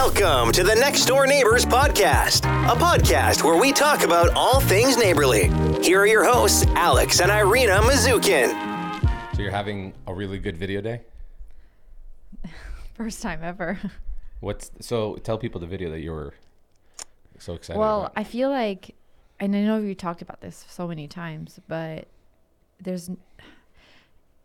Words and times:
Welcome 0.00 0.52
to 0.52 0.62
the 0.62 0.76
Next 0.76 1.06
Door 1.06 1.26
Neighbors 1.26 1.66
Podcast, 1.66 2.44
a 2.70 2.76
podcast 2.76 3.42
where 3.42 3.60
we 3.60 3.72
talk 3.72 4.04
about 4.04 4.30
all 4.36 4.60
things 4.60 4.96
neighborly. 4.96 5.48
Here 5.82 6.00
are 6.00 6.06
your 6.06 6.22
hosts, 6.22 6.64
Alex 6.76 7.20
and 7.20 7.32
Irina 7.32 7.80
Mazukin. 7.80 8.52
So 9.34 9.42
you're 9.42 9.50
having 9.50 9.92
a 10.06 10.14
really 10.14 10.38
good 10.38 10.56
video 10.56 10.80
day. 10.80 11.00
First 12.94 13.22
time 13.22 13.40
ever. 13.42 13.80
What's 14.38 14.70
so? 14.78 15.16
Tell 15.16 15.36
people 15.36 15.60
the 15.60 15.66
video 15.66 15.90
that 15.90 16.00
you 16.00 16.12
were 16.12 16.32
so 17.40 17.54
excited 17.54 17.80
well, 17.80 18.02
about. 18.02 18.12
I 18.14 18.22
feel 18.22 18.50
like, 18.50 18.94
and 19.40 19.56
I 19.56 19.62
know 19.62 19.78
you 19.78 19.96
talked 19.96 20.22
about 20.22 20.40
this 20.40 20.64
so 20.68 20.86
many 20.86 21.08
times, 21.08 21.58
but 21.66 22.06
there's, 22.80 23.10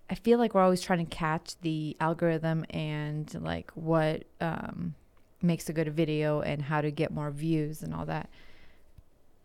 I 0.10 0.16
feel 0.16 0.40
like 0.40 0.56
we're 0.56 0.64
always 0.64 0.82
trying 0.82 1.06
to 1.06 1.16
catch 1.16 1.62
the 1.62 1.96
algorithm 2.00 2.66
and 2.72 3.32
like 3.40 3.70
what 3.76 4.24
um, 4.42 4.96
makes 5.44 5.70
a 5.70 5.74
good 5.74 5.94
video 5.94 6.42
and 6.42 6.64
how 6.64 6.82
to 6.82 6.92
get 6.92 7.12
more 7.12 7.30
views 7.32 7.82
and 7.84 7.94
all 7.94 8.06
that. 8.06 8.30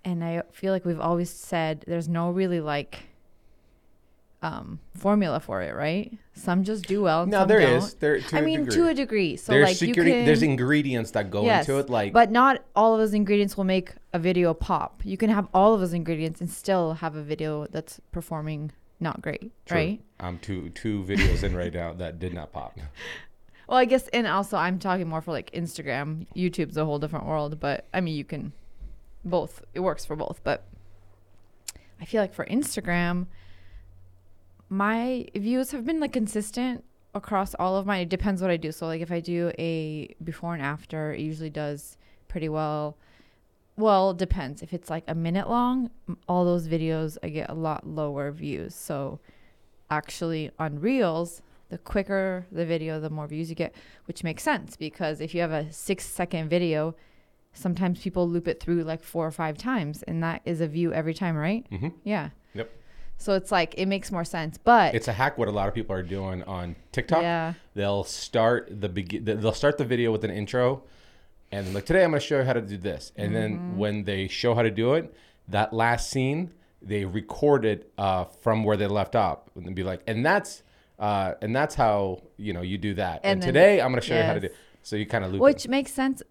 And 0.05 0.25
I 0.25 0.43
feel 0.53 0.73
like 0.73 0.85
we've 0.85 1.01
always 1.01 1.31
said 1.31 1.85
there's 1.87 2.09
no 2.09 2.31
really 2.31 2.61
like 2.61 3.01
um 4.41 4.79
formula 4.95 5.41
for 5.41 5.63
it, 5.63 5.75
right? 5.75 6.17
Some 6.33 6.63
just 6.63 6.87
do 6.87 7.03
well. 7.03 7.27
No, 7.27 7.45
there 7.45 7.61
don't. 7.61 7.73
is. 7.83 7.95
There- 7.95 8.21
to 8.21 8.37
I 8.37 8.41
mean, 8.41 8.61
degree. 8.65 8.75
to 8.77 8.89
a 8.89 8.95
degree. 8.95 9.37
So 9.37 9.53
there's 9.53 9.69
like 9.69 9.77
security. 9.77 10.11
you 10.13 10.17
can, 10.19 10.27
there's 10.27 10.43
ingredients 10.43 11.11
that 11.13 11.31
go 11.31 11.49
into 11.49 11.79
it. 11.79 11.91
Like, 11.91 12.13
but 12.13 12.31
not 12.31 12.63
all 12.77 12.95
of 12.95 13.01
those 13.01 13.15
ingredients 13.15 13.57
will 13.57 13.65
make 13.65 13.93
a 14.13 14.19
video 14.19 14.55
pop. 14.55 15.03
You 15.05 15.17
can 15.17 15.31
have 15.31 15.49
all 15.53 15.75
of 15.75 15.81
those 15.81 15.93
ingredients 15.93 16.41
and 16.41 16.49
still 16.49 16.95
have 16.95 17.17
a 17.17 17.23
video 17.23 17.67
that's 17.67 18.01
performing 18.13 18.71
not 19.01 19.21
great, 19.23 19.51
True. 19.67 19.77
right? 19.77 20.01
I'm 20.21 20.39
two 20.39 20.71
two 20.71 21.03
videos 21.05 21.43
in 21.43 21.57
right 21.57 21.73
now 21.73 21.93
that 21.95 22.19
did 22.21 22.33
not 22.33 22.53
pop. 22.53 22.79
Well, 23.69 23.77
I 23.77 23.85
guess, 23.85 24.09
and 24.09 24.27
also 24.27 24.57
I'm 24.57 24.79
talking 24.79 25.09
more 25.09 25.21
for 25.21 25.31
like 25.31 25.51
Instagram. 25.53 26.27
YouTube's 26.35 26.79
a 26.79 26.87
whole 26.87 26.99
different 26.99 27.27
world, 27.27 27.61
but 27.61 27.85
I 27.93 28.01
mean, 28.01 28.17
you 28.17 28.25
can 28.25 28.53
both. 29.25 29.63
It 29.75 29.81
works 29.81 30.07
for 30.07 30.17
both, 30.17 30.41
but 30.43 30.65
I 32.01 32.07
feel 32.07 32.23
like 32.23 32.33
for 32.33 32.47
Instagram, 32.47 33.27
my 34.71 35.27
views 35.35 35.71
have 35.73 35.85
been 35.85 36.01
like 36.01 36.15
consistent 36.15 36.83
across 37.15 37.55
all 37.57 37.77
of 37.77 37.85
my. 37.85 37.99
It 37.99 38.09
depends 38.09 38.41
what 38.41 38.51
I 38.51 38.57
do. 38.57 38.73
So 38.73 38.87
like 38.87 39.03
if 39.03 39.13
I 39.13 39.21
do 39.21 39.53
a 39.59 40.15
before 40.25 40.55
and 40.55 40.63
after, 40.63 41.13
it 41.13 41.21
usually 41.21 41.51
does 41.51 41.99
pretty 42.27 42.49
well. 42.49 42.97
Well, 43.77 44.15
depends. 44.15 44.63
If 44.63 44.73
it's 44.73 44.89
like 44.89 45.05
a 45.07 45.15
minute 45.15 45.49
long, 45.49 45.91
all 46.27 46.47
those 46.47 46.67
videos 46.69 47.19
I 47.23 47.29
get 47.29 47.51
a 47.51 47.55
lot 47.55 47.87
lower 47.87 48.33
views. 48.33 48.75
So 48.75 49.21
actually 49.91 50.53
on 50.59 50.81
Reels, 50.81 51.43
the 51.71 51.79
quicker 51.79 52.47
the 52.51 52.65
video, 52.65 52.99
the 53.01 53.11
more 53.11 53.27
views 53.27 53.49
you 53.51 53.55
get, 53.55 53.75
which 54.07 54.25
makes 54.25 54.43
sense 54.43 54.77
because 54.77 55.21
if 55.21 55.35
you 55.35 55.41
have 55.41 55.53
a 55.53 55.71
6 55.73 56.05
second 56.05 56.49
video, 56.49 56.95
sometimes 57.53 58.01
people 58.01 58.29
loop 58.29 58.47
it 58.49 58.61
through 58.61 58.85
like 58.85 59.03
four 59.03 59.27
or 59.27 59.31
five 59.31 59.59
times 59.59 60.03
and 60.05 60.23
that 60.23 60.41
is 60.45 60.61
a 60.61 60.67
view 60.69 60.93
every 60.93 61.15
time, 61.15 61.37
right? 61.37 61.67
hmm 61.71 61.89
Yeah. 62.05 62.31
Yep. 62.55 62.71
So 63.19 63.35
it's 63.35 63.51
like 63.51 63.75
it 63.77 63.87
makes 63.87 64.13
more 64.13 64.25
sense, 64.25 64.59
but 64.59 64.95
It's 64.95 65.09
a 65.09 65.13
hack. 65.13 65.37
What 65.39 65.49
a 65.49 65.51
lot 65.51 65.67
of 65.69 65.75
people 65.75 65.95
are 65.95 66.03
doing 66.05 66.43
on 66.45 66.77
TikTok. 66.93 67.23
Yeah. 67.23 67.55
They'll 67.75 68.05
start 68.05 68.81
the 68.81 68.89
begin. 68.89 69.25
They'll 69.25 69.53
start 69.53 69.77
the 69.77 69.85
video 69.85 70.13
with 70.13 70.23
an 70.25 70.31
intro, 70.31 70.85
and 71.51 71.75
like 71.75 71.85
today 71.85 72.05
I'm 72.05 72.11
going 72.11 72.21
to 72.21 72.27
show 72.27 72.39
you 72.39 72.45
how 72.45 72.53
to 72.53 72.61
do 72.61 72.77
this. 72.77 73.13
And 73.17 73.35
then 73.35 73.59
Mm-hmm. 73.59 73.77
when 73.77 74.05
they 74.05 74.29
show 74.29 74.55
how 74.55 74.63
to 74.63 74.71
do 74.71 74.95
it, 74.95 75.13
that 75.49 75.73
last 75.73 76.11
scene 76.11 76.53
they 76.81 77.05
record 77.05 77.65
it 77.65 77.91
uh, 77.99 78.23
from 78.25 78.63
where 78.63 78.77
they 78.77 78.87
left 78.87 79.17
off, 79.17 79.41
and 79.57 79.75
be 79.75 79.83
like, 79.83 80.01
and 80.07 80.25
that's 80.25 80.63
uh, 80.99 81.35
and 81.43 81.55
that's 81.55 81.75
how 81.75 82.23
you 82.37 82.53
know 82.53 82.63
you 82.63 82.79
do 82.79 82.95
that. 82.95 83.21
And, 83.23 83.33
And 83.35 83.43
today 83.43 83.81
I'm 83.81 83.91
going 83.91 84.01
to 84.01 84.07
show 84.07 84.17
you 84.17 84.23
how 84.23 84.35
to 84.35 84.41
do. 84.41 84.49
yes. 84.49 84.57
So 84.83 84.97
you 84.97 85.07
kind 85.07 85.25
of 85.25 85.33
loop. 85.33 85.41
it. 85.41 85.45
which 85.45 85.69
makes 85.69 85.93
sense. 85.93 86.23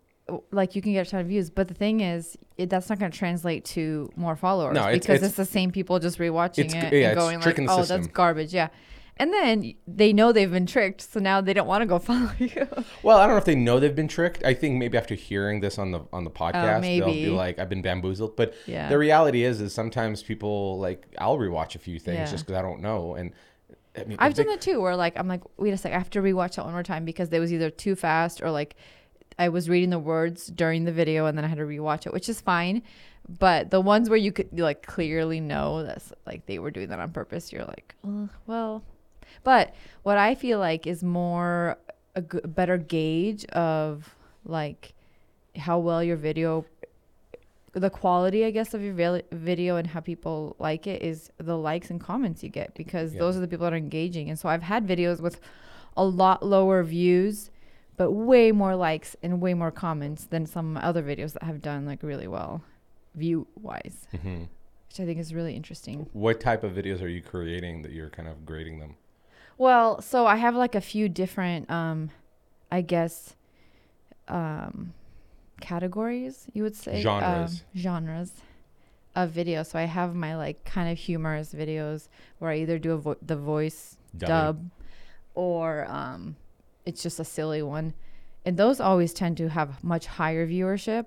Like 0.51 0.75
you 0.75 0.81
can 0.81 0.91
get 0.91 1.07
a 1.07 1.09
ton 1.09 1.21
of 1.21 1.27
views, 1.27 1.49
but 1.49 1.69
the 1.69 1.73
thing 1.73 2.01
is, 2.01 2.37
it, 2.57 2.69
that's 2.69 2.89
not 2.89 2.99
going 2.99 3.09
to 3.11 3.17
translate 3.17 3.63
to 3.65 4.09
more 4.17 4.35
followers 4.35 4.73
No, 4.75 4.81
it's- 4.89 4.95
because 4.99 5.15
it's- 5.17 5.29
it's, 5.29 5.37
the 5.37 5.45
same 5.45 5.71
people 5.71 5.99
just 5.99 6.17
rewatching 6.19 6.65
it 6.75 6.91
yeah, 6.93 7.09
and 7.11 7.17
going 7.17 7.39
like, 7.39 7.57
"Oh, 7.69 7.77
system." 7.77 8.01
that's 8.01 8.07
garbage." 8.13 8.53
Yeah, 8.53 8.67
and 9.15 9.31
then 9.31 9.73
they 9.87 10.11
know 10.11 10.33
they've 10.33 10.51
been 10.51 10.65
tricked, 10.65 10.99
so 11.01 11.21
now 11.21 11.39
they 11.39 11.53
don't 11.53 11.65
want 11.67 11.81
to 11.81 11.85
go 11.85 11.97
follow 12.09 12.29
you. 12.39 12.67
Well, 13.03 13.17
I 13.19 13.21
don't 13.25 13.35
know 13.35 13.37
if 13.37 13.45
they 13.45 13.55
know 13.55 13.79
they've 13.79 13.95
been 13.95 14.09
tricked. 14.09 14.43
I 14.43 14.53
think 14.53 14.77
maybe 14.77 14.97
after 14.97 15.15
hearing 15.15 15.61
this 15.61 15.79
on 15.79 15.91
the 15.91 16.01
on 16.11 16.25
the 16.25 16.29
podcast, 16.31 16.81
they'll 16.81 17.05
be 17.05 17.27
like, 17.29 17.57
"I've 17.57 17.69
been 17.69 17.81
bamboozled." 17.81 18.35
But 18.35 18.53
Yeah. 18.65 18.89
the 18.89 18.97
reality 18.97 19.45
is, 19.45 19.61
is 19.61 19.73
sometimes 19.73 20.23
people 20.23 20.77
like 20.77 21.07
I'll 21.19 21.37
rewatch 21.37 21.75
a 21.75 21.79
few 21.79 21.99
things 21.99 22.17
Yeah. 22.17 22.25
just 22.25 22.45
because 22.45 22.59
I 22.59 22.63
don't 22.63 22.81
know. 22.81 23.15
And 23.15 23.31
I 23.97 24.03
mean, 24.03 24.17
I've 24.19 24.33
done 24.33 24.47
that 24.47 24.61
too, 24.61 24.79
where 24.81 24.95
like 24.95 25.17
I'm 25.17 25.27
like, 25.27 25.41
wait 25.57 25.73
a 25.73 25.77
sec, 25.77 25.91
I 25.93 25.97
have 25.97 26.09
to 26.11 26.21
rewatch 26.21 26.55
that 26.55 26.65
one 26.65 26.73
more 26.73 26.83
time 26.83 27.05
because 27.05 27.29
it 27.29 27.39
was 27.39 27.51
either 27.51 27.69
too 27.69 27.95
fast 27.95 28.41
or 28.41 28.51
like 28.51 28.75
I 29.39 29.49
was 29.49 29.69
reading 29.69 29.89
the 29.89 29.99
words 29.99 30.47
during 30.47 30.85
the 30.85 30.91
video 30.91 31.25
and 31.25 31.37
then 31.37 31.45
I 31.45 31.47
had 31.47 31.57
to 31.57 31.63
rewatch 31.65 32.05
it, 32.05 32.13
which 32.13 32.29
is 32.29 32.41
fine. 32.41 32.81
But 33.27 33.71
the 33.71 33.81
ones 33.81 34.09
where 34.09 34.17
you 34.17 34.31
could 34.31 34.57
like 34.59 34.85
clearly 34.85 35.39
know 35.39 35.83
that's 35.83 36.13
like 36.25 36.45
they 36.45 36.59
were 36.59 36.71
doing 36.71 36.89
that 36.89 36.99
on 36.99 37.11
purpose, 37.11 37.51
you're 37.51 37.65
like, 37.65 37.93
"Uh, 38.07 38.27
well. 38.45 38.83
But 39.43 39.75
what 40.03 40.17
I 40.17 40.33
feel 40.35 40.59
like 40.59 40.87
is 40.87 41.03
more 41.03 41.77
a 42.15 42.21
g- 42.21 42.39
better 42.45 42.77
gauge 42.77 43.45
of 43.45 44.15
like 44.45 44.93
how 45.57 45.79
well 45.79 46.03
your 46.03 46.15
video 46.17 46.65
the 47.79 47.89
quality 47.89 48.43
i 48.45 48.51
guess 48.51 48.73
of 48.73 48.81
your 48.81 48.93
video 49.31 49.75
and 49.75 49.87
how 49.87 49.99
people 49.99 50.55
like 50.59 50.87
it 50.87 51.01
is 51.01 51.31
the 51.37 51.57
likes 51.57 51.89
and 51.89 51.99
comments 52.01 52.43
you 52.43 52.49
get 52.49 52.73
because 52.75 53.13
Yeah. 53.13 53.19
those 53.19 53.37
are 53.37 53.39
the 53.39 53.47
people 53.47 53.65
that 53.65 53.73
are 53.73 53.77
engaging 53.77 54.29
and 54.29 54.37
so 54.39 54.49
i've 54.49 54.63
had 54.63 54.87
videos 54.87 55.19
with 55.21 55.39
a 55.95 56.03
lot 56.03 56.43
lower 56.45 56.83
views 56.83 57.49
but 57.97 58.11
way 58.11 58.51
more 58.51 58.75
likes 58.75 59.15
and 59.23 59.41
way 59.41 59.53
more 59.53 59.71
comments 59.71 60.25
than 60.25 60.45
some 60.45 60.77
other 60.77 61.01
videos 61.03 61.33
that 61.33 61.43
have 61.43 61.61
done 61.61 61.85
like 61.85 62.03
really 62.03 62.27
well 62.27 62.61
view 63.15 63.47
wise 63.61 64.07
Mhm. 64.13 64.47
which 64.87 64.99
i 64.99 65.05
think 65.05 65.19
is 65.19 65.33
really 65.33 65.55
interesting 65.55 66.07
What 66.13 66.39
type 66.39 66.63
of 66.63 66.73
videos 66.73 67.01
are 67.01 67.07
you 67.07 67.21
creating 67.21 67.81
that 67.83 67.91
you're 67.91 68.09
kind 68.09 68.27
of 68.27 68.45
grading 68.45 68.79
them? 68.79 68.95
Well, 69.59 70.01
so 70.01 70.27
I 70.27 70.35
have 70.35 70.55
like 70.55 70.75
a 70.75 70.81
few 70.81 71.09
different, 71.09 71.67
um, 71.71 72.11
I 72.71 72.81
guess, 72.81 73.35
um, 74.27 74.93
categories. 75.59 76.47
You 76.53 76.63
would 76.63 76.75
say 76.75 77.01
Genres. 77.01 77.51
um, 77.51 77.79
genres 77.79 78.31
of 79.15 79.31
video. 79.31 79.63
So 79.63 79.79
I 79.79 79.83
have 79.83 80.15
my 80.15 80.35
like 80.37 80.63
kind 80.65 80.89
of 80.91 80.97
humorous 80.97 81.53
videos 81.53 82.07
where 82.39 82.51
I 82.51 82.57
either 82.57 82.77
do 82.79 82.93
a 82.93 82.97
vo- 82.97 83.17
the 83.21 83.35
voice 83.35 83.97
dub 84.27 84.69
or 85.33 85.85
um, 85.89 86.35
it's 86.85 87.03
just 87.03 87.19
a 87.19 87.25
silly 87.25 87.61
one, 87.61 87.93
and 88.45 88.57
those 88.57 88.79
always 88.79 89.13
tend 89.13 89.37
to 89.37 89.49
have 89.49 89.83
much 89.83 90.05
higher 90.05 90.47
viewership, 90.47 91.05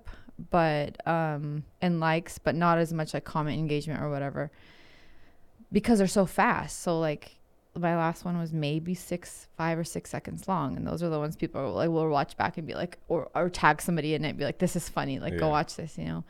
but 0.51 1.05
um, 1.07 1.65
and 1.81 2.01
likes, 2.01 2.39
but 2.39 2.55
not 2.55 2.79
as 2.79 2.93
much 2.93 3.15
like 3.15 3.25
comment 3.25 3.59
engagement 3.59 4.01
or 4.03 4.11
whatever 4.11 4.51
because 5.73 5.99
they're 5.99 6.07
so 6.07 6.27
fast. 6.27 6.81
So 6.81 6.99
like 6.99 7.37
my 7.79 7.97
last 7.97 8.25
one 8.25 8.37
was 8.39 8.53
maybe 8.53 8.95
six, 8.95 9.47
five 9.57 9.79
or 9.79 9.85
six 9.85 10.11
seconds 10.11 10.49
long, 10.49 10.77
and 10.77 10.87
those 10.87 11.03
are 11.03 11.09
the 11.09 11.19
ones 11.19 11.37
people 11.37 11.61
are, 11.61 11.69
like 11.71 11.89
will 11.89 12.09
watch 12.09 12.37
back 12.37 12.59
and 12.59 12.67
be 12.67 12.75
like, 12.75 12.99
or 13.09 13.29
or 13.35 13.49
tag 13.49 13.81
somebody 13.81 14.15
in 14.15 14.25
it, 14.25 14.31
and 14.31 14.39
be 14.39 14.45
like, 14.45 14.59
this 14.59 14.75
is 14.77 14.89
funny, 14.89 15.19
like 15.21 15.37
go 15.39 15.49
watch 15.49 15.77
this, 15.77 15.97
you 15.97 16.05
know. 16.05 16.25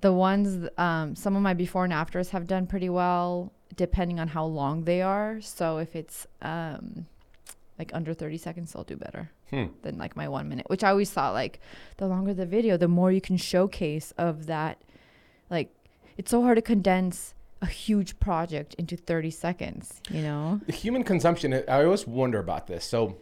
The 0.00 0.12
ones, 0.12 0.68
um, 0.78 1.14
some 1.16 1.36
of 1.36 1.42
my 1.42 1.54
before 1.54 1.84
and 1.84 1.92
afters 1.92 2.30
have 2.30 2.46
done 2.46 2.66
pretty 2.66 2.88
well, 2.88 3.52
depending 3.76 4.18
on 4.20 4.28
how 4.28 4.44
long 4.44 4.84
they 4.84 5.02
are. 5.02 5.40
So 5.40 5.78
if 5.78 5.94
it's 5.96 6.26
um, 6.42 7.06
like 7.78 7.90
under 7.94 8.14
thirty 8.14 8.38
seconds, 8.38 8.72
they'll 8.72 8.84
do 8.84 8.96
better 8.96 9.30
Hmm. 9.50 9.66
than 9.82 9.98
like 9.98 10.16
my 10.16 10.26
one 10.28 10.48
minute. 10.48 10.68
Which 10.70 10.82
I 10.82 10.90
always 10.90 11.10
thought 11.10 11.32
like 11.34 11.60
the 11.98 12.06
longer 12.06 12.32
the 12.34 12.46
video, 12.46 12.76
the 12.76 12.88
more 12.88 13.12
you 13.12 13.20
can 13.20 13.36
showcase 13.36 14.12
of 14.16 14.46
that. 14.46 14.78
Like 15.50 15.70
it's 16.16 16.30
so 16.30 16.42
hard 16.42 16.56
to 16.56 16.62
condense 16.62 17.34
a 17.64 17.70
huge 17.70 18.18
project 18.20 18.74
into 18.74 18.96
30 18.96 19.30
seconds, 19.30 20.00
you 20.10 20.20
know? 20.22 20.60
Human 20.68 21.02
consumption. 21.02 21.52
I 21.54 21.84
always 21.84 22.06
wonder 22.06 22.38
about 22.38 22.66
this. 22.66 22.84
So, 22.84 23.16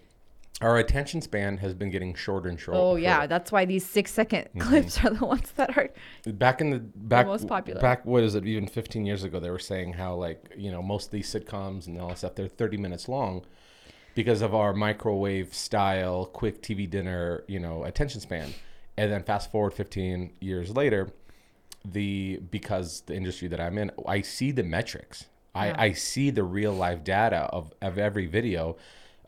our 0.61 0.77
attention 0.79 1.21
span 1.23 1.57
has 1.59 1.75
been 1.75 1.91
getting 1.91 2.15
shorter 2.15 2.49
and 2.49 2.59
shorter. 2.61 2.79
Oh, 2.81 2.97
yeah. 2.97 3.27
That's 3.27 3.51
why 3.51 3.65
these 3.65 3.85
six 3.87 4.13
second 4.13 4.45
Mm-hmm. 4.49 4.61
clips 4.61 5.05
are 5.05 5.11
the 5.11 5.25
ones 5.25 5.51
that 5.53 5.77
are. 5.77 5.89
back 6.27 6.61
in 6.61 6.71
the 6.71 6.79
back 6.79 7.27
most 7.27 7.47
popular. 7.49 7.81
back 7.81 8.05
what 8.05 8.23
is 8.23 8.35
it 8.35 8.45
even 8.47 8.67
15 8.69 9.07
years 9.07 9.25
ago 9.25 9.41
they 9.41 9.51
were 9.51 9.59
saying 9.59 9.95
how 9.95 10.15
like 10.15 10.53
you 10.57 10.71
know 10.71 10.83
most 10.83 11.07
of 11.07 11.11
these 11.13 11.33
sitcoms 11.33 11.87
and 11.87 11.99
all 12.01 12.09
that 12.09 12.19
stuff 12.19 12.35
they're 12.35 12.49
30 12.49 12.77
minutes 12.77 13.09
long 13.09 13.45
because 14.15 14.43
of 14.43 14.55
our 14.55 14.73
microwave 14.75 15.55
style 15.55 16.27
quick 16.27 16.63
tv 16.63 16.89
dinner 16.89 17.45
you 17.49 17.59
know 17.59 17.85
attention 17.85 18.21
span 18.21 18.49
and 18.99 19.11
then 19.11 19.23
fast 19.23 19.51
forward 19.51 19.73
15 19.73 20.33
years 20.41 20.71
later 20.77 21.11
the 21.85 22.39
because 22.51 23.03
the 23.07 23.15
industry 23.15 23.49
that 23.49 23.61
i'm 23.61 23.77
in 23.79 23.91
i 24.07 24.21
see 24.21 24.51
the 24.53 24.63
metrics 24.63 25.27
Yeah. 25.55 25.75
I, 25.77 25.85
I 25.87 25.93
see 25.93 26.31
the 26.31 26.45
real 26.45 26.73
life 26.73 27.03
data 27.05 27.49
of, 27.53 27.73
of 27.83 27.99
every 27.99 28.27
video 28.27 28.77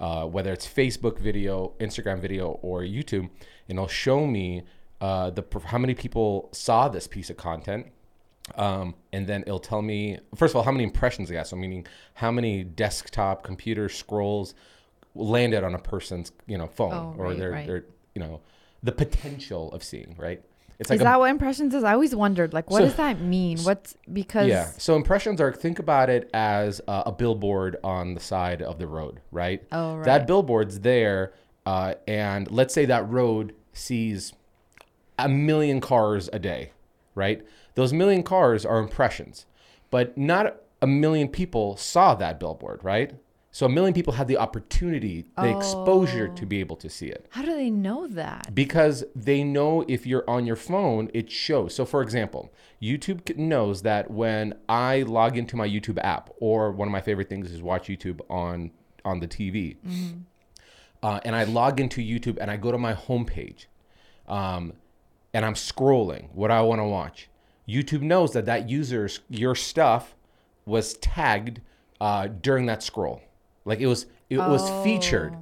uh, 0.00 0.24
whether 0.26 0.52
it's 0.52 0.66
facebook 0.66 1.18
video 1.18 1.72
instagram 1.80 2.20
video 2.20 2.58
or 2.62 2.80
youtube 2.82 3.28
and 3.68 3.78
it'll 3.78 3.88
show 3.88 4.26
me 4.26 4.62
uh, 5.00 5.30
the 5.30 5.44
how 5.66 5.78
many 5.78 5.94
people 5.94 6.48
saw 6.52 6.88
this 6.88 7.06
piece 7.06 7.28
of 7.30 7.36
content 7.36 7.86
um, 8.56 8.94
and 9.12 9.26
then 9.26 9.42
it'll 9.42 9.58
tell 9.58 9.82
me 9.82 10.18
first 10.36 10.52
of 10.52 10.56
all 10.56 10.62
how 10.62 10.72
many 10.72 10.84
impressions 10.84 11.30
it 11.30 11.34
got 11.34 11.46
so 11.46 11.56
meaning 11.56 11.86
how 12.14 12.30
many 12.30 12.62
desktop 12.62 13.42
computer 13.42 13.88
scrolls 13.88 14.54
landed 15.14 15.64
on 15.64 15.74
a 15.74 15.78
person's 15.78 16.30
you 16.46 16.58
know 16.58 16.66
phone 16.66 16.92
Oh, 16.92 17.14
or 17.18 17.26
right, 17.28 17.38
their, 17.38 17.50
right. 17.50 17.66
their 17.66 17.84
you 18.14 18.20
know 18.20 18.40
the 18.82 18.92
potential 18.92 19.72
of 19.72 19.82
seeing, 19.82 20.14
right? 20.18 20.42
It's 20.78 20.90
is 20.90 21.00
a- 21.00 21.04
that 21.04 21.18
what 21.18 21.30
impressions 21.30 21.74
is? 21.74 21.84
I 21.84 21.92
always 21.92 22.14
wondered, 22.14 22.52
like, 22.52 22.70
what 22.70 22.78
So- 22.78 22.84
does 22.86 22.96
that 22.96 23.20
mean? 23.20 23.58
What's 23.58 23.96
because 24.12 24.48
Yeah. 24.48 24.66
So 24.78 24.96
impressions 24.96 25.40
are 25.40 25.52
think 25.52 25.78
about 25.78 26.10
it 26.10 26.28
as 26.34 26.80
uh, 26.88 27.04
a 27.06 27.12
billboard 27.12 27.76
on 27.84 28.14
the 28.14 28.20
side 28.20 28.60
of 28.62 28.78
the 28.78 28.86
road, 28.86 29.20
right? 29.30 29.62
Oh, 29.72 29.96
right. 29.96 30.04
That 30.04 30.26
billboard's 30.26 30.80
there, 30.80 31.32
uh, 31.66 31.94
and 32.08 32.50
let's 32.50 32.74
say 32.74 32.84
that 32.86 33.08
road 33.08 33.54
sees 33.72 34.32
a 35.18 35.28
million 35.28 35.80
cars 35.80 36.28
a 36.32 36.38
day, 36.38 36.72
right? 37.14 37.42
Those 37.76 37.92
million 37.92 38.22
cars 38.22 38.64
are 38.66 38.78
impressions, 38.78 39.46
but 39.90 40.18
not 40.18 40.56
a 40.82 40.86
million 40.86 41.28
people 41.28 41.76
saw 41.76 42.14
that 42.16 42.38
billboard, 42.40 42.82
right? 42.82 43.14
So 43.56 43.66
a 43.66 43.68
million 43.68 43.94
people 43.94 44.14
had 44.14 44.26
the 44.26 44.36
opportunity, 44.36 45.26
the 45.36 45.56
exposure 45.56 46.28
Oh. 46.32 46.34
to 46.34 46.44
be 46.44 46.58
able 46.58 46.74
to 46.74 46.90
see 46.90 47.06
it 47.06 47.26
How 47.30 47.42
do 47.42 47.54
they 47.54 47.70
know 47.70 48.08
that? 48.08 48.52
because 48.52 49.04
they 49.14 49.44
know 49.44 49.84
if 49.86 50.04
you're 50.08 50.28
on 50.28 50.44
your 50.44 50.56
phone, 50.56 51.08
it 51.14 51.30
shows. 51.30 51.72
So, 51.72 51.84
for 51.84 52.02
example, 52.02 52.52
YouTube 52.82 53.36
knows 53.36 53.82
that 53.82 54.10
when 54.10 54.54
I 54.68 55.02
log 55.02 55.38
into 55.38 55.54
my 55.56 55.68
YouTube 55.68 55.98
app, 56.02 56.30
or 56.40 56.72
one 56.72 56.88
of 56.88 56.92
my 56.92 57.00
favorite 57.00 57.28
things 57.28 57.52
is 57.52 57.62
watch 57.62 57.86
YouTube 57.86 58.20
on 58.28 58.72
on 59.04 59.20
the 59.20 59.28
TV, 59.28 59.76
uh, 61.02 61.20
and 61.24 61.36
I 61.36 61.44
log 61.44 61.78
into 61.78 62.00
YouTube 62.00 62.38
and 62.40 62.50
I 62.50 62.56
go 62.56 62.72
to 62.72 62.78
my 62.78 62.94
homepage, 62.94 63.66
um, 64.26 64.72
and 65.32 65.44
I'm 65.44 65.54
scrolling 65.54 66.30
what 66.32 66.50
I 66.50 66.60
want 66.62 66.80
to 66.80 66.84
watch. 66.86 67.28
YouTube 67.68 68.02
knows 68.02 68.32
that 68.32 68.46
that 68.46 68.68
user's 68.68 69.20
your 69.28 69.54
stuff 69.54 70.16
was 70.66 70.94
tagged 70.94 71.60
uh, 72.00 72.26
during 72.26 72.66
that 72.66 72.82
scroll, 72.82 73.20
like 73.64 73.80
it 73.80 73.86
was 73.86 74.06
it 74.30 74.38
was 74.38 74.68
featured. 74.84 75.36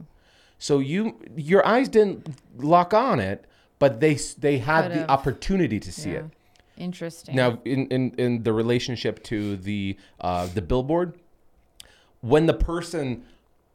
So 0.59 0.79
you 0.79 1.19
your 1.37 1.67
eyes 1.67 1.89
didn't 1.89 2.29
lock 2.57 2.95
on 2.95 3.21
it, 3.21 3.47
but 3.79 4.01
they 4.01 4.15
they 4.39 4.59
had 4.59 4.83
Could've. 4.83 4.99
the 4.99 5.11
opportunity 5.11 5.81
to 5.81 5.93
see 5.93 6.11
it. 6.11 6.25
Interesting. 6.77 7.37
Now, 7.37 7.61
in, 7.65 7.87
in, 7.89 8.15
in 8.19 8.43
the 8.43 8.53
relationship 8.53 9.23
to 9.25 9.57
the 9.57 9.97
uh, 10.21 10.47
the 10.55 10.63
billboard, 10.63 11.19
when 12.21 12.47
the 12.47 12.55
person 12.55 13.25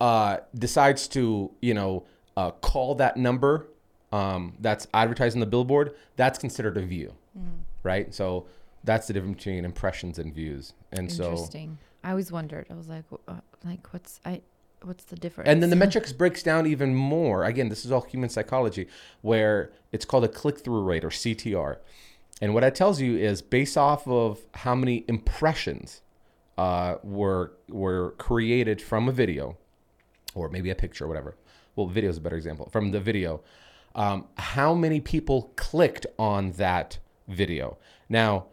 uh, 0.02 0.38
decides 0.56 1.08
to 1.10 1.52
you 1.62 1.74
know 1.74 2.06
uh, 2.36 2.52
call 2.52 2.96
that 2.96 3.18
number 3.18 3.68
um, 4.12 4.56
that's 4.60 4.88
advertising 4.94 5.40
the 5.40 5.46
billboard, 5.46 5.96
that's 6.16 6.40
considered 6.40 6.78
a 6.78 6.82
view, 6.82 7.14
right? 7.84 8.14
So 8.14 8.48
that's 8.84 9.08
the 9.08 9.14
difference 9.14 9.38
between 9.38 9.66
impressions 9.66 10.20
and 10.20 10.34
views. 10.34 10.74
And 10.92 11.12
so 11.12 11.32
Interesting. 11.32 11.78
I 12.04 12.12
always 12.12 12.32
wondered. 12.32 12.68
I 12.70 12.74
was 12.74 12.88
like, 12.88 13.04
uh, 13.28 13.36
like 13.64 13.88
what's 13.92 14.20
I, 14.26 14.42
what's 14.82 15.04
the 15.06 15.16
difference? 15.16 15.50
And 15.50 15.62
then 15.62 15.70
the 15.70 15.76
metrics 15.86 16.14
breaks 16.14 16.44
down 16.44 16.68
even 16.68 16.96
more. 16.96 17.44
Again, 17.44 17.70
this 17.70 17.86
is 17.86 17.92
all 17.92 18.02
human 18.02 18.30
psychology, 18.30 18.88
where 19.22 19.72
it's 19.92 20.06
called 20.06 20.24
a 20.24 20.30
click 20.30 20.60
through 20.60 20.82
rate 20.82 21.04
or 21.04 21.10
CTR. 21.10 21.78
And 22.42 22.54
what 22.54 22.64
it 22.64 22.76
tells 22.76 23.02
you 23.02 23.18
is 23.18 23.42
based 23.42 23.78
off 23.78 24.08
of 24.08 24.46
how 24.54 24.76
many 24.76 25.04
impressions 25.08 26.02
uh, 26.58 26.96
were 27.04 27.54
were 27.68 28.12
created 28.18 28.82
from 28.82 29.10
a 29.10 29.12
video, 29.12 29.58
or 30.36 30.50
maybe 30.50 30.70
a 30.70 30.76
picture, 30.76 31.06
or 31.06 31.08
whatever. 31.08 31.36
Well, 31.76 31.88
video 31.88 32.10
is 32.10 32.18
a 32.18 32.22
better 32.22 32.36
example. 32.36 32.70
From 32.72 32.92
the 32.92 33.00
video, 33.00 33.42
um, 33.96 34.26
how 34.38 34.74
many 34.74 35.00
people 35.00 35.54
clicked 35.56 36.06
on 36.18 36.52
that 36.54 37.00
video? 37.28 37.78
Now, 38.10 38.48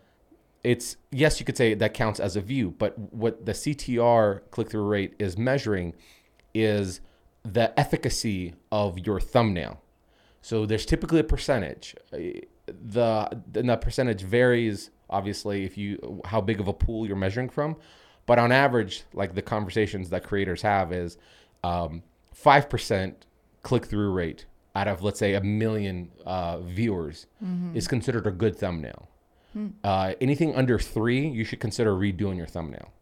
it's 0.64 0.96
yes, 1.12 1.38
you 1.38 1.46
could 1.46 1.56
say 1.56 1.74
that 1.74 1.94
counts 1.94 2.18
as 2.18 2.36
a 2.36 2.40
view, 2.40 2.74
but 2.78 2.98
what 2.98 3.44
the 3.44 3.52
CTR 3.52 4.40
click 4.50 4.70
through 4.70 4.86
rate 4.86 5.14
is 5.18 5.36
measuring 5.36 5.94
is 6.54 7.00
the 7.44 7.78
efficacy 7.78 8.54
of 8.72 8.98
your 8.98 9.20
thumbnail. 9.20 9.82
So 10.40 10.66
there's 10.66 10.86
typically 10.86 11.20
a 11.20 11.24
percentage. 11.24 11.94
The 12.10 13.42
and 13.54 13.68
that 13.68 13.82
percentage 13.82 14.22
varies 14.22 14.90
obviously 15.10 15.64
if 15.64 15.76
you 15.76 16.22
how 16.24 16.40
big 16.40 16.60
of 16.60 16.66
a 16.68 16.72
pool 16.72 17.06
you're 17.06 17.16
measuring 17.16 17.50
from, 17.50 17.76
but 18.24 18.38
on 18.38 18.50
average, 18.50 19.04
like 19.12 19.34
the 19.34 19.42
conversations 19.42 20.08
that 20.10 20.24
creators 20.24 20.62
have 20.62 20.92
is 20.92 21.18
um, 21.62 22.02
five 22.32 22.70
percent 22.70 23.26
click 23.62 23.84
through 23.84 24.10
rate 24.12 24.46
out 24.74 24.88
of 24.88 25.02
let's 25.02 25.18
say 25.18 25.34
a 25.34 25.40
million 25.42 26.10
uh, 26.24 26.58
viewers 26.60 27.26
is 27.74 27.86
considered 27.86 28.26
a 28.26 28.30
good 28.30 28.56
thumbnail. 28.56 29.08
Uh, 29.82 30.14
anything 30.20 30.54
under 30.54 30.78
three, 30.78 31.26
you 31.26 31.44
should 31.44 31.60
consider 31.60 31.92
redoing 31.92 32.36
your 32.36 32.46
thumbnail. 32.46 32.92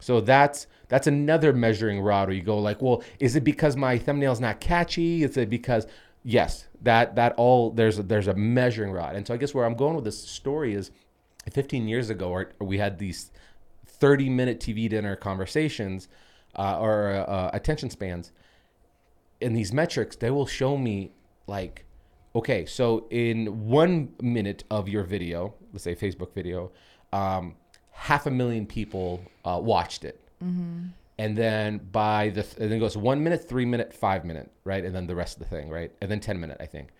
So 0.00 0.20
that's 0.20 0.66
that's 0.88 1.06
another 1.06 1.52
measuring 1.52 2.00
rod 2.00 2.28
where 2.28 2.36
you 2.36 2.42
go 2.42 2.58
like, 2.58 2.80
well, 2.80 3.02
is 3.18 3.36
it 3.36 3.44
because 3.44 3.76
my 3.76 3.98
thumbnail's 3.98 4.40
not 4.40 4.60
catchy? 4.60 5.22
Is 5.22 5.36
it 5.36 5.50
because 5.50 5.86
yes, 6.22 6.66
that 6.82 7.16
that 7.16 7.34
all 7.36 7.70
there's 7.70 7.98
a, 7.98 8.02
there's 8.02 8.28
a 8.28 8.34
measuring 8.34 8.92
rod. 8.92 9.16
And 9.16 9.26
so 9.26 9.34
I 9.34 9.36
guess 9.36 9.54
where 9.54 9.64
I'm 9.64 9.74
going 9.74 9.94
with 9.94 10.04
this 10.04 10.22
story 10.22 10.74
is 10.74 10.90
15 11.50 11.88
years 11.88 12.10
ago 12.10 12.28
or, 12.30 12.52
we 12.60 12.78
had 12.78 12.98
these 12.98 13.30
30 13.86 14.28
minute 14.28 14.60
TV 14.60 14.88
dinner 14.88 15.16
conversations 15.16 16.08
uh, 16.56 16.78
or 16.78 17.10
uh, 17.28 17.50
attention 17.52 17.90
spans. 17.90 18.32
In 19.40 19.52
these 19.52 19.72
metrics, 19.72 20.16
they 20.16 20.30
will 20.30 20.46
show 20.46 20.76
me 20.76 21.12
like 21.46 21.84
okay, 22.36 22.66
so 22.66 23.06
in 23.10 23.66
one 23.66 24.12
minute 24.20 24.62
of 24.70 24.88
your 24.88 25.02
video, 25.02 25.54
let's 25.72 25.84
say 25.84 25.94
Facebook 25.94 26.34
video, 26.34 26.70
um, 27.12 27.56
half 27.92 28.26
a 28.26 28.30
million 28.30 28.66
people 28.66 29.22
uh, 29.44 29.58
watched 29.60 30.04
it. 30.04 30.20
And 31.18 31.34
then 31.36 31.78
by 31.92 32.28
the, 32.28 32.42
th- 32.42 32.58
and 32.58 32.70
then 32.70 32.76
it 32.76 32.80
goes 32.80 32.94
one 32.94 33.24
minute, 33.24 33.48
three 33.48 33.64
minute, 33.64 33.94
five 33.94 34.22
minute, 34.26 34.50
right? 34.64 34.84
And 34.84 34.94
then 34.94 35.06
the 35.06 35.14
rest 35.14 35.38
of 35.38 35.44
the 35.44 35.48
thing, 35.48 35.70
right? 35.70 35.90
And 36.02 36.10
then 36.10 36.20
10 36.20 36.38
minute, 36.38 36.58
I 36.60 36.66
think. 36.66 36.90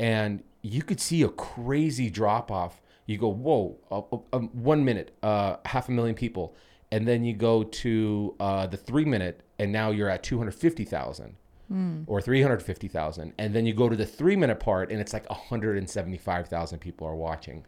And 0.00 0.42
you 0.62 0.82
could 0.82 1.00
see 1.00 1.22
a 1.22 1.28
crazy 1.28 2.10
drop 2.10 2.50
off. 2.50 2.80
You 3.06 3.16
go, 3.16 3.28
whoa, 3.28 3.78
uh, 3.92 4.16
uh, 4.36 4.40
one 4.40 4.84
minute, 4.84 5.16
uh, 5.22 5.56
half 5.66 5.88
a 5.88 5.92
million 5.92 6.16
people. 6.16 6.56
And 6.90 7.06
then 7.06 7.24
you 7.24 7.32
go 7.32 7.62
to 7.62 8.34
uh, 8.40 8.66
the 8.66 8.76
three 8.76 9.04
minute, 9.04 9.42
and 9.60 9.70
now 9.70 9.92
you're 9.92 10.08
at 10.08 10.24
250,000 10.24 11.36
Mm. 11.70 12.04
or 12.06 12.22
350,000. 12.22 13.34
And 13.36 13.54
then 13.54 13.66
you 13.66 13.74
go 13.74 13.90
to 13.90 13.96
the 13.96 14.06
three 14.06 14.36
minute 14.36 14.58
part, 14.58 14.90
and 14.90 15.00
it's 15.00 15.12
like 15.12 15.28
175,000 15.28 16.78
people 16.78 17.06
are 17.06 17.14
watching. 17.14 17.66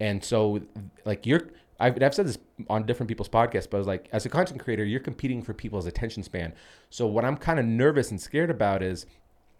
And 0.00 0.22
so, 0.22 0.60
like, 1.04 1.24
you're, 1.26 1.48
I've, 1.80 2.02
I've 2.02 2.14
said 2.14 2.26
this 2.26 2.38
on 2.68 2.84
different 2.84 3.08
people's 3.08 3.28
podcasts, 3.28 3.68
but 3.70 3.78
I 3.78 3.80
was 3.80 3.86
like, 3.86 4.08
as 4.12 4.26
a 4.26 4.28
content 4.28 4.62
creator, 4.62 4.84
you're 4.84 5.00
competing 5.00 5.42
for 5.42 5.54
people's 5.54 5.86
attention 5.86 6.22
span. 6.22 6.52
So, 6.90 7.06
what 7.06 7.24
I'm 7.24 7.36
kind 7.36 7.58
of 7.58 7.64
nervous 7.64 8.10
and 8.10 8.20
scared 8.20 8.50
about 8.50 8.82
is 8.82 9.06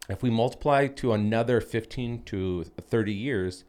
if 0.08 0.22
we 0.22 0.30
multiply 0.30 0.86
to 0.86 1.12
another 1.12 1.60
15 1.60 2.22
to 2.24 2.64
30 2.64 3.12
years, 3.12 3.64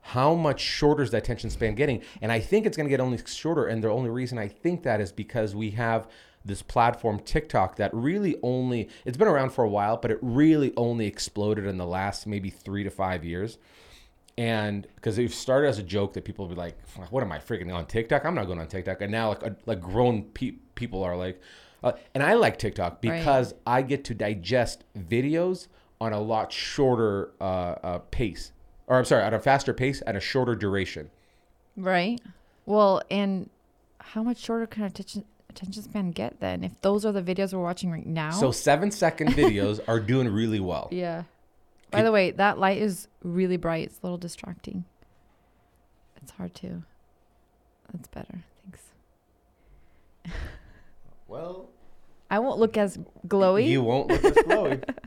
how 0.00 0.34
much 0.34 0.60
shorter 0.60 1.02
is 1.02 1.10
the 1.10 1.16
attention 1.16 1.50
span 1.50 1.74
getting? 1.74 2.02
And 2.22 2.30
I 2.30 2.38
think 2.38 2.64
it's 2.64 2.76
going 2.76 2.86
to 2.86 2.90
get 2.90 3.00
only 3.00 3.18
shorter. 3.26 3.66
And 3.66 3.82
the 3.82 3.90
only 3.90 4.10
reason 4.10 4.38
I 4.38 4.48
think 4.48 4.84
that 4.84 5.00
is 5.00 5.10
because 5.10 5.54
we 5.54 5.70
have 5.72 6.06
this 6.46 6.62
platform 6.62 7.20
TikTok 7.20 7.76
that 7.76 7.92
really 7.92 8.36
only 8.42 8.88
it's 9.04 9.16
been 9.16 9.28
around 9.28 9.50
for 9.50 9.64
a 9.64 9.68
while, 9.68 9.96
but 9.96 10.10
it 10.10 10.18
really 10.22 10.72
only 10.76 11.06
exploded 11.06 11.66
in 11.66 11.76
the 11.76 11.86
last 11.86 12.26
maybe 12.26 12.50
three 12.50 12.84
to 12.84 12.90
five 12.90 13.24
years. 13.24 13.58
And 14.38 14.86
because 14.96 15.18
it 15.18 15.30
started 15.32 15.68
as 15.68 15.78
a 15.78 15.82
joke 15.82 16.12
that 16.12 16.24
people 16.24 16.46
would 16.46 16.54
be 16.54 16.60
like, 16.60 16.76
"What 17.10 17.22
am 17.22 17.32
I 17.32 17.38
freaking 17.38 17.74
on 17.74 17.86
TikTok? 17.86 18.24
I'm 18.24 18.34
not 18.34 18.46
going 18.46 18.58
on 18.60 18.68
TikTok." 18.68 19.00
And 19.00 19.10
now 19.10 19.30
like 19.30 19.42
like 19.66 19.80
grown 19.80 20.24
pe- 20.24 20.56
people 20.74 21.02
are 21.02 21.16
like, 21.16 21.40
uh, 21.82 21.92
and 22.14 22.22
I 22.22 22.34
like 22.34 22.58
TikTok 22.58 23.00
because 23.00 23.54
I 23.66 23.82
get 23.82 24.04
to 24.04 24.14
digest 24.14 24.84
videos 24.98 25.68
on 26.00 26.12
a 26.12 26.20
lot 26.20 26.52
shorter 26.52 27.30
uh, 27.40 27.44
uh, 27.82 27.98
pace, 28.10 28.52
or 28.86 28.98
I'm 28.98 29.06
sorry, 29.06 29.22
at 29.22 29.32
a 29.32 29.38
faster 29.38 29.72
pace 29.72 30.02
at 30.06 30.16
a 30.16 30.20
shorter 30.20 30.54
duration. 30.54 31.10
right? 31.76 32.20
Well, 32.66 33.00
and 33.10 33.48
how 34.00 34.22
much 34.22 34.38
shorter 34.38 34.66
can 34.66 34.82
attention 34.84 35.24
attention 35.56 35.82
span 35.82 36.10
get 36.10 36.40
then? 36.40 36.62
If 36.62 36.72
those 36.82 37.04
are 37.04 37.12
the 37.12 37.22
videos 37.22 37.52
we're 37.54 37.62
watching 37.62 37.90
right 37.90 38.06
now. 38.06 38.30
So 38.32 38.50
seven 38.52 38.90
second 38.90 39.30
videos 39.30 39.80
are 39.88 39.98
doing 40.00 40.28
really 40.28 40.60
well. 40.60 40.88
yeah. 40.90 41.24
By 41.90 42.02
the 42.02 42.12
way, 42.12 42.32
that 42.32 42.58
light 42.58 42.78
is 42.78 43.06
really 43.22 43.56
bright. 43.56 43.86
It's 43.86 43.98
a 44.02 44.06
little 44.06 44.18
distracting. 44.18 44.84
It's 46.20 46.32
hard 46.32 46.52
to. 46.56 46.82
That's 47.92 48.08
better. 48.08 48.40
Thanks. 48.64 48.82
Well, 51.28 51.70
I 52.30 52.40
won't 52.40 52.58
look 52.58 52.76
as 52.76 52.98
glowy. 53.26 53.66
you 53.68 53.82
won't 53.82 54.08
look 54.08 54.24
as 54.24 54.32
glowy. 54.32 54.82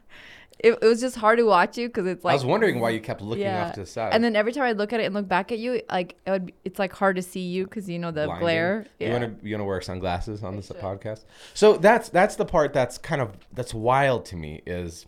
it, 0.60 0.78
it 0.82 0.86
was 0.86 1.00
just 1.00 1.16
hard 1.16 1.40
to 1.40 1.46
watch 1.46 1.78
you 1.78 1.88
because 1.88 2.06
it's 2.06 2.24
like 2.24 2.34
I 2.34 2.36
was 2.36 2.44
wondering 2.44 2.82
why 2.82 2.90
you 2.90 3.00
kept 3.00 3.22
looking 3.22 3.48
off 3.48 3.74
to 3.76 3.82
the 3.82 3.86
side. 3.86 4.14
And 4.14 4.22
then 4.22 4.36
every 4.36 4.52
time 4.52 4.64
I 4.64 4.74
look 4.74 4.92
at 4.92 5.00
it 5.00 5.06
and 5.06 5.16
look 5.16 5.28
back 5.28 5.54
at 5.54 5.60
you, 5.60 5.82
like 5.90 6.18
it 6.26 6.32
would, 6.32 6.54
it's 6.66 6.78
like 6.78 6.92
hard 6.92 7.16
to 7.16 7.22
see 7.22 7.48
you 7.48 7.64
because 7.64 7.90
you 7.90 7.98
know 7.98 8.12
the 8.12 8.26
blinding. 8.26 8.44
glare. 8.44 8.86
You 9.00 9.12
want 9.12 9.24
to 9.24 9.48
you 9.48 9.56
want 9.56 9.62
to 9.62 9.66
wear 9.66 9.82
sunglasses 9.82 10.44
on 10.44 10.58
this 10.58 10.70
podcast. 10.70 11.24
So 11.54 11.78
that's 11.78 12.10
that's 12.10 12.36
the 12.36 12.46
part 12.46 12.74
that's 12.74 12.98
kind 12.98 13.22
of 13.22 13.38
that's 13.54 13.74
wild 13.74 14.26
to 14.26 14.36
me 14.36 14.62
is, 14.66 15.06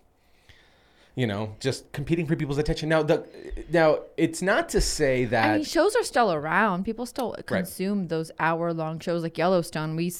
you 1.15 1.27
know, 1.27 1.55
just 1.59 1.91
competing 1.91 2.27
for 2.27 2.37
people's 2.37 2.57
attention. 2.57 2.87
Now 2.87 3.03
the 3.03 3.25
now 3.69 3.99
it's 4.15 4.41
not 4.41 4.69
to 4.69 4.79
say 4.79 5.25
that 5.25 5.49
I 5.49 5.55
mean, 5.57 5.65
shows 5.65 5.97
are 5.97 6.03
still 6.03 6.31
around. 6.31 6.85
People 6.85 7.05
still 7.05 7.35
consume 7.45 8.07
those 8.07 8.31
hour 8.39 8.73
long 8.73 9.01
shows 9.01 9.21
like 9.21 9.37
Yellowstone. 9.37 9.97
We, 9.97 10.13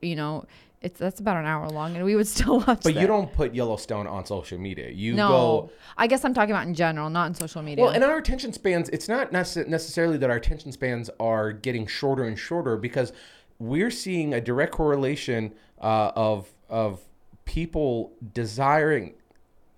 you 0.00 0.14
know, 0.14 0.46
it's 0.82 0.98
that's 0.98 1.20
about 1.20 1.36
an 1.36 1.46
hour 1.46 1.68
long, 1.68 1.94
and 1.96 2.04
we 2.04 2.16
would 2.16 2.26
still 2.36 2.58
watch. 2.58 2.82
But 2.82 2.94
that. 2.94 3.00
you 3.00 3.06
don't 3.06 3.32
put 3.32 3.54
Yellowstone 3.54 4.06
on 4.06 4.26
social 4.26 4.58
media. 4.58 4.90
You 4.90 5.14
No, 5.14 5.28
go. 5.28 5.70
I 5.96 6.06
guess 6.06 6.24
I'm 6.24 6.34
talking 6.34 6.50
about 6.50 6.66
in 6.66 6.74
general, 6.74 7.08
not 7.08 7.28
in 7.28 7.34
social 7.34 7.62
media. 7.62 7.84
Well, 7.84 7.94
and 7.94 8.04
our 8.04 8.18
attention 8.18 8.52
spans, 8.52 8.88
it's 8.90 9.08
not 9.08 9.32
necessarily 9.32 10.18
that 10.18 10.28
our 10.30 10.36
attention 10.36 10.72
spans 10.72 11.08
are 11.20 11.52
getting 11.52 11.86
shorter 11.86 12.24
and 12.24 12.38
shorter 12.38 12.76
because 12.76 13.12
we're 13.58 13.90
seeing 13.90 14.34
a 14.34 14.40
direct 14.40 14.72
correlation 14.72 15.54
uh, 15.80 16.12
of 16.16 16.52
of 16.68 17.00
people 17.44 18.12
desiring 18.34 19.14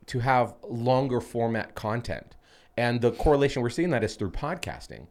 to 0.07 0.21
have 0.21 0.55
longer 0.69 1.21
format 1.21 1.75
content, 1.75 2.35
and 2.77 3.01
the 3.01 3.13
correlation 3.13 3.63
we're 3.63 3.71
seeing 3.71 3.91
that 3.91 4.03
is 4.03 4.15
through 4.17 4.31
podcasting. 4.31 5.07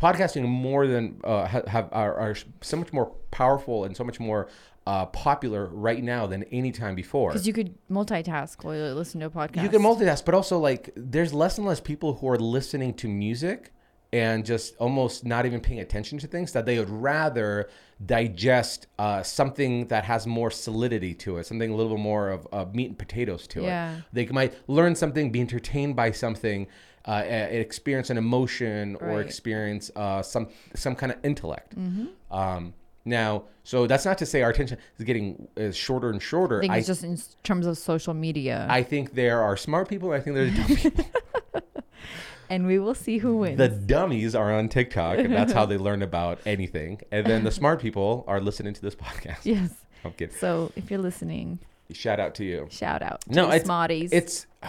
Podcasting 0.00 0.42
more 0.48 0.88
than 0.88 1.20
uh, 1.22 1.46
have 1.46 1.88
are, 1.92 2.14
are 2.14 2.34
so 2.62 2.76
much 2.76 2.92
more 2.92 3.12
powerful 3.30 3.84
and 3.84 3.96
so 3.96 4.02
much 4.02 4.18
more 4.18 4.48
uh, 4.86 5.06
popular 5.06 5.66
right 5.66 6.02
now 6.04 6.26
than 6.26 6.42
any 6.44 6.70
time 6.72 6.94
before. 6.94 7.30
because 7.30 7.46
you 7.46 7.52
could 7.52 7.74
multitask 7.90 8.62
while 8.64 8.74
you 8.76 8.82
listen 8.94 9.20
to 9.20 9.26
a 9.26 9.30
podcast. 9.30 9.62
You 9.62 9.68
can 9.68 9.82
multitask, 9.82 10.24
but 10.24 10.34
also 10.34 10.58
like 10.58 10.90
there's 10.96 11.32
less 11.32 11.56
and 11.58 11.66
less 11.66 11.80
people 11.80 12.14
who 12.14 12.28
are 12.28 12.38
listening 12.38 12.94
to 12.94 13.08
music 13.08 13.72
and 14.12 14.44
just 14.44 14.76
almost 14.76 15.24
not 15.24 15.44
even 15.46 15.60
paying 15.60 15.80
attention 15.80 16.18
to 16.18 16.26
things 16.28 16.52
that 16.52 16.66
they 16.66 16.78
would 16.78 16.90
rather 16.90 17.68
digest 18.04 18.86
uh, 18.98 19.22
something 19.22 19.86
that 19.88 20.04
has 20.04 20.26
more 20.26 20.50
solidity 20.50 21.14
to 21.14 21.38
it, 21.38 21.46
something 21.46 21.70
a 21.70 21.74
little 21.74 21.96
bit 21.96 22.02
more 22.02 22.28
of 22.30 22.46
uh, 22.52 22.64
meat 22.72 22.88
and 22.90 22.98
potatoes 22.98 23.46
to 23.48 23.62
Yeah. 23.62 23.96
it. 23.96 24.02
They 24.12 24.26
might 24.26 24.54
learn 24.68 24.94
something, 24.94 25.32
be 25.32 25.40
entertained 25.40 25.96
by 25.96 26.12
something, 26.12 26.68
uh, 27.06 27.22
experience 27.26 28.08
an 28.10 28.16
emotion 28.18 28.96
or 29.00 29.20
experience 29.20 29.90
uh, 29.96 30.22
some 30.22 30.48
some 30.74 30.94
kind 30.94 31.10
of 31.12 31.18
intellect. 31.24 31.76
Mm-hmm. 31.76 32.06
Um, 32.34 32.72
now, 33.04 33.44
so 33.64 33.86
that's 33.86 34.04
not 34.04 34.18
to 34.18 34.26
say 34.26 34.42
our 34.42 34.50
attention 34.50 34.78
is 34.98 35.04
getting 35.04 35.48
is 35.56 35.76
shorter 35.76 36.10
and 36.10 36.20
shorter. 36.22 36.58
I 36.58 36.60
think 36.62 36.74
it's 36.76 36.86
just 36.86 37.04
in 37.04 37.18
terms 37.42 37.66
of 37.66 37.76
social 37.78 38.14
media, 38.14 38.66
I 38.70 38.82
think 38.82 39.14
there 39.14 39.42
are 39.42 39.56
smart 39.56 39.88
people. 39.88 40.12
I 40.12 40.20
think 40.20 40.36
there's 40.36 40.54
dumb 40.56 40.76
people. 40.76 41.04
and 42.50 42.66
we 42.66 42.78
will 42.78 42.94
see 42.94 43.18
who 43.18 43.38
wins. 43.38 43.58
the 43.58 43.68
dummies 43.68 44.34
are 44.34 44.52
on 44.52 44.68
TikTok, 44.68 45.18
and 45.18 45.32
that's 45.32 45.52
how 45.52 45.66
they 45.66 45.76
learn 45.76 46.02
about 46.02 46.38
anything. 46.46 47.00
And 47.10 47.26
then 47.26 47.44
the 47.44 47.50
smart 47.50 47.80
people 47.80 48.24
are 48.26 48.40
listening 48.40 48.74
to 48.74 48.82
this 48.82 48.94
podcast. 48.94 49.38
yes. 49.44 49.70
I'm 50.04 50.12
kidding. 50.12 50.36
So 50.36 50.70
if 50.76 50.90
you're 50.90 51.00
listening, 51.00 51.58
Shout 51.92 52.20
out 52.20 52.34
to 52.36 52.44
you. 52.44 52.66
shout 52.70 53.02
out. 53.02 53.20
To 53.22 53.32
No, 53.34 53.48
the 53.48 53.56
it's 53.56 53.64
Smarties. 53.64 54.12
it's 54.12 54.46
uh, 54.62 54.68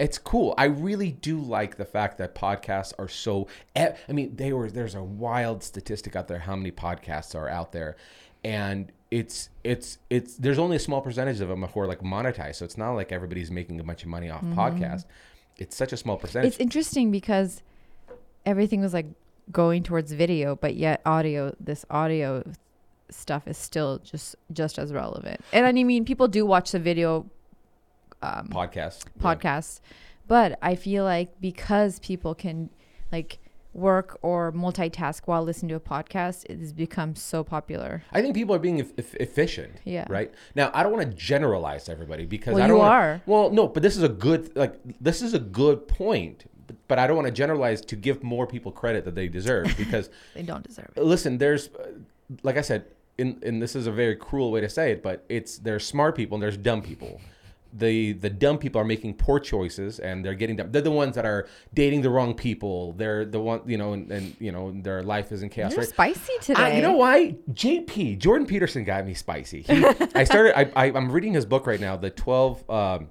it's 0.00 0.16
cool. 0.16 0.54
I 0.56 0.64
really 0.64 1.12
do 1.12 1.38
like 1.38 1.76
the 1.76 1.84
fact 1.84 2.16
that 2.18 2.34
podcasts 2.34 2.94
are 2.98 3.08
so. 3.08 3.48
I 3.76 3.94
mean, 4.08 4.34
they 4.34 4.52
were. 4.52 4.70
There's 4.70 4.94
a 4.94 5.02
wild 5.02 5.62
statistic 5.62 6.16
out 6.16 6.26
there 6.26 6.38
how 6.38 6.56
many 6.56 6.72
podcasts 6.72 7.34
are 7.34 7.48
out 7.48 7.72
there, 7.72 7.96
and 8.42 8.90
it's 9.10 9.50
it's 9.62 9.98
it's. 10.08 10.36
There's 10.36 10.58
only 10.58 10.76
a 10.76 10.80
small 10.80 11.02
percentage 11.02 11.40
of 11.42 11.48
them 11.48 11.62
who 11.62 11.80
are 11.80 11.86
like 11.86 12.00
monetized. 12.00 12.56
So 12.56 12.64
it's 12.64 12.78
not 12.78 12.92
like 12.92 13.12
everybody's 13.12 13.50
making 13.50 13.78
a 13.78 13.84
bunch 13.84 14.02
of 14.02 14.08
money 14.08 14.30
off 14.30 14.42
podcasts. 14.42 15.04
It's 15.58 15.76
such 15.76 15.92
a 15.92 15.98
small 15.98 16.16
percentage. 16.16 16.54
Mm-hmm. 16.54 16.54
it's 16.54 16.60
interesting 16.60 17.10
because 17.10 17.62
everything 18.46 18.80
was 18.80 18.94
like 18.94 19.06
going 19.52 19.82
towards 19.82 20.12
video, 20.12 20.56
but 20.56 20.76
yet 20.76 21.02
audio, 21.04 21.54
this 21.60 21.84
audio 21.90 22.42
stuff 23.10 23.46
is 23.46 23.58
still 23.58 23.98
just 23.98 24.34
just 24.50 24.78
as 24.78 24.94
relevant. 24.94 25.42
And 25.52 25.66
I 25.66 25.72
mean, 25.72 26.06
people 26.06 26.26
do 26.26 26.46
watch 26.46 26.72
the 26.72 26.78
video 26.78 27.26
um, 28.22 28.48
podcasts. 28.48 29.04
Yeah. 29.22 29.66
but 30.26 30.58
I 30.62 30.74
feel 30.74 31.04
like 31.04 31.40
because 31.40 31.98
people 32.00 32.34
can 32.34 32.70
like 33.12 33.38
work 33.72 34.18
or 34.22 34.50
multitask 34.52 35.22
while 35.26 35.44
listening 35.44 35.68
to 35.68 35.76
a 35.76 35.80
podcast, 35.80 36.44
it 36.50 36.58
has 36.58 36.72
become 36.72 37.14
so 37.14 37.44
popular. 37.44 38.02
I 38.12 38.20
think 38.20 38.34
people 38.34 38.54
are 38.54 38.58
being 38.58 38.80
eff- 38.80 39.14
efficient. 39.14 39.76
Yeah. 39.84 40.06
Right. 40.08 40.32
Now, 40.56 40.70
I 40.74 40.82
don't 40.82 40.92
want 40.92 41.08
to 41.08 41.16
generalize 41.16 41.88
everybody 41.88 42.26
because 42.26 42.54
Well, 42.54 42.64
I 42.64 42.66
don't. 42.66 42.76
you 42.76 42.80
wanna- 42.80 42.90
are. 42.94 43.22
Well, 43.26 43.50
no, 43.50 43.68
but 43.68 43.82
this 43.82 43.96
is 43.96 44.02
a 44.02 44.08
good 44.08 44.54
like 44.56 44.74
this 45.00 45.22
is 45.22 45.34
a 45.34 45.38
good 45.38 45.86
point. 45.88 46.44
But, 46.66 46.76
but 46.88 46.98
I 46.98 47.06
don't 47.06 47.16
want 47.16 47.26
to 47.26 47.32
generalize 47.32 47.80
to 47.82 47.96
give 47.96 48.22
more 48.22 48.46
people 48.46 48.70
credit 48.72 49.04
that 49.04 49.14
they 49.14 49.28
deserve 49.28 49.74
because 49.78 50.10
They 50.34 50.42
don't 50.42 50.66
deserve 50.66 50.90
it. 50.96 51.02
listen, 51.04 51.38
there's 51.38 51.68
uh, 51.68 51.90
like 52.42 52.56
I 52.56 52.62
said, 52.62 52.84
in 53.18 53.38
and 53.44 53.62
this 53.62 53.74
is 53.76 53.86
a 53.86 53.92
very 53.92 54.16
cruel 54.16 54.50
way 54.50 54.60
to 54.60 54.68
say 54.68 54.90
it, 54.92 55.02
but 55.02 55.24
it's 55.28 55.58
there's 55.58 55.86
smart 55.86 56.16
people 56.16 56.34
and 56.36 56.42
there's 56.42 56.56
dumb 56.56 56.82
people. 56.82 57.20
The 57.72 58.14
the 58.14 58.30
dumb 58.30 58.58
people 58.58 58.80
are 58.80 58.84
making 58.84 59.14
poor 59.14 59.38
choices 59.38 60.00
and 60.00 60.24
they're 60.24 60.34
getting 60.34 60.56
dumb. 60.56 60.72
They're 60.72 60.82
the 60.82 60.90
ones 60.90 61.14
that 61.14 61.24
are 61.24 61.46
dating 61.72 62.02
the 62.02 62.10
wrong 62.10 62.34
people. 62.34 62.92
They're 62.94 63.24
the 63.24 63.40
one 63.40 63.62
you 63.66 63.78
know 63.78 63.92
and, 63.92 64.10
and 64.10 64.36
you 64.40 64.50
know 64.50 64.72
their 64.72 65.02
life 65.02 65.30
is 65.30 65.42
in 65.42 65.50
chaos. 65.50 65.72
You're 65.72 65.80
right? 65.80 65.88
spicy 65.88 66.32
today. 66.40 66.62
I, 66.62 66.76
you 66.76 66.82
know 66.82 66.96
why? 66.96 67.36
JP 67.52 68.18
Jordan 68.18 68.46
Peterson 68.46 68.82
got 68.84 69.06
me 69.06 69.14
spicy. 69.14 69.62
He, 69.62 69.84
I 70.14 70.24
started. 70.24 70.58
I, 70.58 70.70
I, 70.74 70.86
I'm 70.92 71.10
reading 71.12 71.32
his 71.32 71.46
book 71.46 71.66
right 71.66 71.80
now, 71.80 71.96
the 71.96 72.10
Twelve, 72.10 72.68
um, 72.68 73.08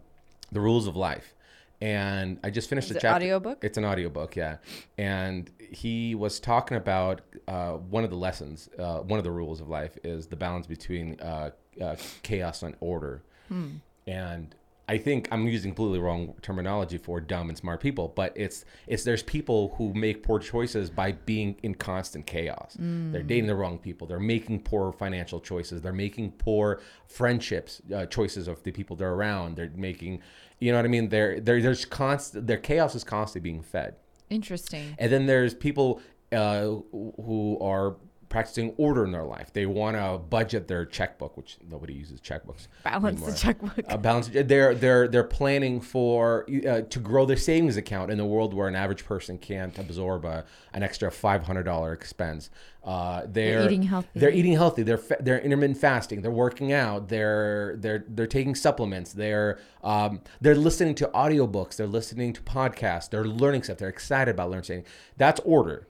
the 0.52 0.60
Rules 0.60 0.88
of 0.88 0.96
Life, 0.98 1.34
and 1.82 2.40
I 2.44 2.50
just 2.50 2.70
finished 2.70 2.88
Is 2.88 2.94
the 2.94 2.98
it 2.98 3.02
chapter. 3.02 3.16
audiobook? 3.24 3.64
It's 3.64 3.78
an 3.78 3.86
audiobook, 3.86 4.36
yeah. 4.36 4.58
And 4.98 5.50
he 5.72 6.16
was 6.16 6.40
talking 6.40 6.76
about 6.76 7.22
uh, 7.48 7.74
one 7.74 8.04
of 8.04 8.10
the 8.10 8.18
lessons, 8.18 8.70
uh, 8.78 8.98
one 8.98 9.18
of 9.18 9.24
the 9.24 9.32
rules 9.32 9.62
of 9.62 9.70
life 9.70 9.98
is 10.04 10.28
the 10.28 10.36
balance 10.36 10.68
between 10.68 11.20
uh, 11.22 11.52
uh, 11.82 11.96
chaos 12.24 12.64
and 12.64 12.76
order. 12.82 13.24
Hmm. 13.48 13.68
And 14.10 14.56
I 14.90 14.98
think 14.98 15.28
I'm 15.32 15.48
using 15.48 15.70
completely 15.70 16.00
wrong 16.00 16.34
terminology 16.42 16.98
for 16.98 17.22
dumb 17.22 17.50
and 17.50 17.58
smart 17.58 17.80
people, 17.80 18.12
but 18.16 18.34
it's 18.36 18.66
it's 18.88 19.04
there's 19.04 19.22
people 19.22 19.76
who 19.78 19.94
make 19.94 20.24
poor 20.24 20.40
choices 20.40 20.90
by 20.90 21.12
being 21.12 21.56
in 21.62 21.76
constant 21.76 22.26
chaos. 22.26 22.76
They're 22.80 23.22
dating 23.22 23.46
the 23.46 23.56
wrong 23.56 23.78
people. 23.78 24.08
They're 24.08 24.20
making 24.20 24.62
poor 24.62 24.92
financial 24.92 25.40
choices. 25.40 25.84
They're 25.84 25.94
making 25.94 26.32
poor 26.34 26.82
friendships 27.08 27.84
uh, 27.94 28.08
choices 28.08 28.48
of 28.48 28.64
the 28.64 28.72
people 28.72 28.96
they're 28.96 29.14
around. 29.14 29.58
They're 29.58 29.72
making, 29.76 30.22
you 30.58 30.72
know 30.72 30.80
what 30.80 30.86
I 30.86 30.90
mean? 30.90 31.10
They're, 31.10 31.40
they're 31.40 31.62
there's 31.62 31.86
constant 31.86 32.48
their 32.48 32.58
chaos 32.58 32.96
is 32.96 33.04
constantly 33.04 33.48
being 33.48 33.62
fed. 33.62 33.96
Interesting. 34.32 34.96
And 34.98 35.12
then 35.12 35.28
there's 35.28 35.54
people 35.54 36.02
uh, 36.32 36.66
who 36.92 37.60
are 37.62 37.96
practicing 38.30 38.74
order 38.78 39.04
in 39.04 39.12
their 39.12 39.24
life. 39.24 39.52
They 39.52 39.66
want 39.66 39.98
to 39.98 40.20
budget 40.20 40.68
their 40.68 40.86
checkbook, 40.86 41.36
which 41.36 41.58
nobody 41.68 41.94
uses 41.94 42.22
checkbooks. 42.22 42.68
Balance 42.84 43.16
anymore. 43.16 43.32
the 43.32 43.38
checkbook. 43.38 43.86
Uh, 43.90 43.98
balance. 43.98 44.30
They're 44.32 44.76
they're 44.76 45.08
they're 45.08 45.24
planning 45.24 45.82
for 45.82 46.46
uh, 46.68 46.82
to 46.82 47.00
grow 47.00 47.26
their 47.26 47.38
savings 47.38 47.76
account 47.76 48.12
in 48.12 48.20
a 48.20 48.26
world 48.26 48.54
where 48.54 48.68
an 48.68 48.76
average 48.76 49.04
person 49.04 49.38
can't 49.38 49.78
absorb 49.78 50.26
a, 50.26 50.46
an 50.74 50.84
extra 50.84 51.12
five 51.12 51.44
hundred 51.44 51.64
dollar 51.64 51.92
expense. 51.92 52.50
Uh, 52.84 53.24
they're, 53.28 53.66
eating 53.66 53.84
healthy. 53.84 54.08
They're 54.16 54.32
eating 54.32 54.54
healthy. 54.54 54.84
They're 54.84 54.98
fa- 54.98 55.18
they're 55.20 55.40
intermittent 55.40 55.78
fasting. 55.78 56.22
They're 56.22 56.32
working 56.32 56.72
out. 56.72 57.10
They're 57.10 57.76
they're 57.78 58.06
they're 58.08 58.26
taking 58.26 58.56
supplements. 58.56 59.12
They're 59.12 59.60
um, 59.84 60.22
they're 60.40 60.56
listening 60.56 60.96
to 60.96 61.08
audiobooks. 61.08 61.76
They're 61.76 61.88
listening 61.88 62.32
to 62.34 62.42
podcasts. 62.42 63.10
They're 63.10 63.26
learning 63.26 63.64
stuff. 63.64 63.80
They're 63.80 63.90
excited 63.90 64.32
about 64.32 64.52
learning. 64.52 64.86
That's 65.18 65.42
order. 65.42 65.89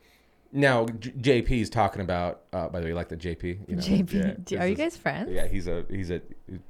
Now 0.52 0.86
J- 0.86 1.42
JP 1.42 1.52
is 1.52 1.70
talking 1.70 2.02
about. 2.02 2.42
Uh, 2.52 2.68
by 2.70 2.80
the 2.80 2.86
way, 2.86 2.90
you 2.90 2.96
like 2.96 3.10
the 3.10 3.18
JP? 3.18 3.70
You 3.70 3.76
know, 3.76 3.82
JP, 3.82 4.52
yeah, 4.52 4.64
are 4.64 4.68
you 4.68 4.76
guys 4.76 4.98
friends? 4.98 5.32
yeah, 5.32 5.48
he's 5.48 5.68
a 5.68 5.86
he's 5.90 6.10
a 6.10 6.22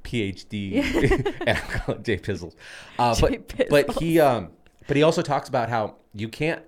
PhD, 0.04 0.82
and 1.46 1.56
I 1.56 1.60
call 1.60 1.94
it 1.94 2.04
Jay 2.04 2.18
Pizzles. 2.18 2.54
Uh, 2.98 3.14
Jay 3.14 3.40
but 3.68 3.86
but 3.86 3.98
he 4.02 4.20
um 4.20 4.50
but 4.86 4.96
he 4.96 5.02
also 5.02 5.22
talks 5.22 5.48
about 5.48 5.68
how 5.68 5.96
you 6.14 6.28
can't 6.28 6.62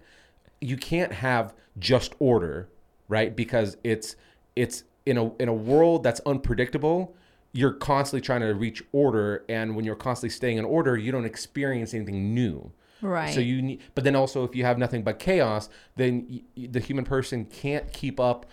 you 0.61 0.76
can't 0.76 1.12
have 1.12 1.54
just 1.78 2.14
order, 2.19 2.69
right? 3.09 3.35
Because 3.35 3.76
it's 3.85 4.16
it's 4.57 4.85
in 5.04 5.19
a 5.19 5.35
in 5.37 5.49
a 5.49 5.54
world 5.54 6.02
that's 6.02 6.21
unpredictable. 6.25 7.14
You're 7.52 7.73
constantly 7.73 8.23
trying 8.23 8.40
to 8.40 8.54
reach 8.54 8.83
order, 8.92 9.45
and 9.49 9.76
when 9.76 9.85
you're 9.85 9.97
constantly 9.97 10.31
staying 10.31 10.57
in 10.57 10.64
order, 10.64 10.97
you 10.97 11.12
don't 11.12 11.26
experience 11.26 11.92
anything 11.92 12.35
new. 12.35 12.73
Right. 13.03 13.35
So 13.35 13.41
you 13.41 13.61
need, 13.61 13.81
but 13.95 14.05
then 14.05 14.15
also 14.17 14.45
if 14.45 14.55
you 14.55 14.65
have 14.65 14.79
nothing 14.79 15.03
but 15.03 15.19
chaos, 15.19 15.69
then 15.97 16.27
y- 16.57 16.69
the 16.71 16.81
human 16.81 17.05
person 17.05 17.45
can't 17.45 17.93
keep 17.93 18.19
up 18.21 18.47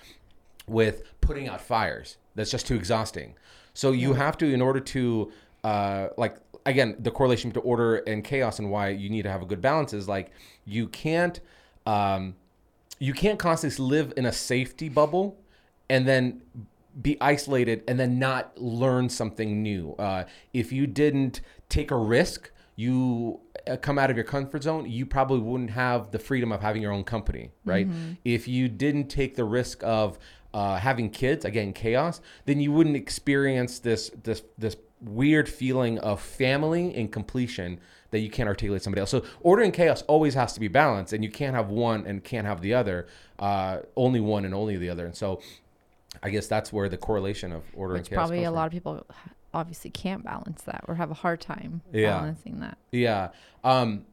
with 0.68 1.04
putting 1.22 1.48
out 1.48 1.62
fires. 1.62 2.18
That's 2.36 2.52
just 2.52 2.68
too 2.68 2.76
exhausting. 2.76 3.36
So 3.74 3.92
you 3.92 4.14
have 4.14 4.38
to, 4.40 4.52
in 4.52 4.62
order 4.62 4.80
to, 4.80 5.32
uh, 5.64 6.08
like 6.18 6.38
again, 6.66 6.96
the 7.00 7.12
correlation 7.12 7.52
to 7.52 7.60
order 7.62 7.98
and 7.98 8.24
chaos 8.24 8.60
and 8.60 8.70
why 8.70 8.90
you 8.90 9.10
need 9.10 9.22
to 9.24 9.30
have 9.30 9.42
a 9.42 9.46
good 9.46 9.62
balance 9.62 9.94
is 9.94 10.08
like 10.08 10.32
you 10.66 10.88
can't, 10.88 11.40
um, 11.86 12.36
you 13.00 13.14
can't 13.14 13.40
constantly 13.40 13.86
live 13.86 14.14
in 14.18 14.26
a 14.26 14.32
safety 14.32 14.90
bubble 14.90 15.38
and 15.90 16.08
then 16.08 16.42
be 17.02 17.18
isolated 17.22 17.84
and 17.88 18.00
then 18.00 18.20
not 18.20 18.58
learn 18.60 19.08
something 19.10 19.62
new. 19.64 19.94
Uh, 19.98 20.26
if 20.54 20.72
you 20.72 20.86
didn't 20.86 21.40
take 21.70 21.92
a 21.92 21.96
risk, 21.96 22.52
you 22.80 23.42
uh, 23.68 23.76
come 23.76 24.00
out 24.00 24.10
of 24.10 24.16
your 24.16 24.24
comfort 24.24 24.64
zone, 24.64 24.90
you 24.90 25.06
probably 25.06 25.40
wouldn't 25.40 25.72
have 25.72 26.12
the 26.12 26.20
freedom 26.20 26.50
of 26.52 26.62
having 26.62 26.82
your 26.82 26.94
own 26.94 27.04
company, 27.04 27.52
right? 27.66 27.88
If 28.24 28.48
you 28.48 28.70
didn't 28.70 29.10
take 29.10 29.36
the 29.36 29.44
risk 29.44 29.84
of 29.84 30.18
uh, 30.54 30.78
having 30.78 31.10
kids, 31.10 31.44
again, 31.44 31.74
chaos, 31.74 32.22
then 32.46 32.62
you 32.62 32.72
wouldn't 32.72 32.96
experience 32.96 33.80
this 33.80 34.12
this 34.24 34.44
this 34.58 34.78
weird 35.02 35.48
feeling 35.50 36.00
of 36.00 36.22
family 36.22 36.94
and 36.96 37.12
completion 37.12 37.80
that 38.12 38.20
you 38.20 38.30
can't 38.30 38.48
articulate 38.48 38.82
somebody 38.82 39.02
else. 39.02 39.12
So 39.12 39.24
order 39.42 39.62
and 39.62 39.74
chaos 39.74 40.02
always 40.04 40.34
has 40.36 40.54
to 40.54 40.60
be 40.62 40.70
balanced, 40.70 41.12
and 41.12 41.22
you 41.22 41.30
can't 41.30 41.56
have 41.56 41.70
one 41.70 42.06
and 42.08 42.24
can't 42.24 42.48
have 42.48 42.62
the 42.62 42.74
other. 42.74 43.08
Uh, 43.38 43.80
only 43.98 44.22
one 44.22 44.46
and 44.46 44.54
only 44.54 44.78
the 44.78 44.90
other. 44.90 45.06
And 45.06 45.16
so 45.16 45.42
I 46.24 46.30
guess 46.30 46.48
that's 46.48 46.72
where 46.72 46.88
the 46.88 46.98
correlation 46.98 47.52
of 47.52 47.64
order 47.74 47.94
which 47.96 48.00
and 48.00 48.10
chaos 48.10 48.20
probably 48.20 48.44
a 48.44 48.48
from. 48.48 48.56
lot 48.56 48.68
of 48.68 48.72
people 48.72 49.06
obviously 49.54 49.90
can't 49.90 50.24
balance 50.24 50.62
that 50.64 50.84
or 50.88 50.96
have 50.96 51.12
a 51.12 51.16
hard 51.16 51.42
time 51.42 51.82
Yeah. 51.92 52.18
balancing 52.18 52.60
that. 52.60 52.78
Yeah. 52.92 53.30
Um 53.64 54.06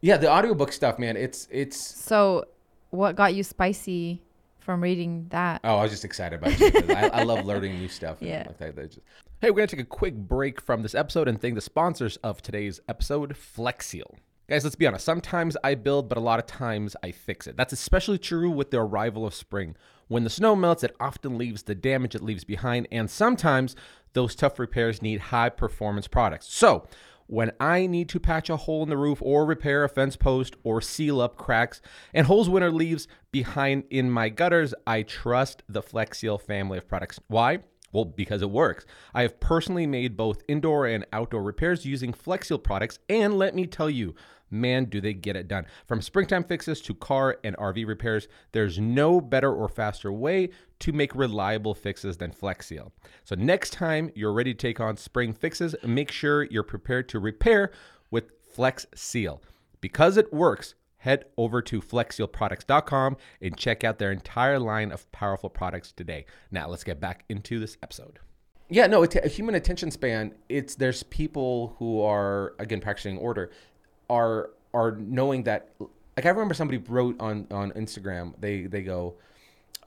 yeah, 0.00 0.16
the 0.16 0.30
audiobook 0.30 0.72
stuff, 0.72 0.98
man, 0.98 1.16
it's 1.16 1.48
it's 1.50 1.76
So, 1.76 2.46
what 2.90 3.16
got 3.16 3.34
you 3.34 3.42
spicy 3.42 4.22
from 4.58 4.82
reading 4.82 5.26
that? 5.30 5.60
Oh, 5.64 5.76
I 5.76 5.82
was 5.82 5.90
just 5.90 6.04
excited 6.04 6.38
about 6.40 6.54
it. 6.60 6.90
I, 6.90 7.20
I 7.20 7.22
love 7.22 7.44
learning 7.44 7.78
new 7.78 7.88
stuff. 7.88 8.18
Yeah. 8.20 8.44
Like 8.60 8.74
that. 8.76 8.90
Just- 8.92 9.00
Hey, 9.40 9.50
we're 9.50 9.56
going 9.58 9.68
to 9.68 9.76
take 9.76 9.84
a 9.84 9.88
quick 9.88 10.14
break 10.14 10.62
from 10.62 10.82
this 10.82 10.94
episode 10.94 11.28
and 11.28 11.38
thank 11.38 11.56
the 11.56 11.60
sponsors 11.60 12.16
of 12.18 12.40
today's 12.40 12.80
episode, 12.88 13.36
Flexseal. 13.36 14.14
Guys, 14.48 14.64
let's 14.64 14.76
be 14.76 14.86
honest. 14.86 15.04
Sometimes 15.04 15.58
I 15.62 15.74
build, 15.74 16.08
but 16.08 16.16
a 16.16 16.22
lot 16.22 16.38
of 16.38 16.46
times 16.46 16.96
I 17.02 17.10
fix 17.10 17.46
it. 17.46 17.54
That's 17.54 17.74
especially 17.74 18.16
true 18.16 18.50
with 18.50 18.70
the 18.70 18.80
arrival 18.80 19.26
of 19.26 19.34
spring. 19.34 19.76
When 20.08 20.24
the 20.24 20.30
snow 20.30 20.56
melts, 20.56 20.82
it 20.84 20.96
often 20.98 21.36
leaves 21.36 21.64
the 21.64 21.74
damage 21.74 22.14
it 22.14 22.22
leaves 22.22 22.44
behind, 22.44 22.88
and 22.90 23.10
sometimes 23.10 23.76
those 24.16 24.34
tough 24.34 24.58
repairs 24.58 25.02
need 25.02 25.20
high 25.20 25.50
performance 25.50 26.08
products. 26.08 26.48
So, 26.52 26.88
when 27.26 27.52
I 27.60 27.86
need 27.86 28.08
to 28.10 28.20
patch 28.20 28.48
a 28.48 28.56
hole 28.56 28.82
in 28.82 28.88
the 28.88 28.96
roof 28.96 29.20
or 29.20 29.44
repair 29.44 29.84
a 29.84 29.88
fence 29.88 30.16
post 30.16 30.56
or 30.62 30.80
seal 30.80 31.20
up 31.20 31.36
cracks 31.36 31.82
and 32.14 32.26
holes 32.26 32.48
winter 32.48 32.70
leaves 32.70 33.08
behind 33.30 33.84
in 33.90 34.10
my 34.10 34.28
gutters, 34.28 34.72
I 34.86 35.02
trust 35.02 35.62
the 35.68 35.82
Flex 35.82 36.20
Seal 36.20 36.38
family 36.38 36.78
of 36.78 36.88
products. 36.88 37.20
Why? 37.26 37.58
Well, 37.92 38.04
because 38.04 38.42
it 38.42 38.50
works. 38.50 38.86
I 39.12 39.22
have 39.22 39.38
personally 39.38 39.86
made 39.86 40.16
both 40.16 40.42
indoor 40.48 40.86
and 40.86 41.04
outdoor 41.12 41.42
repairs 41.42 41.84
using 41.84 42.12
Flex 42.12 42.48
Seal 42.48 42.58
products, 42.58 42.98
and 43.08 43.38
let 43.38 43.54
me 43.54 43.66
tell 43.66 43.90
you, 43.90 44.14
man, 44.50 44.86
do 44.86 45.00
they 45.00 45.14
get 45.14 45.36
it 45.36 45.48
done. 45.48 45.66
From 45.86 46.00
springtime 46.00 46.44
fixes 46.44 46.80
to 46.82 46.94
car 46.94 47.38
and 47.44 47.56
RV 47.56 47.86
repairs, 47.86 48.28
there's 48.52 48.78
no 48.78 49.20
better 49.20 49.52
or 49.52 49.68
faster 49.68 50.12
way 50.12 50.50
to 50.80 50.92
make 50.92 51.14
reliable 51.14 51.74
fixes 51.74 52.16
than 52.16 52.32
Flex 52.32 52.66
Seal. 52.66 52.92
So 53.24 53.34
next 53.34 53.70
time 53.70 54.10
you're 54.14 54.32
ready 54.32 54.54
to 54.54 54.58
take 54.58 54.80
on 54.80 54.96
spring 54.96 55.32
fixes, 55.32 55.74
make 55.82 56.10
sure 56.10 56.44
you're 56.44 56.62
prepared 56.62 57.08
to 57.10 57.18
repair 57.18 57.72
with 58.10 58.30
Flex 58.54 58.86
Seal. 58.94 59.42
Because 59.80 60.16
it 60.16 60.32
works, 60.32 60.74
head 60.98 61.24
over 61.36 61.62
to 61.62 61.80
flexsealproducts.com 61.80 63.16
and 63.40 63.56
check 63.56 63.84
out 63.84 63.98
their 63.98 64.12
entire 64.12 64.58
line 64.58 64.90
of 64.90 65.10
powerful 65.12 65.50
products 65.50 65.92
today. 65.92 66.26
Now, 66.50 66.68
let's 66.68 66.84
get 66.84 67.00
back 67.00 67.24
into 67.28 67.58
this 67.58 67.76
episode. 67.82 68.18
Yeah, 68.68 68.88
no, 68.88 69.04
it's 69.04 69.14
a 69.14 69.28
human 69.28 69.54
attention 69.54 69.92
span. 69.92 70.34
It's 70.48 70.74
there's 70.74 71.04
people 71.04 71.76
who 71.78 72.02
are 72.02 72.54
again 72.58 72.80
practicing 72.80 73.16
order, 73.18 73.52
are 74.08 74.50
are 74.74 74.92
knowing 74.92 75.44
that. 75.44 75.70
Like 76.16 76.24
I 76.24 76.30
remember 76.30 76.54
somebody 76.54 76.78
wrote 76.78 77.20
on 77.20 77.46
on 77.50 77.72
Instagram. 77.72 78.34
They 78.40 78.62
they 78.62 78.82
go, 78.82 79.16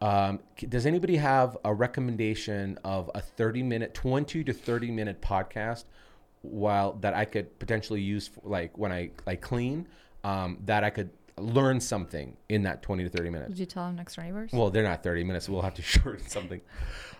um, 0.01 0.39
does 0.67 0.85
anybody 0.85 1.17
have 1.17 1.57
a 1.65 1.73
recommendation 1.73 2.79
of 2.83 3.11
a 3.13 3.21
30 3.21 3.63
minute, 3.63 3.93
20 3.93 4.43
to 4.43 4.53
30 4.53 4.91
minute 4.91 5.21
podcast 5.21 5.85
while 6.41 6.93
that 7.01 7.13
I 7.13 7.25
could 7.25 7.57
potentially 7.59 8.01
use 8.01 8.27
for, 8.27 8.41
like 8.43 8.77
when 8.77 8.91
I 8.91 9.11
like 9.25 9.41
clean, 9.41 9.87
um, 10.23 10.59
that 10.65 10.83
I 10.83 10.89
could 10.89 11.09
learn 11.41 11.79
something 11.79 12.35
in 12.49 12.63
that 12.63 12.81
20 12.81 13.03
to 13.03 13.09
30 13.09 13.29
minutes. 13.29 13.49
Did 13.49 13.59
you 13.59 13.65
tell 13.65 13.85
them 13.85 13.95
next 13.95 14.15
door 14.15 14.25
neighbors? 14.25 14.51
Well, 14.53 14.69
they're 14.69 14.83
not 14.83 15.03
30 15.03 15.23
minutes. 15.23 15.47
We'll 15.49 15.61
have 15.61 15.73
to 15.75 15.81
shorten 15.93 16.27
something. 16.27 16.61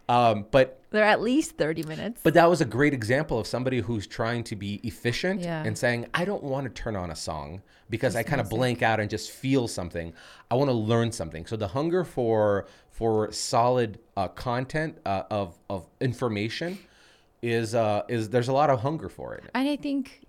Um, 0.08 0.46
but 0.50 0.82
They're 0.90 1.04
at 1.04 1.22
least 1.22 1.58
30 1.58 1.84
minutes. 1.84 2.22
but 2.24 2.34
that 2.34 2.50
was 2.50 2.62
a 2.62 2.66
great 2.66 2.94
example 2.96 3.38
of 3.40 3.46
somebody 3.46 3.80
who's 3.80 4.08
trying 4.08 4.44
to 4.46 4.56
be 4.56 4.76
efficient 4.84 5.42
Yeah. 5.42 5.64
and 5.64 5.78
saying, 5.78 6.08
I 6.16 6.26
don't 6.26 6.44
want 6.44 6.64
to 6.66 6.70
turn 6.82 6.96
on 6.96 7.12
a 7.12 7.16
song 7.16 7.62
because 7.92 8.16
I 8.16 8.24
kind 8.24 8.42
of 8.42 8.50
blank 8.50 8.82
out 8.82 9.00
and 9.00 9.08
just 9.10 9.30
feel 9.30 9.68
something. 9.68 10.14
I 10.50 10.56
want 10.56 10.70
to 10.70 10.74
learn 10.76 11.12
something. 11.12 11.46
So 11.46 11.56
the 11.56 11.68
hunger 11.70 12.04
for 12.04 12.66
for 12.92 13.32
solid 13.32 14.00
uh, 14.18 14.28
content 14.30 14.98
uh, 15.06 15.24
of 15.32 15.58
of 15.70 15.86
information 16.02 16.80
is 17.44 17.74
uh, 17.76 18.02
is 18.10 18.30
there's 18.30 18.48
a 18.48 18.54
lot 18.54 18.70
of 18.72 18.82
hunger 18.82 19.10
for 19.10 19.36
it. 19.36 19.44
and 19.54 19.68
I 19.70 19.76
think 19.76 20.26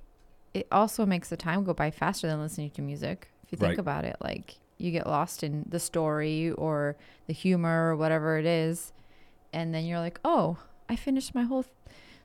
it 0.54 0.66
also 0.70 1.06
makes 1.06 1.28
the 1.30 1.36
time 1.36 1.64
go 1.64 1.72
by 1.74 1.90
faster 1.90 2.26
than 2.26 2.40
listening 2.40 2.70
to 2.72 2.82
music. 2.82 3.30
If 3.50 3.58
you 3.58 3.58
think 3.66 3.70
Right. 3.70 3.78
about 3.80 4.04
it, 4.04 4.16
like 4.20 4.58
you 4.78 4.92
get 4.92 5.06
lost 5.08 5.42
in 5.42 5.64
the 5.68 5.80
story 5.80 6.52
or 6.52 6.96
the 7.26 7.32
humor 7.32 7.90
or 7.90 7.96
whatever 7.96 8.38
it 8.38 8.46
is, 8.46 8.92
and 9.52 9.74
then 9.74 9.84
you're 9.84 9.98
like, 9.98 10.20
oh, 10.24 10.58
I 10.88 10.94
finished 10.94 11.34
my 11.34 11.42
whole 11.42 11.64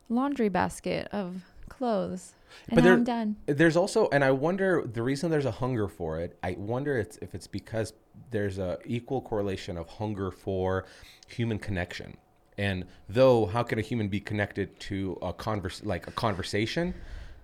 laundry 0.07 0.49
basket 0.49 1.07
of 1.11 1.41
clothes, 1.67 2.35
and 2.69 2.75
But 2.75 2.83
there- 2.83 2.93
I'm 2.93 3.03
done. 3.03 3.37
There's 3.47 3.75
also, 3.75 4.07
and 4.11 4.23
I 4.23 4.29
wonder 4.31 4.83
the 4.85 5.01
reason 5.01 5.31
there's 5.31 5.45
a 5.47 5.51
hunger 5.51 5.87
for 5.87 6.19
it. 6.19 6.37
I 6.43 6.55
wonder 6.59 6.95
it's, 6.99 7.17
if 7.23 7.33
it's 7.33 7.47
because 7.47 7.93
there's 8.29 8.59
a 8.59 8.77
equal 8.85 9.21
correlation 9.21 9.77
of 9.77 9.89
hunger 9.89 10.29
for 10.29 10.85
human 11.27 11.57
connection. 11.57 12.17
And 12.57 12.85
though, 13.09 13.47
how 13.47 13.63
can 13.63 13.79
a 13.79 13.81
human 13.81 14.07
be 14.09 14.19
connected 14.19 14.79
to 14.81 15.17
a 15.23 15.33
converse, 15.33 15.83
like 15.83 16.05
a 16.07 16.11
conversation, 16.11 16.93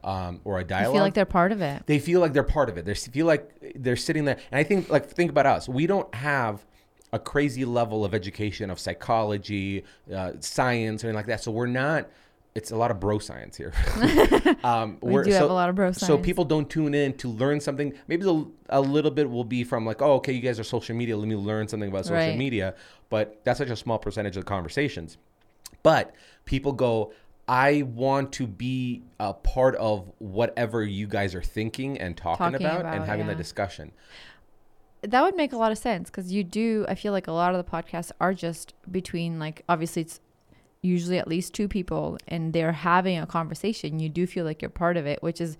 um, 0.04 0.42
or 0.44 0.58
a 0.58 0.62
I 0.62 0.64
dialogue? 0.64 0.94
feel 0.96 1.02
like 1.04 1.14
they're 1.14 1.26
part 1.26 1.52
of 1.52 1.62
it. 1.62 1.84
they 1.86 2.00
feel 2.00 2.20
like 2.20 2.34
they're 2.34 2.44
part 2.44 2.70
of 2.70 2.78
it. 2.78 2.86
They 2.86 2.94
feel 2.96 3.26
like 3.26 3.74
they're 3.76 3.96
sitting 3.96 4.26
there. 4.26 4.38
And 4.52 4.60
I 4.60 4.64
think, 4.64 4.90
like, 4.90 5.08
think 5.10 5.30
about 5.32 5.46
us. 5.46 5.68
We 5.70 5.88
don't 5.88 6.14
have 6.16 6.66
a 7.14 7.20
crazy 7.20 7.66
level 7.66 8.06
of 8.06 8.14
education 8.14 8.70
of 8.70 8.80
psychology, 8.80 9.84
uh, 10.14 10.32
science, 10.40 11.04
or 11.04 11.08
anything 11.08 11.16
like 11.18 11.26
that. 11.28 11.44
So 11.44 11.52
we're 11.52 11.66
not. 11.68 12.10
It's 12.54 12.72
a 12.72 12.76
lot 12.76 12.92
of 12.92 13.00
bro 13.00 13.18
science 13.20 13.56
here. 13.56 13.72
um, 14.64 14.98
We 15.02 15.14
we're- 15.14 15.26
do 15.26 15.32
have 15.32 15.50
a 15.50 15.54
lot 15.54 15.70
of 15.70 15.76
bro 15.76 15.92
science. 15.94 16.06
So 16.08 16.18
people 16.18 16.44
don't 16.44 16.70
tune 16.70 16.94
in 16.94 17.14
to 17.18 17.30
learn 17.30 17.62
something. 17.62 17.94
Maybe 18.08 18.24
the, 18.24 18.46
a 18.70 18.82
little 18.82 19.12
bit 19.12 19.30
will 19.30 19.46
be 19.46 19.64
from 19.64 19.86
like, 19.86 20.02
oh, 20.02 20.14
okay, 20.16 20.34
you 20.34 20.42
guys 20.42 20.60
are 20.60 20.64
social 20.66 20.96
media. 20.96 21.16
Let 21.16 21.28
me 21.30 21.36
learn 21.36 21.68
something 21.70 21.88
about 21.90 22.06
social 22.06 22.18
Right. 22.18 22.38
media. 22.38 22.76
But 23.10 23.40
that's 23.46 23.58
such 23.60 23.70
a 23.70 23.76
small 23.76 24.00
percentage 24.00 24.36
of 24.36 24.44
the 24.44 24.50
conversations. 24.50 25.18
But 25.84 26.14
people 26.46 26.74
go, 26.74 27.14
I 27.52 27.82
want 27.82 28.32
to 28.34 28.48
be 28.48 29.04
a 29.20 29.34
part 29.34 29.76
of 29.76 30.10
whatever 30.20 30.84
you 30.86 31.06
guys 31.06 31.36
are 31.36 31.42
thinking 31.42 31.98
and 32.00 32.16
talking, 32.16 32.38
Talking 32.46 32.66
about, 32.66 32.86
and 32.86 32.96
about, 32.96 33.08
having 33.08 33.28
the 33.28 33.36
discussion. 33.36 33.92
that 35.02 35.22
would 35.22 35.36
make 35.36 35.52
a 35.52 35.58
lot 35.58 35.72
of 35.72 35.78
sense 35.78 36.10
because 36.10 36.32
you 36.32 36.44
do 36.44 36.86
i 36.88 36.94
feel 36.96 37.12
like 37.12 37.28
a 37.28 37.32
lot 37.32 37.54
of 37.56 37.64
the 37.66 37.72
podcasts 37.72 38.12
are 38.20 38.34
just 38.36 38.74
between 38.92 39.40
like 39.40 39.64
obviously 39.68 40.04
it's 40.04 40.20
usually 40.84 41.18
at 41.18 41.28
least 41.28 41.54
two 41.56 41.68
people 41.68 42.18
and 42.28 42.54
they're 42.54 42.72
having 42.72 43.18
a 43.18 43.26
conversation 43.26 44.00
you 44.00 44.10
do 44.10 44.28
feel 44.28 44.46
like 44.46 44.62
you're 44.62 44.70
part 44.70 44.98
of 44.98 45.06
it 45.08 45.22
which 45.24 45.42
is 45.42 45.58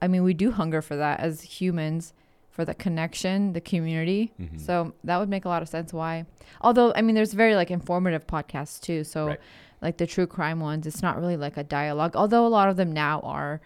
i 0.00 0.08
mean 0.08 0.22
we 0.22 0.32
do 0.32 0.50
hunger 0.52 0.80
for 0.80 0.96
that 0.96 1.20
as 1.20 1.42
humans 1.42 2.14
for 2.50 2.64
the 2.64 2.74
connection 2.74 3.52
the 3.52 3.60
community 3.60 4.32
Mm-hmm. 4.40 4.56
so 4.58 4.94
that 5.04 5.18
would 5.18 5.28
make 5.28 5.44
a 5.44 5.48
lot 5.48 5.60
of 5.62 5.68
sense 5.68 5.92
why 5.92 6.24
although 6.62 6.92
i 6.96 7.02
mean 7.02 7.14
there's 7.14 7.34
very 7.34 7.54
like 7.56 7.70
informative 7.70 8.26
podcasts 8.26 8.80
too 8.80 9.04
so 9.04 9.26
Right. 9.28 9.40
Like 9.82 9.96
the 9.98 10.06
true 10.06 10.26
crime 10.26 10.60
ones 10.60 10.86
it's 10.86 11.02
not 11.02 11.18
really 11.18 11.36
like 11.36 11.56
a 11.56 11.64
dialogue 11.64 12.14
although 12.16 12.46
a 12.46 12.48
lot 12.48 12.68
of 12.68 12.76
them 12.76 12.92
now 12.92 13.20
are 13.20 13.60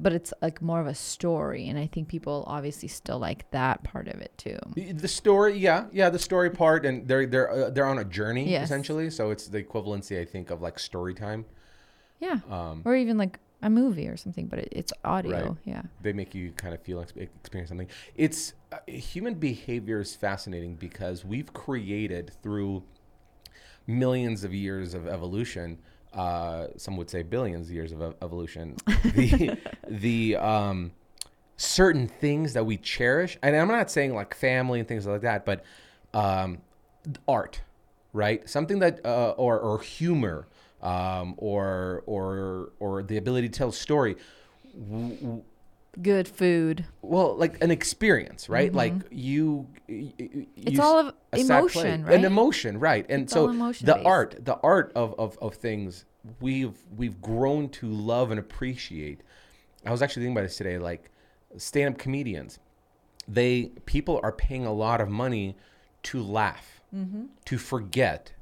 but 0.00 0.12
it's 0.12 0.32
like 0.40 0.62
more 0.62 0.80
of 0.80 0.86
a 0.86 0.94
story 0.94 1.68
and 1.68 1.78
i 1.78 1.86
think 1.86 2.08
people 2.08 2.44
obviously 2.46 2.88
still 2.88 3.18
like 3.18 3.50
that 3.50 3.82
part 3.82 4.06
of 4.08 4.20
it 4.20 4.32
too 4.38 4.58
The 4.76 5.08
story, 5.08 5.58
yeah, 5.58 5.86
yeah, 5.92 6.08
the 6.10 6.18
story 6.18 6.50
part, 6.50 6.86
and 6.86 7.06
they're 7.08 7.26
they're 7.26 7.50
uh, 7.50 7.70
they're 7.70 7.86
on 7.86 7.98
a 7.98 8.04
journey 8.04 8.50
Yes. 8.50 8.64
essentially. 8.66 9.10
So 9.10 9.30
it's 9.30 9.48
the 9.48 9.62
equivalency, 9.62 10.20
I 10.20 10.24
think, 10.24 10.50
of 10.50 10.62
like 10.62 10.78
story 10.78 11.14
time. 11.14 11.44
yeah 12.20 12.38
Um, 12.48 12.82
or 12.84 12.94
even 12.94 13.18
like 13.18 13.38
a 13.60 13.68
movie 13.70 14.06
or 14.06 14.16
something 14.16 14.46
but 14.46 14.60
it, 14.60 14.68
it's 14.70 14.92
audio 15.04 15.32
Right. 15.48 15.56
yeah 15.64 15.82
they 16.00 16.12
make 16.12 16.32
you 16.32 16.52
kind 16.52 16.72
of 16.74 16.80
feel 16.82 17.00
ex- 17.00 17.12
experience 17.16 17.70
something. 17.70 17.88
It's 18.14 18.52
uh, 18.70 18.76
human 18.86 19.34
behavior 19.34 19.98
is 20.00 20.14
fascinating 20.14 20.76
because 20.76 21.24
we've 21.24 21.52
created 21.52 22.30
through 22.42 22.84
millions 23.88 24.44
of 24.44 24.54
years 24.54 24.94
of 24.94 25.08
evolution. 25.08 25.78
Uh, 26.12 26.68
some 26.76 26.96
would 26.96 27.10
say 27.10 27.22
billions 27.22 27.68
of 27.68 27.74
years 27.74 27.90
of 27.90 28.14
evolution. 28.22 28.76
The 29.14 29.58
the 29.88 30.36
um, 30.36 30.92
certain 31.56 32.06
things 32.06 32.52
that 32.52 32.64
we 32.64 32.76
cherish, 32.76 33.36
and 33.42 33.56
I'm 33.56 33.68
not 33.68 33.90
saying 33.90 34.14
like 34.14 34.34
family 34.34 34.78
and 34.78 34.86
things 34.88 35.06
like 35.06 35.22
that, 35.22 35.44
but 35.44 35.64
um, 36.14 36.58
art, 37.26 37.62
right? 38.12 38.48
Something 38.48 38.78
that 38.80 39.04
uh, 39.04 39.30
or 39.36 39.58
or 39.58 39.80
humor, 39.80 40.46
um, 40.82 41.34
or 41.38 42.02
or 42.06 42.70
or 42.78 43.02
the 43.02 43.16
ability 43.16 43.48
to 43.48 43.58
tell 43.58 43.68
a 43.70 43.72
story. 43.72 44.16
W- 44.78 45.14
w- 45.16 45.42
good 46.02 46.28
food 46.28 46.84
well, 47.02 47.36
like 47.36 47.62
an 47.62 47.70
experience, 47.70 48.48
right? 48.48 48.72
Like 48.72 48.94
you, 49.10 49.66
y- 49.88 50.12
y- 50.18 50.26
Mm-hmm. 50.28 50.42
It's 50.56 50.72
you 50.76 50.82
all 50.82 50.98
of 50.98 51.14
a 51.32 51.38
sad 51.38 51.68
play. 51.68 51.80
emotion, 51.82 51.92
An 52.00 52.04
right? 52.06 52.24
emotion, 52.24 52.78
right? 52.80 53.06
And 53.08 53.22
It's 53.22 53.32
so 53.32 53.46
the 53.48 53.94
based. 53.94 54.06
art, 54.06 54.44
the 54.44 54.56
art 54.62 54.92
of, 54.94 55.14
of 55.18 55.38
of 55.38 55.54
things, 55.54 56.04
we've 56.40 56.76
we've 56.96 57.20
grown 57.20 57.68
to 57.70 57.86
love 57.88 58.30
and 58.30 58.38
appreciate. 58.38 59.20
I 59.86 59.90
was 59.90 60.02
actually 60.02 60.22
thinking 60.24 60.36
about 60.36 60.42
this 60.48 60.56
today. 60.56 60.78
Like 60.78 61.10
stand-up 61.56 61.98
comedians, 61.98 62.58
they 63.26 63.72
people 63.86 64.20
are 64.22 64.32
paying 64.32 64.66
a 64.66 64.72
lot 64.72 65.00
of 65.00 65.08
money 65.08 65.56
to 66.04 66.22
laugh, 66.22 66.80
Mm-hmm. 66.94 67.24
to 67.44 67.58
forget, 67.58 68.32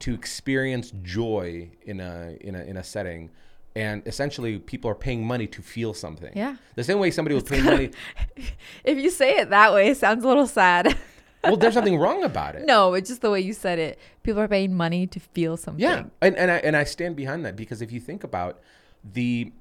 to 0.00 0.12
experience 0.14 0.92
joy 1.02 1.70
in 1.82 2.00
a 2.00 2.36
in 2.40 2.54
a 2.54 2.62
in 2.64 2.76
a 2.76 2.84
setting. 2.84 3.30
And 3.76 4.06
essentially, 4.06 4.58
people 4.60 4.88
are 4.90 4.94
paying 4.94 5.26
money 5.26 5.48
to 5.48 5.60
feel 5.60 5.94
something. 5.94 6.32
Yeah. 6.36 6.56
The 6.76 6.84
same 6.84 7.00
way 7.00 7.10
somebody 7.10 7.34
would 7.34 7.46
pay 7.46 7.60
money. 7.60 7.90
if 8.84 8.98
you 8.98 9.10
say 9.10 9.36
it 9.38 9.50
that 9.50 9.72
way 9.72 9.88
it 9.88 9.96
sounds 9.96 10.24
a 10.24 10.28
little 10.28 10.46
sad 10.46 10.96
well, 11.44 11.56
there's 11.56 11.74
nothing 11.74 11.98
wrong 11.98 12.22
about 12.22 12.54
it. 12.54 12.66
No, 12.66 12.94
it's 12.94 13.08
just 13.08 13.20
the 13.20 13.30
way 13.30 13.40
you 13.40 13.52
said 13.52 13.78
it. 13.78 13.98
People 14.22 14.40
are 14.40 14.48
paying 14.48 14.74
money 14.74 15.06
to 15.06 15.20
feel 15.20 15.56
something. 15.56 15.82
Yeah, 15.82 16.04
and 16.20 16.36
and 16.36 16.50
I 16.50 16.56
and 16.56 16.76
I 16.76 16.84
stand 16.84 17.16
behind 17.16 17.44
that 17.44 17.56
because 17.56 17.82
if 17.82 17.92
you 17.92 18.00
think 18.00 18.24
about 18.24 18.60
the 19.04 19.52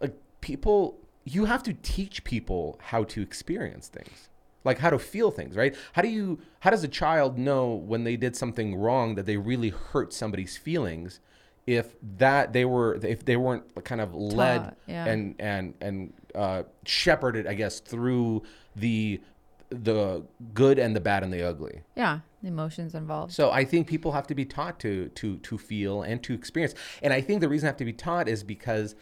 like 0.00 0.14
people, 0.40 0.98
you 1.24 1.46
have 1.46 1.62
to 1.64 1.74
teach 1.74 2.24
people 2.24 2.78
how 2.82 3.04
to 3.04 3.22
experience 3.22 3.88
things, 3.88 4.28
like 4.64 4.78
how 4.78 4.90
to 4.90 4.98
feel 4.98 5.30
things, 5.30 5.56
right? 5.56 5.74
How 5.92 6.02
do 6.02 6.08
you 6.08 6.38
how 6.60 6.70
does 6.70 6.84
a 6.84 6.88
child 6.88 7.38
know 7.38 7.74
when 7.74 8.04
they 8.04 8.16
did 8.16 8.36
something 8.36 8.76
wrong 8.76 9.14
that 9.16 9.26
they 9.26 9.36
really 9.36 9.70
hurt 9.70 10.12
somebody's 10.12 10.56
feelings? 10.56 11.20
If 11.68 11.94
that 12.16 12.54
they 12.54 12.64
were 12.64 12.94
if 13.02 13.26
they 13.26 13.36
weren't 13.36 13.84
kind 13.84 14.00
of 14.00 14.14
led 14.14 14.64
Taught, 14.64 14.76
yeah. 14.86 15.04
and 15.04 15.34
and 15.38 15.74
and 15.82 16.12
uh, 16.34 16.62
shepherded, 16.86 17.46
I 17.46 17.52
guess, 17.52 17.80
through 17.80 18.42
the 18.74 19.20
the 19.68 20.24
good 20.54 20.78
and 20.78 20.96
the 20.96 21.00
bad 21.00 21.22
and 21.22 21.30
the 21.30 21.42
ugly. 21.42 21.82
Yeah. 21.94 22.20
The 22.40 22.48
emotions 22.48 22.94
involved. 22.94 23.32
So 23.32 23.50
I 23.50 23.64
think 23.66 23.86
people 23.86 24.12
have 24.12 24.26
to 24.28 24.34
be 24.34 24.46
taught 24.46 24.80
to 24.80 25.08
to 25.10 25.36
to 25.36 25.58
feel 25.58 26.00
and 26.02 26.22
to 26.22 26.32
experience. 26.32 26.74
And 27.02 27.12
I 27.12 27.20
think 27.20 27.42
the 27.42 27.50
reason 27.50 27.66
they 27.66 27.68
have 27.68 27.76
to 27.76 27.84
be 27.84 27.92
taught 27.92 28.28
is 28.28 28.42
because 28.42 28.94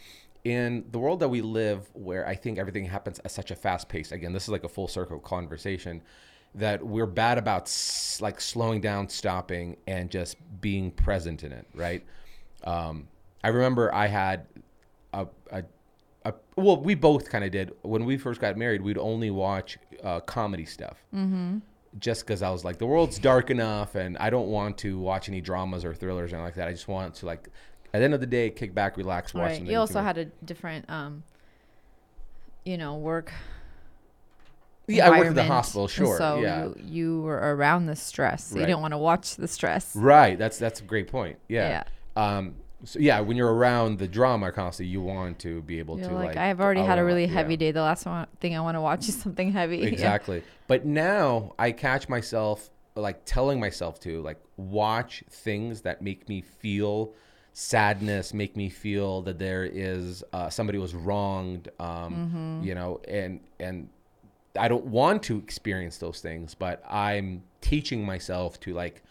in 0.43 0.87
the 0.91 0.99
world 0.99 1.21
that 1.21 1.29
we 1.29 1.43
live 1.43 1.89
where 1.93 2.27
I 2.27 2.35
think 2.35 2.59
everything 2.59 2.87
happens 2.87 3.21
at 3.25 3.31
such 3.31 3.53
a 3.53 3.55
fast 3.55 3.89
pace. 3.89 4.11
Again, 4.11 4.33
this 4.33 4.43
is 4.45 4.49
like 4.49 4.65
a 4.65 4.69
full 4.69 4.89
circle 4.89 5.21
conversation 5.21 6.03
that 6.55 6.85
we're 6.85 7.07
bad 7.07 7.39
about 7.39 7.63
s- 7.63 8.19
like 8.21 8.41
slowing 8.41 8.81
down, 8.81 9.09
stopping 9.09 9.77
and 9.87 10.11
just 10.11 10.37
being 10.61 10.91
present 10.91 11.45
in 11.45 11.53
it, 11.53 11.67
right? 11.75 12.05
Um, 12.67 13.09
I 13.45 13.49
remember 13.49 13.95
I 13.95 14.07
had 14.09 14.47
a, 15.13 15.27
a, 15.53 15.63
a 16.25 16.35
well, 16.57 16.77
we 16.83 16.95
both 16.95 17.31
kind 17.31 17.45
of 17.45 17.53
did 17.53 17.73
when 17.83 18.05
we 18.05 18.17
first 18.19 18.41
got 18.41 18.57
married. 18.57 18.83
We'd 18.83 18.99
only 18.99 19.31
watch 19.31 19.79
uh, 20.03 20.21
comedy 20.21 20.65
stuff, 20.65 20.99
mm-hmm. 21.15 21.59
just 21.99 22.27
because 22.27 22.43
I 22.43 22.51
was 22.51 22.65
like, 22.65 22.79
the 22.79 22.87
world's 22.87 23.19
dark 23.19 23.51
enough, 23.51 23.95
and 23.95 24.19
I 24.19 24.31
don't 24.31 24.49
want 24.49 24.79
to 24.79 24.99
watch 24.99 25.29
any 25.29 25.41
dramas 25.41 25.85
or 25.85 25.95
thrillers 25.95 26.33
or 26.33 26.37
anything 26.37 26.45
like 26.45 26.55
that. 26.57 26.69
I 26.69 26.73
just 26.73 26.89
want 26.89 27.15
to 27.17 27.27
like, 27.27 27.49
at 27.95 28.01
the 28.01 28.05
end 28.05 28.15
of 28.15 28.21
the 28.21 28.27
day, 28.27 28.51
kick 28.51 28.75
back, 28.75 28.97
relax, 28.97 29.33
watch. 29.33 29.53
right. 29.53 29.63
You 29.63 29.79
also 29.79 30.03
had 30.03 30.19
a 30.19 30.25
different, 30.45 30.91
um, 30.91 31.23
you 32.65 32.77
know, 32.77 32.97
work. 32.97 33.33
yeah, 34.89 35.07
I 35.07 35.19
worked 35.19 35.31
at 35.31 35.35
the 35.37 35.45
hospital, 35.45 35.87
sure, 35.87 36.19
So 36.19 36.41
yeah, 36.41 36.65
you, 36.65 36.77
you 36.85 37.21
were 37.23 37.55
around 37.57 37.87
the 37.87 37.97
stress. 37.97 38.49
So 38.49 38.59
You 38.59 38.67
didn't 38.67 38.81
want 38.81 38.93
to 38.93 38.99
watch 38.99 39.37
the 39.37 39.47
stress. 39.47 39.95
right. 39.95 40.37
That's 40.37 40.59
that's 40.59 40.81
a 40.81 40.85
great 40.85 41.07
point. 41.07 41.39
Yeah. 41.49 41.69
Yeah. 41.69 41.83
Um. 42.17 42.57
So 42.85 42.99
yeah, 42.99 43.21
when 43.21 43.37
you're 43.37 43.53
around 43.53 43.99
the 43.99 44.07
drama 44.07 44.53
constantly, 44.53 44.93
you 44.93 45.01
want 45.01 45.39
to 45.41 45.63
be 45.63 45.79
able 45.79 45.99
You're 45.99 46.11
to 46.11 46.15
like, 46.15 46.27
like. 46.29 46.37
I've 46.37 46.61
already 46.61 46.83
had 46.83 46.99
a 46.99 47.05
really 47.05 47.25
yeah. 47.25 47.33
heavy 47.33 47.57
day. 47.57 47.73
The 47.73 47.81
last 47.81 48.05
one, 48.05 48.27
thing 48.41 48.55
I 48.55 48.61
want 48.61 48.77
to 48.77 48.83
watch 48.83 49.09
is 49.09 49.21
something 49.21 49.51
heavy. 49.51 49.79
Yeah. 49.81 49.89
Exactly. 49.89 50.43
But 50.69 50.85
now 50.85 51.55
I 51.59 51.73
catch 51.73 52.09
myself 52.09 52.71
like 52.97 53.25
telling 53.25 53.61
myself 53.61 54.01
to 54.01 54.23
like 54.23 54.39
watch 54.57 55.23
things 55.31 55.83
that 55.83 56.03
make 56.03 56.29
me 56.29 56.43
feel 56.43 57.15
sadness, 57.53 58.35
make 58.35 58.57
me 58.57 58.69
feel 58.69 59.23
that 59.23 59.39
there 59.39 59.65
is 59.65 60.25
uh, 60.33 60.51
somebody 60.51 60.79
was 60.79 60.95
wronged, 60.95 61.71
um, 61.79 62.61
you 62.63 62.75
know, 62.75 63.01
and 63.09 63.41
and 63.61 63.89
I 64.59 64.69
don't 64.69 64.87
want 64.87 65.23
to 65.25 65.39
experience 65.39 65.99
those 65.99 66.21
things, 66.21 66.55
but 66.55 66.83
I'm 66.89 67.43
teaching 67.61 68.05
myself 68.05 68.59
to 68.61 68.75
like 68.75 69.03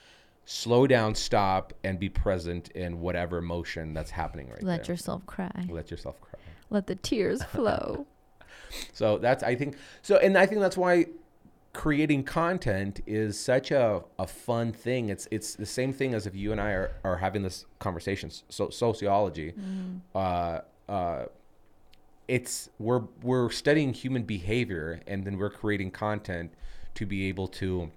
slow 0.45 0.87
down, 0.87 1.15
stop, 1.15 1.73
and 1.83 1.99
be 1.99 2.09
present 2.09 2.69
in 2.69 3.01
whatever 3.01 3.37
emotion 3.37 3.93
that's 3.93 4.11
happening 4.11 4.49
right 4.49 4.61
now. 4.61 4.67
Let 4.69 4.83
there. 4.85 4.93
yourself 4.93 5.25
cry. 5.25 5.67
Let 5.69 5.91
yourself 5.91 6.21
cry. 6.21 6.39
Let 6.69 6.87
the 6.87 6.95
tears 6.95 7.43
flow. 7.51 8.05
So 8.93 9.17
that's 9.17 9.43
I 9.43 9.55
think 9.55 9.77
so, 10.01 10.17
and 10.17 10.37
I 10.37 10.45
think 10.45 10.61
that's 10.61 10.77
why 10.77 11.05
creating 11.73 12.23
content 12.23 13.01
is 13.05 13.39
such 13.39 13.71
a, 13.71 14.01
a 14.17 14.25
fun 14.27 14.71
thing. 14.71 15.09
It's 15.09 15.27
it's 15.31 15.55
the 15.55 15.65
same 15.65 15.93
thing 15.93 16.13
as 16.13 16.25
if 16.25 16.35
you 16.35 16.51
and 16.51 16.61
I 16.61 16.71
are, 16.71 16.91
are 17.03 17.17
having 17.17 17.43
this 17.43 17.65
conversation. 17.79 18.31
So 18.49 18.69
sociology, 18.69 19.53
uh, 20.13 20.61
uh, 20.87 21.25
it's 22.27 22.69
we're 22.79 23.03
we're 23.21 23.49
studying 23.49 23.93
human 23.93 24.23
behavior, 24.23 25.01
and 25.07 25.25
then 25.25 25.37
we're 25.37 25.49
creating 25.49 25.91
content 25.91 26.53
to 26.95 27.05
be 27.05 27.27
able 27.27 27.47
to 27.47 27.91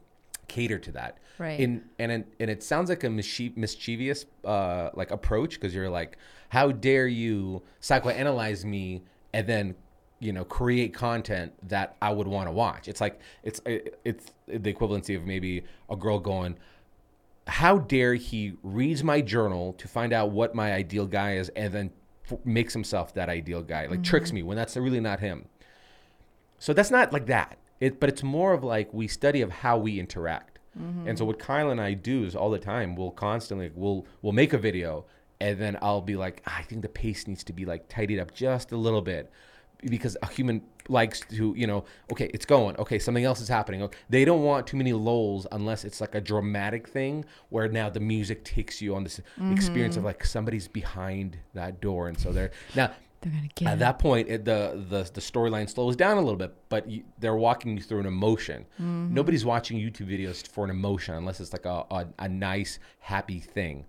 cater 0.48 0.78
to 0.78 0.92
that. 0.92 1.18
Right. 1.38 1.60
In 1.60 1.84
and 1.98 2.10
it, 2.10 2.26
and 2.40 2.50
it 2.50 2.62
sounds 2.62 2.88
like 2.90 3.04
a 3.04 3.08
mischie- 3.08 3.56
mischievous 3.56 4.26
uh, 4.44 4.90
like 4.94 5.10
approach 5.10 5.54
because 5.54 5.74
you're 5.74 5.90
like, 5.90 6.18
how 6.48 6.72
dare 6.72 7.06
you 7.06 7.62
psychoanalyze 7.80 8.64
me 8.64 9.02
and 9.32 9.46
then 9.46 9.74
you 10.20 10.32
know 10.32 10.44
create 10.44 10.92
content 10.92 11.52
that 11.68 11.96
I 12.02 12.10
would 12.10 12.26
want 12.26 12.48
to 12.48 12.52
watch. 12.52 12.88
It's 12.88 13.00
like 13.00 13.20
it's 13.44 13.60
it, 13.64 14.00
it's 14.04 14.32
the 14.48 14.72
equivalency 14.72 15.16
of 15.16 15.24
maybe 15.24 15.62
a 15.88 15.94
girl 15.94 16.18
going, 16.18 16.56
how 17.48 17.78
dare 17.78 18.14
he 18.14 18.52
reads 18.62 19.02
my 19.02 19.20
journal 19.20 19.72
to 19.74 19.88
find 19.88 20.12
out 20.12 20.30
what 20.30 20.54
my 20.54 20.72
ideal 20.72 21.06
guy 21.06 21.36
is 21.36 21.48
and 21.50 21.72
then 21.72 21.90
f- 22.30 22.38
makes 22.44 22.74
himself 22.74 23.14
that 23.14 23.28
ideal 23.28 23.62
guy 23.62 23.86
like 23.86 24.02
tricks 24.02 24.32
me 24.32 24.42
when 24.42 24.56
that's 24.56 24.76
really 24.76 25.00
not 25.00 25.20
him 25.20 25.46
so 26.58 26.74
that's 26.74 26.90
not 26.90 27.12
like 27.12 27.26
that 27.26 27.56
it 27.80 28.00
but 28.00 28.08
it's 28.08 28.22
more 28.22 28.52
of 28.52 28.62
like 28.64 28.92
we 28.92 29.06
study 29.08 29.40
of 29.40 29.50
how 29.50 29.76
we 29.78 29.98
interact 29.98 30.58
and 31.08 31.18
so 31.18 31.24
what 31.24 31.38
kyle 31.40 31.70
and 31.70 31.80
i 31.80 31.92
do 31.92 32.22
is 32.24 32.36
all 32.36 32.50
the 32.50 32.58
time 32.58 32.94
we'll 32.94 33.10
constantly 33.10 33.70
we'll 33.74 34.06
we'll 34.22 34.32
make 34.32 34.52
a 34.52 34.58
video 34.58 35.04
and 35.40 35.58
then 35.58 35.76
i'll 35.82 36.00
be 36.00 36.14
like 36.14 36.40
"Ah, 36.46 36.58
i 36.58 36.62
think 36.62 36.82
the 36.82 36.88
pace 36.88 37.26
needs 37.26 37.42
to 37.42 37.52
be 37.52 37.64
like 37.64 37.88
tidied 37.88 38.20
up 38.20 38.32
just 38.32 38.70
a 38.70 38.76
little 38.76 39.02
bit 39.02 39.30
because 39.82 40.16
a 40.22 40.26
human 40.26 40.62
likes 40.88 41.20
to, 41.20 41.54
you 41.56 41.66
know, 41.66 41.84
okay, 42.10 42.30
it's 42.34 42.46
going. 42.46 42.76
Okay, 42.78 42.98
something 42.98 43.24
else 43.24 43.40
is 43.40 43.48
happening. 43.48 43.88
They 44.08 44.24
don't 44.24 44.42
want 44.42 44.66
too 44.66 44.76
many 44.76 44.92
lulls 44.92 45.46
unless 45.52 45.84
it's 45.84 46.00
like 46.00 46.14
a 46.14 46.20
dramatic 46.20 46.88
thing 46.88 47.24
where 47.50 47.68
now 47.68 47.88
the 47.90 48.00
music 48.00 48.44
takes 48.44 48.80
you 48.82 48.94
on 48.96 49.04
this 49.04 49.20
experience 49.52 49.96
of 49.96 50.04
like 50.04 50.24
somebody's 50.24 50.66
behind 50.66 51.38
that 51.54 51.80
door, 51.80 52.08
and 52.08 52.18
so 52.18 52.32
they're 52.32 52.50
now. 52.74 52.90
They're 53.20 53.32
gonna 53.32 53.48
get 53.54 53.68
At 53.68 53.74
it. 53.74 53.78
that 53.80 53.98
point, 53.98 54.28
it, 54.28 54.44
the 54.44 54.84
the, 54.88 55.10
the 55.12 55.20
storyline 55.20 55.68
slows 55.68 55.96
down 55.96 56.18
a 56.18 56.20
little 56.20 56.36
bit, 56.36 56.54
but 56.68 56.88
you, 56.88 57.04
they're 57.18 57.36
walking 57.36 57.76
you 57.76 57.82
through 57.82 58.00
an 58.00 58.06
emotion. 58.06 58.66
Nobody's 58.78 59.44
watching 59.44 59.78
YouTube 59.78 60.08
videos 60.08 60.46
for 60.46 60.64
an 60.64 60.70
emotion 60.70 61.14
unless 61.14 61.40
it's 61.40 61.52
like 61.52 61.66
a, 61.66 61.84
a, 61.90 62.06
a 62.20 62.28
nice, 62.28 62.78
happy 63.00 63.40
thing. 63.40 63.86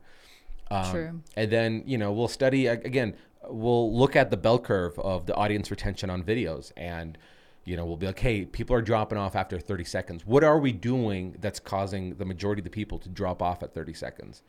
Um, 0.72 0.92
True. 0.92 1.22
And 1.36 1.52
then, 1.52 1.84
you 1.86 1.98
know, 1.98 2.12
we'll 2.12 2.28
study 2.28 2.68
again, 2.68 3.16
we'll 3.48 3.96
look 3.96 4.16
at 4.16 4.32
the 4.32 4.38
bell 4.38 4.60
curve 4.60 4.98
of 5.00 5.26
the 5.26 5.36
audience 5.36 5.72
retention 5.72 6.10
on 6.10 6.24
videos 6.24 6.72
and 6.78 7.18
you 7.66 7.78
know, 7.78 7.86
we'll 7.86 7.98
be 7.98 8.08
like, 8.08 8.18
hey, 8.18 8.46
people 8.46 8.76
are 8.76 8.82
dropping 8.82 9.20
off 9.20 9.36
after 9.36 9.60
30 9.60 9.84
seconds. 9.84 10.26
What 10.26 10.44
are 10.44 10.58
we 10.58 10.72
doing 10.72 11.36
that's 11.40 11.60
causing 11.60 12.16
the 12.16 12.26
majority 12.26 12.62
of 12.62 12.64
the 12.64 12.72
people 12.72 12.98
to 13.00 13.10
drop 13.10 13.44
off 13.44 13.62
at 13.62 13.76
30 13.76 13.94
seconds? 13.94 14.42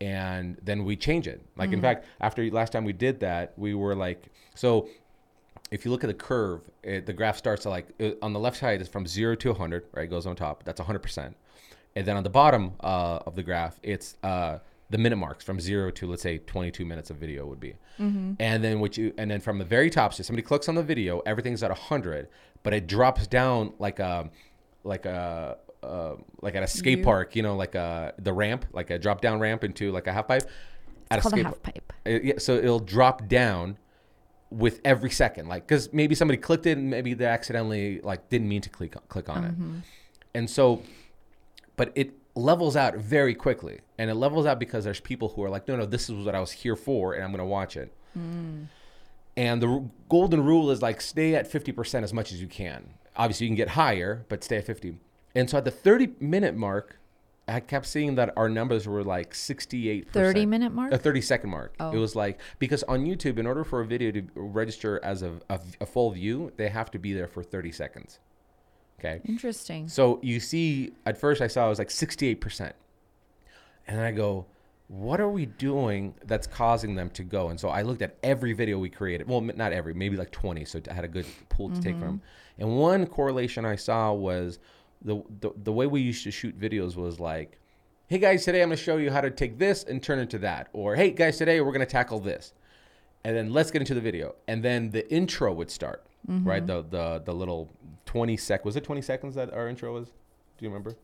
And 0.00 0.56
then 0.62 0.84
we 0.84 0.96
change 0.96 1.28
it. 1.28 1.42
Like, 1.56 1.72
in 1.72 1.80
fact, 1.82 2.06
after 2.20 2.48
last 2.50 2.72
time 2.72 2.84
we 2.84 2.94
did 2.94 3.20
that, 3.20 3.52
we 3.58 3.74
were 3.74 3.94
like, 3.94 4.28
so 4.54 4.88
if 5.70 5.84
you 5.84 5.90
look 5.90 6.02
at 6.04 6.08
the 6.08 6.14
curve, 6.14 6.62
it, 6.82 7.06
the 7.06 7.12
graph 7.12 7.36
starts 7.36 7.66
at 7.66 7.70
like 7.70 7.86
uh, 8.00 8.12
on 8.22 8.32
the 8.32 8.40
left 8.40 8.58
side 8.58 8.80
is 8.80 8.88
from 8.88 9.06
zero 9.06 9.34
to 9.36 9.48
100, 9.50 9.84
right? 9.92 10.04
It 10.04 10.08
goes 10.08 10.26
on 10.26 10.36
top. 10.36 10.64
That's 10.64 10.80
100%. 10.80 11.34
And 11.96 12.06
then 12.06 12.16
on 12.16 12.22
the 12.22 12.30
bottom 12.30 12.72
uh, 12.80 13.20
of 13.26 13.36
the 13.36 13.42
graph, 13.42 13.78
it's 13.82 14.16
uh, 14.22 14.58
the 14.90 14.98
minute 14.98 15.16
marks 15.16 15.44
from 15.44 15.60
zero 15.60 15.90
to 15.92 16.06
let's 16.06 16.22
say 16.22 16.38
22 16.38 16.84
minutes 16.84 17.10
of 17.10 17.16
video 17.16 17.46
would 17.46 17.60
be. 17.60 17.74
And 18.40 18.64
then 18.64 18.80
what 18.80 18.96
you 18.96 19.12
and 19.18 19.30
then 19.30 19.40
from 19.40 19.58
the 19.58 19.64
very 19.64 19.90
top, 19.90 20.14
so 20.14 20.22
somebody 20.22 20.42
clicks 20.42 20.68
on 20.68 20.74
the 20.74 20.82
video, 20.82 21.20
everything's 21.26 21.62
at 21.62 21.70
100, 21.70 22.28
but 22.62 22.72
it 22.72 22.86
drops 22.86 23.26
down 23.26 23.74
like 23.78 23.98
a 23.98 24.30
like 24.82 25.04
a 25.04 25.58
uh, 25.82 26.14
like 26.42 26.54
at 26.54 26.62
a 26.62 26.66
skate 26.66 26.98
You- 26.98 27.04
park, 27.04 27.34
you 27.36 27.42
know, 27.42 27.56
like 27.56 27.74
a 27.74 28.14
the 28.18 28.32
ramp, 28.32 28.66
like 28.72 28.90
a 28.90 28.98
drop 28.98 29.20
down 29.20 29.40
ramp 29.40 29.64
into 29.64 29.90
like 29.92 30.06
a 30.06 30.12
half 30.12 30.28
pipe. 30.28 30.42
At 31.10 31.18
It's 31.18 31.22
called 31.22 31.34
a 31.34 31.36
skate 31.36 31.46
half 31.46 31.62
pipe. 31.62 31.92
uh, 32.06 32.10
yeah, 32.22 32.34
so 32.38 32.54
it'll 32.56 32.78
drop 32.80 33.26
down 33.28 33.78
with 34.50 34.80
every 34.84 35.10
second, 35.10 35.48
like 35.48 35.66
because 35.66 35.92
maybe 35.92 36.14
somebody 36.14 36.36
clicked 36.38 36.66
it 36.66 36.76
and 36.76 36.90
maybe 36.90 37.14
they 37.14 37.24
accidentally 37.24 38.00
like 38.00 38.28
didn't 38.28 38.48
mean 38.48 38.60
to 38.62 38.68
click 38.70 38.94
click 39.08 39.28
on 39.28 39.44
it, 39.44 39.54
and 40.34 40.50
so, 40.50 40.82
but 41.76 41.92
it 41.94 42.12
levels 42.34 42.76
out 42.76 42.96
very 42.96 43.34
quickly, 43.34 43.80
and 43.98 44.10
it 44.10 44.14
levels 44.14 44.46
out 44.46 44.58
because 44.58 44.84
there's 44.84 45.00
people 45.00 45.28
who 45.30 45.42
are 45.44 45.50
like, 45.50 45.66
no, 45.68 45.76
no, 45.76 45.86
this 45.86 46.08
is 46.10 46.24
what 46.26 46.34
I 46.34 46.40
was 46.40 46.50
here 46.52 46.76
for, 46.76 47.14
and 47.14 47.22
I'm 47.24 47.30
gonna 47.30 47.44
watch 47.46 47.76
it. 47.76 47.92
And 49.36 49.62
the 49.62 49.68
r- 49.68 49.82
golden 50.08 50.42
rule 50.44 50.70
is 50.70 50.82
like 50.82 51.00
stay 51.00 51.34
at 51.34 51.50
50% 51.50 52.02
as 52.02 52.12
much 52.12 52.32
as 52.32 52.40
you 52.40 52.48
can. 52.48 52.90
Obviously, 53.16 53.46
you 53.46 53.50
can 53.50 53.56
get 53.56 53.68
higher, 53.70 54.24
but 54.28 54.42
stay 54.44 54.56
at 54.58 54.66
50. 54.66 54.96
And 55.34 55.48
so 55.48 55.58
at 55.58 55.64
the 55.64 55.70
30 55.70 56.14
minute 56.20 56.56
mark, 56.56 56.96
I 57.48 57.60
kept 57.60 57.86
seeing 57.86 58.14
that 58.14 58.32
our 58.36 58.48
numbers 58.48 58.86
were 58.86 59.02
like 59.02 59.32
68%. 59.32 60.08
30 60.10 60.46
minute 60.46 60.72
mark? 60.72 60.92
A 60.92 60.98
30 60.98 61.20
second 61.20 61.50
mark. 61.50 61.74
Oh. 61.80 61.90
It 61.90 61.98
was 61.98 62.14
like, 62.14 62.40
because 62.58 62.82
on 62.84 63.04
YouTube, 63.04 63.38
in 63.38 63.46
order 63.46 63.64
for 63.64 63.80
a 63.80 63.86
video 63.86 64.12
to 64.12 64.22
register 64.34 65.00
as 65.02 65.22
a, 65.22 65.40
a, 65.48 65.60
a 65.80 65.86
full 65.86 66.10
view, 66.10 66.52
they 66.56 66.68
have 66.68 66.90
to 66.92 66.98
be 66.98 67.12
there 67.12 67.26
for 67.26 67.42
30 67.42 67.72
seconds. 67.72 68.20
Okay. 68.98 69.20
Interesting. 69.24 69.88
So 69.88 70.20
you 70.22 70.40
see, 70.40 70.92
at 71.06 71.18
first 71.18 71.40
I 71.40 71.46
saw 71.46 71.66
it 71.66 71.70
was 71.70 71.78
like 71.78 71.88
68%. 71.88 72.72
And 73.88 73.98
then 73.98 74.04
I 74.04 74.12
go, 74.12 74.46
what 74.88 75.20
are 75.20 75.30
we 75.30 75.46
doing 75.46 76.14
that's 76.24 76.46
causing 76.46 76.94
them 76.94 77.10
to 77.10 77.22
go? 77.22 77.48
And 77.48 77.58
so 77.58 77.68
I 77.68 77.82
looked 77.82 78.02
at 78.02 78.16
every 78.22 78.52
video 78.52 78.78
we 78.78 78.90
created. 78.90 79.28
Well, 79.28 79.40
not 79.40 79.72
every, 79.72 79.94
maybe 79.94 80.16
like 80.16 80.30
20. 80.30 80.64
So 80.64 80.80
I 80.90 80.92
had 80.92 81.04
a 81.04 81.08
good 81.08 81.26
pool 81.48 81.70
to 81.70 81.80
take 81.80 81.94
mm-hmm. 81.94 82.02
from. 82.02 82.22
And 82.58 82.76
one 82.76 83.06
correlation 83.06 83.64
I 83.64 83.76
saw 83.76 84.12
was 84.12 84.58
the, 85.02 85.22
the 85.40 85.50
the 85.64 85.72
way 85.72 85.86
we 85.86 86.00
used 86.00 86.24
to 86.24 86.30
shoot 86.30 86.58
videos 86.58 86.96
was 86.96 87.18
like, 87.18 87.58
"Hey 88.06 88.18
guys, 88.18 88.44
today 88.44 88.62
I'm 88.62 88.68
going 88.68 88.76
to 88.76 88.82
show 88.82 88.96
you 88.96 89.10
how 89.10 89.20
to 89.20 89.30
take 89.30 89.58
this 89.58 89.84
and 89.84 90.02
turn 90.02 90.18
it 90.18 90.22
into 90.22 90.38
that," 90.38 90.68
or 90.72 90.96
"Hey 90.96 91.10
guys, 91.10 91.38
today 91.38 91.60
we're 91.60 91.72
going 91.72 91.80
to 91.80 91.86
tackle 91.86 92.20
this," 92.20 92.52
and 93.24 93.36
then 93.36 93.52
let's 93.52 93.70
get 93.70 93.82
into 93.82 93.94
the 93.94 94.00
video, 94.00 94.34
and 94.48 94.62
then 94.62 94.90
the 94.90 95.10
intro 95.12 95.52
would 95.52 95.70
start, 95.70 96.06
mm-hmm. 96.28 96.46
right? 96.46 96.66
The 96.66 96.82
the 96.82 97.22
the 97.24 97.32
little 97.32 97.72
twenty 98.04 98.36
sec 98.36 98.64
was 98.64 98.76
it 98.76 98.84
twenty 98.84 99.02
seconds 99.02 99.34
that 99.36 99.52
our 99.52 99.68
intro 99.68 99.94
was? 99.94 100.08
Do 100.08 100.64
you 100.64 100.68
remember? 100.68 100.96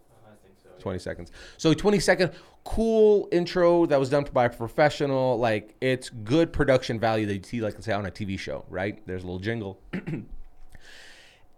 20 0.78 0.98
seconds. 0.98 1.32
So 1.56 1.72
20 1.72 1.98
second 2.00 2.32
cool 2.64 3.28
intro 3.32 3.86
that 3.86 3.98
was 3.98 4.10
done 4.10 4.26
by 4.32 4.44
a 4.44 4.50
professional. 4.50 5.38
Like 5.38 5.74
it's 5.80 6.10
good 6.10 6.52
production 6.52 7.00
value 7.00 7.26
that 7.26 7.34
you 7.34 7.42
see, 7.42 7.60
like 7.60 7.74
let's 7.74 7.86
say 7.86 7.92
on 7.92 8.06
a 8.06 8.10
TV 8.10 8.38
show, 8.38 8.64
right? 8.68 9.04
There's 9.06 9.22
a 9.22 9.26
little 9.26 9.40
jingle. 9.40 9.80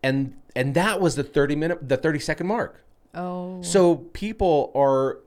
and 0.02 0.34
and 0.56 0.74
that 0.74 1.00
was 1.00 1.14
the 1.16 1.22
30 1.24 1.56
minute 1.56 1.88
the 1.88 1.96
30 1.96 2.18
second 2.18 2.46
mark. 2.46 2.84
Oh. 3.14 3.62
So 3.62 3.96
people 3.96 4.70
are 4.74 5.18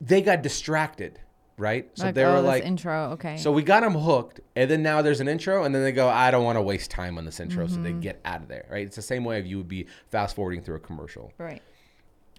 they 0.00 0.20
got 0.22 0.42
distracted, 0.42 1.18
right? 1.56 1.88
So 1.94 2.06
like, 2.06 2.14
they 2.14 2.24
oh, 2.24 2.32
were 2.34 2.40
this 2.42 2.46
like 2.48 2.64
intro. 2.64 3.10
Okay. 3.12 3.36
so 3.38 3.52
we 3.52 3.62
got 3.62 3.80
them 3.80 3.94
hooked, 3.94 4.40
and 4.56 4.68
then 4.70 4.82
now 4.82 5.00
there's 5.02 5.20
an 5.20 5.28
intro, 5.28 5.64
and 5.64 5.74
then 5.74 5.82
they 5.82 5.92
go, 5.92 6.08
I 6.08 6.30
don't 6.30 6.44
want 6.44 6.56
to 6.56 6.62
waste 6.62 6.90
time 6.90 7.16
on 7.16 7.24
this 7.24 7.40
intro, 7.40 7.66
so 7.66 7.74
Mm-hmm. 7.74 7.82
they 7.84 7.92
get 7.92 8.20
out 8.24 8.42
of 8.42 8.48
there, 8.48 8.66
right? 8.70 8.86
It's 8.86 8.96
the 8.96 9.02
same 9.02 9.24
way 9.24 9.38
if 9.38 9.46
you 9.46 9.56
would 9.58 9.68
be 9.68 9.86
fast 10.10 10.34
forwarding 10.36 10.62
through 10.62 10.76
a 10.76 10.80
commercial. 10.80 11.32
right. 11.38 11.62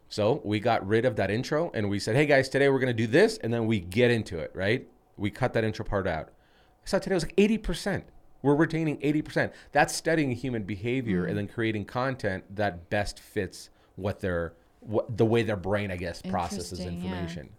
So 0.08 0.40
we 0.46 0.60
got 0.60 0.88
rid 0.88 1.04
of 1.04 1.16
that 1.16 1.32
intro 1.32 1.72
and 1.74 1.90
we 1.90 1.98
said, 2.00 2.16
hey 2.16 2.28
guys, 2.28 2.48
today 2.48 2.70
we're 2.70 2.80
going 2.80 2.96
to 2.96 3.04
do 3.04 3.08
this. 3.08 3.38
And 3.40 3.52
then 3.52 3.66
we 3.66 3.80
get 3.80 4.12
into 4.12 4.38
it, 4.38 4.52
right? 4.54 4.88
We 5.18 5.32
cut 5.32 5.54
that 5.54 5.64
intro 5.64 5.84
part 5.84 6.08
out. 6.08 6.28
I 6.30 6.86
saw 6.88 7.00
today 7.00 7.16
was 7.16 7.24
like 7.26 7.36
80%. 7.36 8.04
We're 8.46 8.54
retaining 8.54 8.98
80%. 9.00 9.52
That's 9.72 9.92
studying 9.96 10.30
human 10.32 10.62
behavior 10.64 11.26
and 11.26 11.36
then 11.36 11.48
creating 11.48 11.86
content 11.86 12.44
that 12.56 12.92
best 12.92 13.20
fits 13.20 13.72
what 13.96 14.20
their, 14.20 14.54
what, 14.82 15.18
the 15.18 15.26
way 15.26 15.42
their 15.42 15.56
brain, 15.58 15.90
I 15.90 15.96
guess, 15.98 16.22
processes 16.22 16.80
Interesting, 16.80 17.00
yeah. 17.02 17.06
information. 17.10 17.50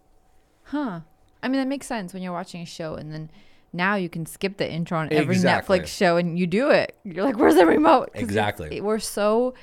Huh. 0.63 0.99
I 1.43 1.49
mean, 1.49 1.59
that 1.59 1.67
makes 1.67 1.87
sense 1.87 2.13
when 2.13 2.23
you're 2.23 2.31
watching 2.31 2.61
a 2.61 2.65
show 2.65 2.95
and 2.95 3.11
then 3.11 3.29
now 3.73 3.95
you 3.95 4.07
can 4.07 4.25
skip 4.25 4.55
the 4.55 4.71
intro 4.71 4.97
on 4.97 5.11
every 5.11 5.35
Exactly. 5.35 5.79
Netflix 5.81 5.87
show 5.87 6.15
and 6.15 6.39
you 6.39 6.47
do 6.47 6.69
it. 6.69 6.95
You're 7.03 7.25
like, 7.25 7.37
where's 7.37 7.55
the 7.55 7.65
remote? 7.65 8.11
Exactly. 8.13 8.77
it- 8.77 8.83
we're 8.83 8.99
so, 8.99 9.55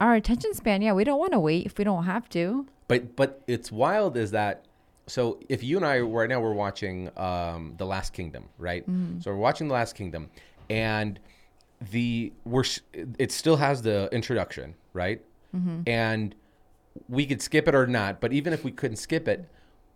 our 0.00 0.14
attention 0.14 0.54
span, 0.54 0.80
yeah, 0.80 0.94
we 0.94 1.04
don't 1.04 1.18
want 1.20 1.32
to 1.32 1.40
wait 1.40 1.66
if 1.66 1.76
we 1.76 1.84
don't 1.84 2.04
have 2.04 2.26
to. 2.30 2.66
But 2.88 3.16
but 3.16 3.42
it's 3.46 3.70
wild 3.70 4.16
is 4.16 4.30
that 4.30 4.64
so 5.06 5.38
if 5.50 5.62
you 5.62 5.76
and 5.76 5.84
I 5.86 6.00
right 6.00 6.28
now 6.28 6.40
we're 6.40 6.52
watching 6.54 7.10
um, 7.18 7.74
the 7.76 7.84
Last 7.86 8.12
Kingdom, 8.14 8.48
right? 8.58 8.84
So 9.20 9.30
we're 9.30 9.36
watching 9.36 9.68
the 9.68 9.74
Last 9.74 9.94
Kingdom, 9.94 10.30
and 10.70 11.18
the 11.90 12.32
we're 12.44 12.64
it 13.18 13.30
still 13.32 13.56
has 13.56 13.82
the 13.82 14.08
introduction, 14.12 14.74
right? 14.92 15.20
And 15.86 16.34
we 17.08 17.26
could 17.26 17.40
skip 17.40 17.68
it 17.68 17.74
or 17.74 17.86
not, 17.86 18.20
but 18.20 18.32
even 18.32 18.52
if 18.52 18.64
we 18.64 18.72
couldn't 18.72 18.96
skip 18.96 19.28
it, 19.28 19.48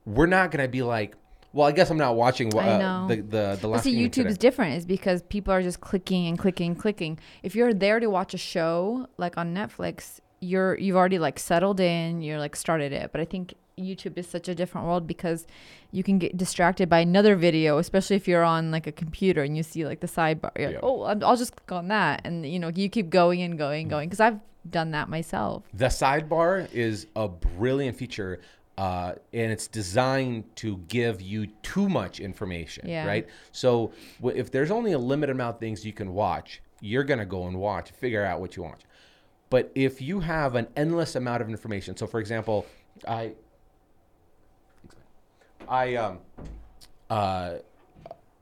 we're 0.06 0.26
not 0.26 0.50
gonna 0.52 0.68
be 0.68 0.82
like, 0.82 1.16
well, 1.52 1.66
I 1.66 1.72
guess 1.72 1.90
I'm 1.90 1.96
not 1.98 2.14
watching 2.16 2.54
uh, 2.54 2.58
I 2.58 2.78
know. 2.78 3.06
the 3.08 3.16
the 3.16 3.22
the 3.56 3.58
But 3.62 3.68
Last 3.68 3.82
see, 3.84 3.92
Kingdom 3.92 4.10
YouTube 4.10 4.12
today. 4.14 4.28
is 4.30 4.38
different. 4.38 4.74
Is 4.76 4.86
because 4.86 5.22
people 5.22 5.52
are 5.52 5.62
just 5.62 5.80
clicking 5.80 6.26
and 6.26 6.38
clicking 6.38 6.72
and 6.72 6.78
clicking. 6.80 7.18
If 7.42 7.54
you're 7.56 7.74
there 7.74 7.98
to 8.00 8.08
watch 8.08 8.34
a 8.34 8.38
show 8.38 9.08
like 9.16 9.36
on 9.36 9.54
Netflix, 9.54 10.20
you're 10.40 10.76
you've 10.78 10.96
already 10.96 11.18
like 11.18 11.38
settled 11.38 11.80
in. 11.80 12.22
You're 12.22 12.38
like 12.38 12.54
started 12.54 12.92
it. 12.92 13.10
But 13.12 13.20
I 13.20 13.24
think 13.24 13.54
YouTube 13.78 14.18
is 14.18 14.28
such 14.28 14.48
a 14.48 14.54
different 14.54 14.86
world 14.86 15.06
because 15.06 15.46
you 15.92 16.02
can 16.02 16.18
get 16.18 16.36
distracted 16.36 16.88
by 16.88 17.00
another 17.00 17.34
video, 17.36 17.78
especially 17.78 18.16
if 18.16 18.28
you're 18.28 18.44
on 18.44 18.70
like 18.70 18.86
a 18.86 18.92
computer 18.92 19.42
and 19.42 19.56
you 19.56 19.62
see 19.62 19.84
like 19.86 20.00
the 20.00 20.06
sidebar. 20.06 20.50
You're 20.58 20.70
like, 20.72 20.80
oh, 20.82 21.02
I'll 21.02 21.36
just 21.36 21.56
click 21.56 21.72
on 21.72 21.88
that, 21.88 22.22
and 22.24 22.46
you 22.46 22.58
know 22.58 22.70
you 22.74 22.88
keep 22.88 23.10
going 23.10 23.42
and 23.42 23.56
going 23.58 23.82
and 23.82 23.90
going 23.90 24.08
because 24.08 24.20
I've 24.20 24.40
done 24.68 24.90
that 24.90 25.08
myself. 25.08 25.64
The 25.72 25.86
sidebar 25.86 26.70
is 26.72 27.06
a 27.16 27.26
brilliant 27.28 27.96
feature, 27.96 28.40
uh, 28.76 29.14
and 29.32 29.50
it's 29.50 29.66
designed 29.66 30.44
to 30.56 30.78
give 30.88 31.22
you 31.22 31.46
too 31.62 31.88
much 31.88 32.20
information, 32.20 32.86
Yeah. 32.88 33.06
right? 33.06 33.26
So 33.52 33.92
w- 34.20 34.38
if 34.38 34.50
there's 34.50 34.70
only 34.70 34.92
a 34.92 34.98
limited 34.98 35.32
amount 35.32 35.56
of 35.56 35.60
things 35.60 35.86
you 35.86 35.92
can 35.92 36.12
watch, 36.12 36.60
you're 36.80 37.04
gonna 37.04 37.24
go 37.26 37.46
and 37.46 37.56
watch, 37.58 37.90
figure 37.92 38.24
out 38.24 38.40
what 38.40 38.56
you 38.56 38.62
watch. 38.62 38.82
But 39.50 39.72
if 39.74 40.02
you 40.02 40.20
have 40.20 40.54
an 40.54 40.68
endless 40.76 41.16
amount 41.16 41.40
of 41.40 41.48
information, 41.48 41.96
so 41.96 42.06
for 42.06 42.20
example, 42.20 42.66
I, 43.06 43.32
I, 45.68 45.94
um, 45.96 46.18
uh, 47.10 47.54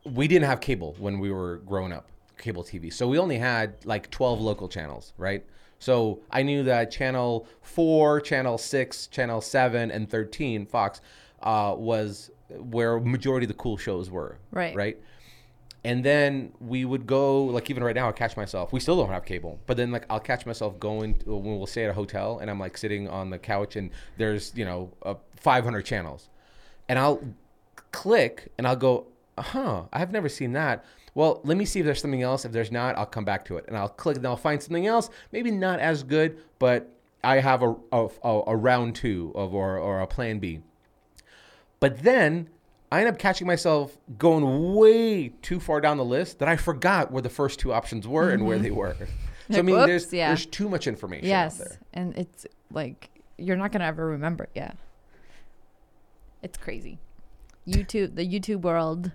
we 0.04 0.28
didn't 0.28 0.46
have 0.46 0.60
cable 0.60 0.94
when 0.98 1.18
we 1.18 1.30
were 1.30 1.58
growing 1.58 1.92
up, 1.92 2.08
cable 2.38 2.62
TV. 2.62 2.92
So 2.92 3.08
we 3.08 3.18
only 3.18 3.38
had 3.38 3.84
like 3.84 4.10
12 4.10 4.40
local 4.40 4.68
channels, 4.68 5.12
right? 5.18 5.44
So 5.78 6.20
I 6.30 6.42
knew 6.42 6.62
that 6.64 6.90
channel 6.90 7.46
4, 7.62 8.20
channel 8.20 8.58
6, 8.58 9.06
channel 9.08 9.40
7 9.40 9.90
and 9.90 10.08
13 10.08 10.66
Fox 10.66 11.00
uh, 11.42 11.74
was 11.76 12.30
where 12.48 12.98
majority 13.00 13.44
of 13.44 13.48
the 13.48 13.54
cool 13.54 13.76
shows 13.76 14.10
were, 14.10 14.38
Right. 14.50 14.74
Right? 14.74 14.98
And 15.84 16.02
then 16.02 16.52
we 16.60 16.84
would 16.84 17.06
go 17.06 17.44
like 17.44 17.70
even 17.70 17.84
right 17.84 17.94
now 17.94 18.08
I 18.08 18.12
catch 18.12 18.36
myself. 18.36 18.72
We 18.72 18.80
still 18.80 18.96
don't 18.96 19.10
have 19.10 19.24
cable, 19.24 19.60
but 19.66 19.76
then 19.76 19.92
like 19.92 20.04
I'll 20.10 20.18
catch 20.18 20.44
myself 20.44 20.80
going 20.80 21.14
to, 21.18 21.36
when 21.36 21.58
we'll 21.58 21.66
stay 21.66 21.84
at 21.84 21.90
a 21.90 21.92
hotel 21.92 22.40
and 22.40 22.50
I'm 22.50 22.58
like 22.58 22.76
sitting 22.76 23.08
on 23.08 23.30
the 23.30 23.38
couch 23.38 23.76
and 23.76 23.90
there's, 24.16 24.52
you 24.56 24.64
know, 24.64 24.90
uh, 25.04 25.14
500 25.36 25.82
channels. 25.82 26.28
And 26.88 26.98
I'll 26.98 27.22
click 27.92 28.52
and 28.58 28.66
I'll 28.66 28.76
go, 28.76 29.06
huh, 29.38 29.84
I've 29.92 30.12
never 30.12 30.28
seen 30.28 30.52
that. 30.52 30.84
Well, 31.14 31.40
let 31.44 31.56
me 31.56 31.64
see 31.64 31.80
if 31.80 31.86
there's 31.86 32.00
something 32.00 32.22
else. 32.22 32.44
If 32.44 32.52
there's 32.52 32.70
not, 32.70 32.96
I'll 32.96 33.06
come 33.06 33.24
back 33.24 33.44
to 33.46 33.56
it. 33.56 33.64
And 33.68 33.76
I'll 33.76 33.88
click 33.88 34.16
and 34.18 34.26
I'll 34.26 34.36
find 34.36 34.62
something 34.62 34.86
else, 34.86 35.08
maybe 35.32 35.50
not 35.50 35.80
as 35.80 36.02
good, 36.02 36.38
but 36.58 36.90
I 37.24 37.40
have 37.40 37.62
a, 37.62 37.74
a, 37.90 38.08
a, 38.46 38.56
round 38.56 38.94
two 38.94 39.32
of 39.34 39.54
or, 39.54 39.78
or 39.78 40.00
a 40.00 40.06
plan 40.06 40.38
B. 40.38 40.60
But 41.80 42.02
then 42.02 42.50
I 42.92 43.00
end 43.00 43.08
up 43.08 43.18
catching 43.18 43.46
myself 43.46 43.96
going 44.18 44.74
way 44.74 45.30
too 45.42 45.58
far 45.58 45.80
down 45.80 45.96
the 45.96 46.04
list 46.04 46.38
that 46.38 46.48
I 46.48 46.56
forgot 46.56 47.10
where 47.10 47.22
the 47.22 47.30
first 47.30 47.58
two 47.58 47.72
options 47.72 48.06
were 48.06 48.30
and 48.30 48.46
where 48.46 48.58
they 48.58 48.70
were. 48.70 48.96
So 49.48 49.58
I 49.58 49.60
Mm-hmm. 49.60 49.66
Mean, 49.66 49.76
whoops, 49.76 49.86
there's 49.86 50.12
yeah. 50.12 50.26
there's 50.30 50.46
too 50.46 50.68
much 50.68 50.88
information 50.88 51.28
Yes, 51.28 51.78
and 51.94 52.18
it's 52.18 52.46
like 52.72 53.10
you're 53.38 53.54
not 53.56 53.70
gonna 53.70 53.84
ever 53.84 54.04
remember 54.04 54.42
it. 54.42 54.50
Yeah, 54.56 54.72
it's 56.46 56.56
crazy. 56.58 56.98
YouTube, 57.66 58.14
the 58.14 58.24
YouTube 58.26 58.60
world. 58.62 59.10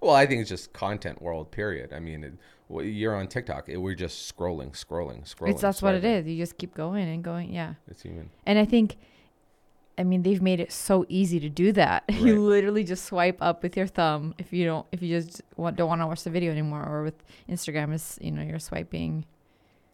Well, 0.00 0.14
I 0.14 0.24
think 0.24 0.40
it's 0.40 0.48
just 0.48 0.72
content 0.72 1.20
world. 1.20 1.50
Period. 1.50 1.92
I 1.92 2.00
mean, 2.00 2.24
it, 2.24 2.84
you're 2.86 3.14
on 3.14 3.28
TikTok. 3.28 3.68
It, 3.68 3.76
we're 3.76 3.94
just 3.94 4.34
scrolling, 4.34 4.70
scrolling, 4.72 5.22
scrolling. 5.32 5.50
It's 5.50 5.60
that's 5.60 5.82
what 5.82 5.94
it 5.94 6.04
is. 6.04 6.26
You 6.26 6.38
just 6.38 6.56
keep 6.56 6.72
going 6.74 7.06
and 7.06 7.22
going. 7.22 7.52
Yeah, 7.52 7.74
It's 7.86 8.00
human. 8.02 8.30
and 8.46 8.58
I 8.58 8.64
think, 8.64 8.96
I 9.98 10.04
mean, 10.04 10.22
they've 10.22 10.40
made 10.40 10.58
it 10.60 10.72
so 10.72 11.04
easy 11.10 11.38
to 11.40 11.50
do 11.50 11.72
that. 11.72 12.04
Right. 12.08 12.22
you 12.22 12.40
literally 12.40 12.82
just 12.84 13.04
swipe 13.04 13.36
up 13.42 13.62
with 13.62 13.76
your 13.76 13.86
thumb 13.86 14.34
if 14.38 14.50
you 14.54 14.64
don't, 14.64 14.86
if 14.90 15.02
you 15.02 15.20
just 15.20 15.42
want, 15.58 15.76
don't 15.76 15.88
want 15.88 16.00
to 16.00 16.06
watch 16.06 16.22
the 16.24 16.30
video 16.30 16.50
anymore, 16.50 16.82
or 16.88 17.02
with 17.02 17.22
Instagram, 17.46 17.92
is 17.92 18.18
you 18.22 18.30
know 18.30 18.42
you're 18.42 18.58
swiping 18.58 19.26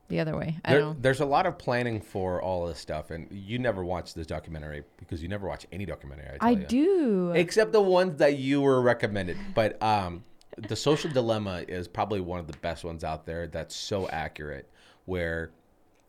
the 0.09 0.21
other 0.21 0.37
way. 0.37 0.57
I 0.65 0.73
There, 0.73 0.95
there's 1.01 1.21
a 1.21 1.27
lot 1.27 1.47
of 1.47 1.59
planning 1.59 2.01
for 2.01 2.41
all 2.41 2.67
this 2.67 2.79
stuff, 2.79 3.11
and 3.11 3.29
you 3.31 3.59
never 3.59 3.85
watch 3.85 4.15
this 4.15 4.27
documentary 4.27 4.85
because 4.97 5.23
you 5.23 5.29
never 5.29 5.47
watch 5.47 5.67
any 5.73 5.87
documentary. 5.87 6.37
I, 6.41 6.51
I 6.51 6.55
do. 6.55 7.33
except 7.33 7.73
the 7.73 7.81
ones 7.81 8.19
that 8.19 8.39
you 8.39 8.61
were 8.61 8.81
recommended. 8.81 9.37
But 9.55 9.83
um, 9.83 10.25
the 10.57 10.77
social 10.77 11.11
dilemma 11.11 11.65
is 11.67 11.89
probably 11.89 12.21
one 12.21 12.41
of 12.41 12.47
the 12.47 12.57
best 12.59 12.85
ones 12.85 13.05
out 13.05 13.27
there. 13.27 13.47
That's 13.47 13.75
so 13.75 14.09
accurate, 14.09 14.69
where 15.05 15.51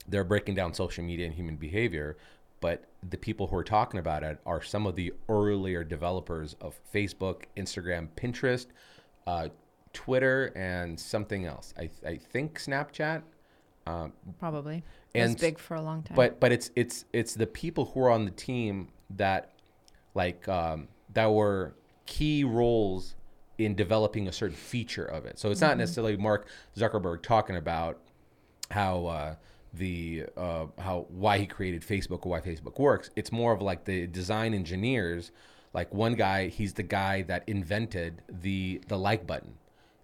they're 0.08 0.24
breaking 0.24 0.56
down 0.56 0.74
social 0.74 1.04
media 1.04 1.26
and 1.26 1.36
human 1.36 1.56
behavior. 1.56 2.18
But 2.60 2.86
the 3.08 3.18
people 3.18 3.48
who 3.48 3.56
are 3.56 3.64
talking 3.64 4.00
about 4.00 4.24
it 4.24 4.40
are 4.46 4.62
some 4.64 4.88
of 4.88 4.96
the 4.96 5.14
earlier 5.30 5.84
developers 5.84 6.56
of 6.60 6.80
Facebook, 6.94 7.44
Instagram, 7.56 8.10
Pinterest, 8.16 8.68
uh, 9.28 9.50
Twitter, 9.94 10.52
and 10.56 11.00
something 11.00 11.46
else. 11.46 11.74
I, 11.78 11.90
I 12.06 12.18
think 12.18 12.60
Snapchat. 12.60 13.22
Um, 13.88 14.14
Probably. 14.40 14.84
And- 15.16 15.40
big 15.40 15.58
for 15.58 15.76
a 15.76 15.82
long 15.82 16.04
time. 16.04 16.16
but 16.16 16.40
but 16.40 16.52
it's 16.52 16.70
it's 16.76 17.06
it's 17.14 17.34
the 17.34 17.48
people 17.48 17.86
who 17.86 18.02
are 18.02 18.12
on 18.12 18.26
the 18.26 18.32
team 18.32 18.90
that 19.16 19.54
like 20.14 20.48
um, 20.48 20.88
that 21.14 21.32
were 21.32 21.74
key 22.06 22.44
roles 22.44 23.16
in 23.58 23.76
developing 23.76 24.28
a 24.28 24.32
certain 24.32 24.56
feature 24.56 25.06
of 25.06 25.26
it. 25.26 25.40
So 25.40 25.50
it's 25.50 25.62
not 25.62 25.78
necessarily 25.78 26.16
Mark 26.18 26.48
Zuckerberg 26.78 27.24
talking 27.24 27.56
about 27.56 28.00
how 28.70 29.06
uh, 29.08 29.36
the 29.74 30.26
uh, 30.36 30.68
how 30.78 31.08
why 31.10 31.40
he 31.40 31.46
created 31.48 31.82
Facebook 31.82 32.26
or 32.26 32.30
why 32.30 32.42
Facebook 32.42 32.80
works. 32.80 33.10
It's 33.16 33.32
more 33.32 33.54
of 33.54 33.62
like 33.62 33.86
the 33.86 34.08
design 34.08 34.54
engineers. 34.54 35.32
Like 35.74 35.94
one 35.94 36.14
guy, 36.16 36.48
he's 36.48 36.74
the 36.74 36.84
guy 36.84 37.24
that 37.24 37.44
invented 37.48 38.22
the 38.30 38.82
the 38.88 38.98
like 38.98 39.26
button, 39.28 39.56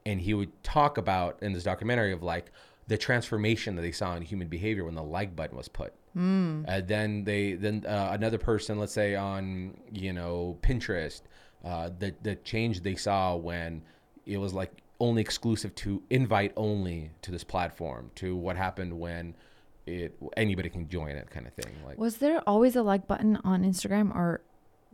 and 0.05 0.19
he 0.21 0.33
would 0.33 0.63
talk 0.63 0.97
about 0.97 1.37
in 1.41 1.53
this 1.53 1.63
documentary 1.63 2.11
of 2.11 2.23
like 2.23 2.51
the 2.87 2.97
transformation 2.97 3.75
that 3.75 3.81
they 3.81 3.91
saw 3.91 4.15
in 4.15 4.21
human 4.21 4.47
behavior 4.47 4.85
when 4.85 4.95
the 4.95 5.03
like 5.03 5.35
button 5.35 5.57
was 5.57 5.67
put. 5.67 5.93
Mm. 6.15 6.65
Uh, 6.67 6.81
then 6.85 7.23
they 7.23 7.53
then 7.53 7.85
uh, 7.87 8.09
another 8.11 8.37
person, 8.37 8.79
let's 8.79 8.93
say 8.93 9.15
on 9.15 9.77
you 9.91 10.13
know 10.13 10.57
Pinterest, 10.61 11.21
uh, 11.63 11.89
the 11.97 12.13
the 12.21 12.35
change 12.37 12.81
they 12.81 12.95
saw 12.95 13.35
when 13.35 13.81
it 14.25 14.37
was 14.37 14.53
like 14.53 14.71
only 14.99 15.21
exclusive 15.21 15.73
to 15.75 16.01
invite 16.09 16.53
only 16.55 17.11
to 17.21 17.31
this 17.31 17.43
platform 17.43 18.11
to 18.15 18.35
what 18.35 18.55
happened 18.55 18.97
when 18.97 19.35
it 19.85 20.15
anybody 20.37 20.69
can 20.69 20.87
join 20.87 21.11
it 21.11 21.29
kind 21.29 21.47
of 21.47 21.53
thing. 21.53 21.73
Like 21.85 21.97
Was 21.97 22.17
there 22.17 22.41
always 22.47 22.75
a 22.75 22.83
like 22.83 23.07
button 23.07 23.37
on 23.43 23.63
Instagram 23.63 24.15
or 24.15 24.41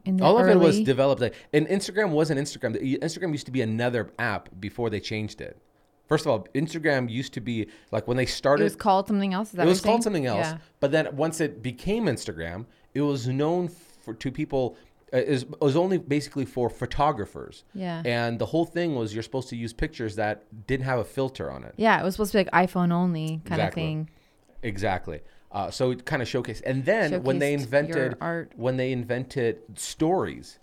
in 0.06 0.18
the 0.18 0.24
all 0.24 0.38
of 0.38 0.48
it 0.48 0.58
was 0.58 0.80
developed. 0.82 1.22
Like, 1.22 1.36
and 1.54 1.68
Instagram 1.68 2.12
wasn't 2.12 2.40
Instagram. 2.40 2.76
Instagram 3.02 3.32
used 3.32 3.46
to 3.48 3.52
be 3.52 3.62
another 3.62 4.12
app 4.18 4.50
before 4.60 4.90
they 4.90 5.00
changed 5.00 5.42
it. 5.42 5.58
First 6.10 6.26
of 6.26 6.32
all, 6.32 6.48
Instagram 6.56 7.08
used 7.10 7.34
to 7.34 7.42
be 7.42 7.68
like 7.92 8.08
when 8.08 8.18
they 8.18 8.26
started. 8.26 8.64
It 8.64 8.66
was 8.66 8.76
called 8.76 9.08
something 9.08 9.34
else. 9.34 9.54
It 9.54 9.64
was 9.64 9.80
called 9.80 10.02
something 10.04 10.26
else. 10.26 10.48
Yeah. 10.48 10.58
But 10.80 10.92
then 10.92 11.16
once 11.16 11.40
it 11.40 11.62
became 11.62 12.06
Instagram, 12.06 12.66
it 12.96 13.02
was 13.02 13.28
known 13.28 13.68
for 13.68 14.16
to 14.16 14.32
people. 14.32 14.76
Uh, 15.14 15.18
is 15.18 15.44
it 15.44 15.62
was 15.62 15.76
only 15.76 15.98
basically 16.00 16.46
for 16.46 16.70
photographers. 16.70 17.64
Yeah. 17.74 18.02
And 18.06 18.40
the 18.40 18.48
whole 18.48 18.66
thing 18.66 18.96
was 18.96 19.14
you're 19.14 19.24
supposed 19.24 19.50
to 19.50 19.56
use 19.56 19.72
pictures 19.72 20.16
that 20.16 20.44
didn't 20.68 20.86
have 20.86 21.00
a 21.00 21.04
filter 21.04 21.52
on 21.52 21.64
it. 21.64 21.76
Yeah, 21.78 22.00
it 22.02 22.04
was 22.04 22.16
supposed 22.16 22.32
to 22.32 22.40
be 22.40 22.50
like 22.50 22.70
iPhone 22.70 22.92
only 22.92 23.42
kind 23.46 23.62
of 23.62 23.74
thing. 23.74 24.10
Exactly. 24.64 25.22
Uh, 25.52 25.72
so 25.72 25.92
it 25.92 26.06
kind 26.06 26.22
of 26.22 26.28
showcased. 26.28 26.62
And 26.66 26.86
then 26.86 27.24
when 27.24 27.40
they 27.40 27.54
invented 27.54 28.16
art. 28.20 28.52
when 28.56 28.78
they 28.78 28.92
invented 28.92 29.62
stories, 29.76 30.60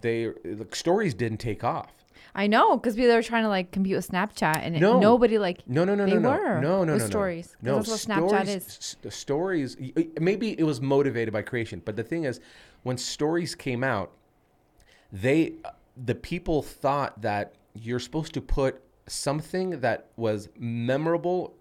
they 0.00 0.32
like, 0.44 0.74
stories 0.74 1.14
didn't 1.14 1.38
take 1.38 1.64
off. 1.64 1.92
I 2.34 2.46
know 2.46 2.76
because 2.76 2.94
they 2.96 3.06
were 3.06 3.22
trying 3.22 3.42
to 3.44 3.48
like 3.48 3.70
compete 3.72 3.96
with 3.96 4.08
Snapchat, 4.08 4.58
and 4.62 4.76
it- 4.76 4.80
nobody 4.80 5.38
like 5.38 5.68
No, 5.68 5.84
no, 5.84 5.94
no, 5.94 6.06
they 6.06 6.14
no, 6.14 6.20
no, 6.20 6.30
were 6.30 6.60
no, 6.60 6.84
no, 6.84 6.92
with 6.94 7.02
no, 7.02 7.08
stories. 7.08 7.56
No, 7.62 7.76
that's 7.76 7.88
what 7.88 8.00
Snapchat 8.00 8.46
is. 8.48 8.96
s- 9.06 9.14
stories. 9.14 9.76
Maybe 10.20 10.58
it 10.58 10.62
was 10.64 10.80
motivated 10.80 11.32
by 11.32 11.42
creation, 11.42 11.82
but 11.84 11.96
the 11.96 12.04
thing 12.04 12.24
is, 12.24 12.40
when 12.82 12.96
stories 12.96 13.54
came 13.54 13.82
out, 13.82 14.12
they, 15.12 15.54
uh, 15.64 15.70
the 15.96 16.14
people 16.14 16.62
thought 16.62 17.20
that 17.22 17.54
you're 17.74 17.98
supposed 17.98 18.32
to 18.34 18.40
put 18.40 18.80
something 19.06 19.80
that 19.80 20.06
was 20.16 20.48
memorable 20.56 21.54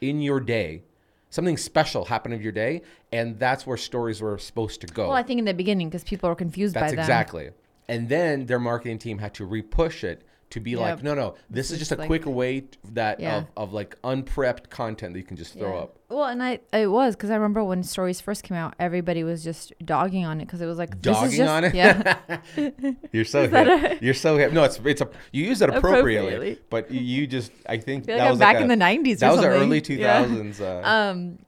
in 0.00 0.20
your 0.20 0.40
day, 0.40 0.82
something 1.30 1.56
special 1.56 2.06
happened 2.06 2.34
in 2.34 2.40
your 2.40 2.52
day, 2.52 2.80
and 3.12 3.38
that's 3.38 3.66
where 3.66 3.76
stories 3.76 4.20
were 4.22 4.38
supposed 4.38 4.80
to 4.80 4.86
go. 4.86 5.08
Well, 5.08 5.16
I 5.16 5.22
think 5.22 5.38
in 5.38 5.44
the 5.44 5.54
beginning 5.54 5.88
because 5.88 6.04
people 6.04 6.28
were 6.28 6.34
confused 6.34 6.74
That's 6.74 6.92
by 6.92 6.96
them. 6.96 7.00
exactly. 7.00 7.50
And 7.88 8.08
then 8.08 8.46
their 8.46 8.58
marketing 8.58 8.98
team 8.98 9.18
had 9.18 9.34
to 9.34 9.46
repush 9.46 10.04
it 10.04 10.22
to 10.50 10.60
be 10.60 10.76
like, 10.76 11.02
no, 11.02 11.14
no, 11.14 11.34
this, 11.50 11.66
is 11.66 11.72
is 11.72 11.78
just 11.80 11.92
a 11.92 11.96
like- 11.96 12.06
quicker 12.06 12.30
way 12.30 12.64
that 12.92 13.18
Yeah. 13.18 13.38
of, 13.38 13.46
of 13.56 13.72
like 13.72 13.96
unprepped 14.04 14.70
content 14.70 15.14
that 15.14 15.18
you 15.18 15.24
can 15.24 15.36
just 15.36 15.54
throw 15.54 15.74
Yeah. 15.74 15.80
up. 15.80 15.98
Well, 16.08 16.24
and 16.26 16.40
I 16.42 16.60
it 16.72 16.86
was 16.86 17.16
because 17.16 17.30
I 17.30 17.34
remember 17.34 17.64
when 17.64 17.82
stories 17.82 18.20
first 18.20 18.44
came 18.44 18.56
out, 18.56 18.74
everybody 18.78 19.24
was 19.24 19.42
just 19.42 19.72
dogging 19.84 20.24
on 20.24 20.40
it 20.40 20.44
because 20.44 20.60
it 20.60 20.66
was 20.66 20.78
like 20.78 21.02
this 21.02 21.16
is 21.16 21.22
Dogging 21.22 21.36
just, 21.38 21.50
on 21.50 21.64
it? 21.64 21.74
Yeah, 21.74 22.18
You're 23.12 23.24
so 23.24 23.48
hip. 23.48 24.00
You're 24.00 24.14
so 24.14 24.36
hip. 24.38 24.52
No, 24.52 24.62
it's 24.62 24.78
it's 24.84 25.00
a 25.00 25.08
you 25.32 25.44
use 25.44 25.60
it 25.60 25.70
appropriately, 25.70 26.34
Appropriately. 26.34 26.58
but 26.70 26.90
you- 26.92 27.26
just 27.26 27.50
I 27.66 27.78
think 27.78 28.04
I 28.08 28.14
that 28.14 28.18
like 28.22 28.30
was 28.30 28.38
back 28.38 28.54
like 28.54 28.62
in 28.62 28.68
the 28.68 28.76
'90s. 28.76 29.18
that 29.18 29.28
or 29.28 29.32
was 29.32 29.40
the 29.40 29.48
early 29.48 29.82
Yeah. 29.98 30.24
2000s. 30.24 30.60
Uh, 30.60 30.86
Um, 30.86 31.38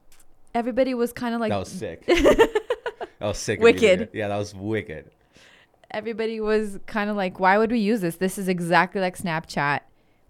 everybody 0.52 0.94
was 0.94 1.12
kind 1.12 1.32
of 1.34 1.40
like 1.40 1.50
that 1.50 1.58
was 1.58 1.68
sick. 1.70 2.04
that 2.06 2.50
was 3.20 3.38
sick. 3.38 3.60
of 3.60 3.66
you 3.66 3.72
to 3.72 3.78
do 3.78 3.86
Wicked. 3.86 4.10
Yeah, 4.14 4.28
that 4.28 4.36
was 4.36 4.52
wicked. 4.54 5.10
Everybody 5.90 6.40
was 6.40 6.78
kind 6.86 7.10
of 7.10 7.16
like, 7.16 7.38
why 7.40 7.58
would 7.58 7.70
we 7.70 7.78
use 7.78 8.00
this? 8.00 8.16
This 8.16 8.38
is 8.38 8.48
exactly 8.48 9.00
like 9.00 9.16
Snapchat. 9.16 9.80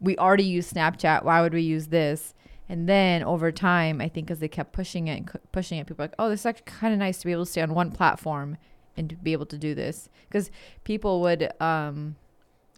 We 0.00 0.16
already 0.18 0.44
use 0.44 0.72
Snapchat. 0.72 1.24
Why 1.24 1.40
would 1.40 1.54
we 1.54 1.62
use 1.62 1.88
this? 1.88 2.34
And 2.68 2.88
then 2.88 3.22
over 3.22 3.52
time, 3.52 4.00
I 4.00 4.08
think 4.08 4.30
as 4.30 4.40
they 4.40 4.48
kept 4.48 4.72
pushing 4.72 5.08
it 5.08 5.16
and 5.16 5.30
pushing 5.52 5.78
it, 5.78 5.86
people 5.86 6.02
were 6.02 6.08
like, 6.08 6.14
oh, 6.18 6.28
this 6.28 6.40
is 6.40 6.46
actually 6.46 6.64
kind 6.66 6.92
of 6.92 6.98
nice 6.98 7.18
to 7.18 7.26
be 7.26 7.32
able 7.32 7.44
to 7.44 7.50
stay 7.50 7.62
on 7.62 7.74
one 7.74 7.92
platform 7.92 8.56
and 8.96 9.08
to 9.10 9.16
be 9.16 9.32
able 9.32 9.46
to 9.46 9.58
do 9.58 9.74
this. 9.74 10.08
Because 10.28 10.50
people 10.84 11.20
would 11.20 11.50
um, 11.60 12.16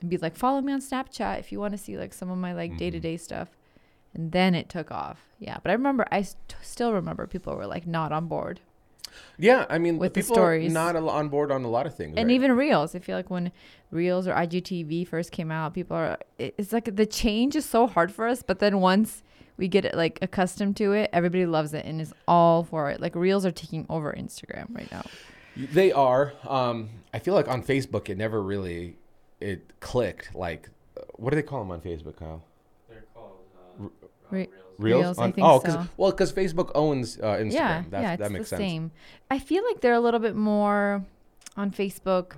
be 0.06 0.18
like, 0.18 0.36
follow 0.36 0.60
me 0.60 0.72
on 0.72 0.80
Snapchat 0.80 1.38
if 1.38 1.50
you 1.50 1.58
want 1.58 1.72
to 1.72 1.78
see 1.78 1.96
like 1.96 2.12
some 2.12 2.30
of 2.30 2.38
my 2.38 2.52
like 2.52 2.76
day 2.76 2.90
to 2.90 3.00
day 3.00 3.16
stuff. 3.16 3.48
And 4.14 4.32
then 4.32 4.54
it 4.54 4.68
took 4.68 4.90
off. 4.90 5.20
Yeah. 5.38 5.58
But 5.62 5.70
I 5.70 5.74
remember, 5.74 6.06
I 6.10 6.22
st- 6.22 6.56
still 6.62 6.92
remember 6.92 7.26
people 7.26 7.54
were 7.56 7.66
like 7.66 7.86
not 7.86 8.12
on 8.12 8.26
board. 8.26 8.60
Yeah, 9.38 9.66
I 9.70 9.78
mean, 9.78 9.98
With 9.98 10.14
the 10.14 10.22
people 10.22 10.36
stories. 10.36 10.70
are 10.70 10.74
not 10.74 10.96
on 10.96 11.28
board 11.28 11.50
on 11.50 11.64
a 11.64 11.68
lot 11.68 11.86
of 11.86 11.94
things. 11.94 12.14
and 12.16 12.28
right? 12.28 12.34
even 12.34 12.52
reels 12.52 12.94
i 12.94 12.98
feel 12.98 13.16
like 13.16 13.30
when 13.30 13.52
reels 13.90 14.26
or 14.26 14.34
igtv 14.34 15.06
first 15.06 15.30
came 15.32 15.50
out 15.50 15.74
people 15.74 15.96
are. 15.96 16.18
It's 16.38 16.72
like 16.72 16.96
the 16.96 17.06
change 17.06 17.56
is 17.56 17.64
so 17.64 17.86
hard 17.86 18.10
for 18.12 18.26
us 18.26 18.42
but 18.42 18.58
then 18.58 18.80
once 18.80 19.22
we 19.56 19.68
get 19.68 19.84
it 19.84 19.94
like 19.94 20.18
accustomed 20.22 20.76
to 20.76 20.92
it 20.92 21.08
everybody 21.12 21.46
loves 21.46 21.72
it 21.74 21.84
and 21.84 22.00
is 22.00 22.12
all 22.26 22.64
for 22.64 22.90
it 22.90 23.00
like 23.00 23.14
reels 23.14 23.44
are 23.46 23.50
taking 23.52 23.86
over 23.88 24.12
instagram 24.12 24.66
right 24.74 24.90
now 24.92 25.02
They 25.56 25.90
are. 25.90 26.34
Um, 26.46 26.88
I 27.12 27.18
feel 27.18 27.34
like 27.34 27.48
on 27.48 27.64
Facebook, 27.64 28.08
it 28.08 28.16
never 28.16 28.40
really 28.40 28.96
it 29.40 29.72
clicked. 29.80 30.32
Like, 30.34 30.70
uh, 30.96 31.00
what 31.16 31.30
do 31.30 31.36
they 31.36 31.42
call 31.42 31.58
them 31.60 31.72
on 31.72 31.80
Facebook, 31.80 32.14
Kyle? 32.16 32.44
They're 32.88 33.04
called 33.12 33.32
uh, 33.82 33.88
Re- 34.30 34.48
Reels? 34.78 35.02
Reels, 35.02 35.18
I 35.18 35.30
think 35.32 35.46
oh, 35.46 35.60
cause, 35.60 35.74
so. 35.74 35.86
well, 35.96 36.10
because 36.12 36.32
Facebook 36.32 36.70
owns 36.74 37.18
uh, 37.18 37.36
Instagram. 37.36 37.52
yeah 37.52 37.82
That's, 37.90 38.02
yeah 38.02 38.12
it's 38.12 38.20
that 38.20 38.32
makes 38.32 38.50
the 38.50 38.56
sense. 38.56 38.60
same 38.60 38.90
i 39.30 39.38
feel 39.38 39.62
like 39.64 39.80
they're 39.80 39.94
a 39.94 40.00
little 40.00 40.20
bit 40.20 40.36
more 40.36 41.04
on 41.56 41.70
facebook 41.70 42.32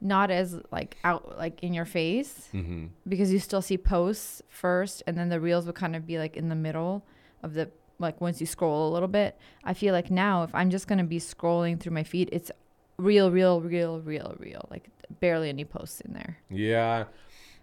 not 0.00 0.30
as 0.30 0.60
like 0.72 0.96
out 1.04 1.38
like 1.38 1.62
in 1.62 1.72
your 1.72 1.84
face 1.84 2.48
hmm 2.52 2.86
because 3.08 3.32
you 3.32 3.38
still 3.38 3.62
see 3.62 3.76
posts 3.78 4.42
first 4.48 5.02
and 5.06 5.16
then 5.16 5.28
the 5.28 5.38
reels 5.40 5.66
would 5.66 5.74
kind 5.74 5.94
of 5.94 6.06
be 6.06 6.18
like 6.18 6.36
in 6.36 6.48
the 6.48 6.54
middle 6.54 7.04
of 7.42 7.54
the 7.54 7.70
like 7.98 8.20
once 8.20 8.40
you 8.40 8.46
scroll 8.46 8.88
a 8.90 8.92
little 8.92 9.08
bit 9.08 9.38
i 9.64 9.72
feel 9.72 9.92
like 9.92 10.10
now 10.10 10.42
if 10.42 10.54
i'm 10.54 10.70
just 10.70 10.86
going 10.88 10.98
to 10.98 11.04
be 11.04 11.18
scrolling 11.20 11.78
through 11.78 11.92
my 11.92 12.02
feed 12.02 12.28
it's 12.32 12.50
real 12.98 13.30
real 13.30 13.60
real 13.60 14.00
real 14.00 14.34
real 14.38 14.66
like 14.70 14.88
barely 15.20 15.48
any 15.48 15.64
posts 15.64 16.00
in 16.00 16.12
there 16.12 16.38
Yeah. 16.50 17.04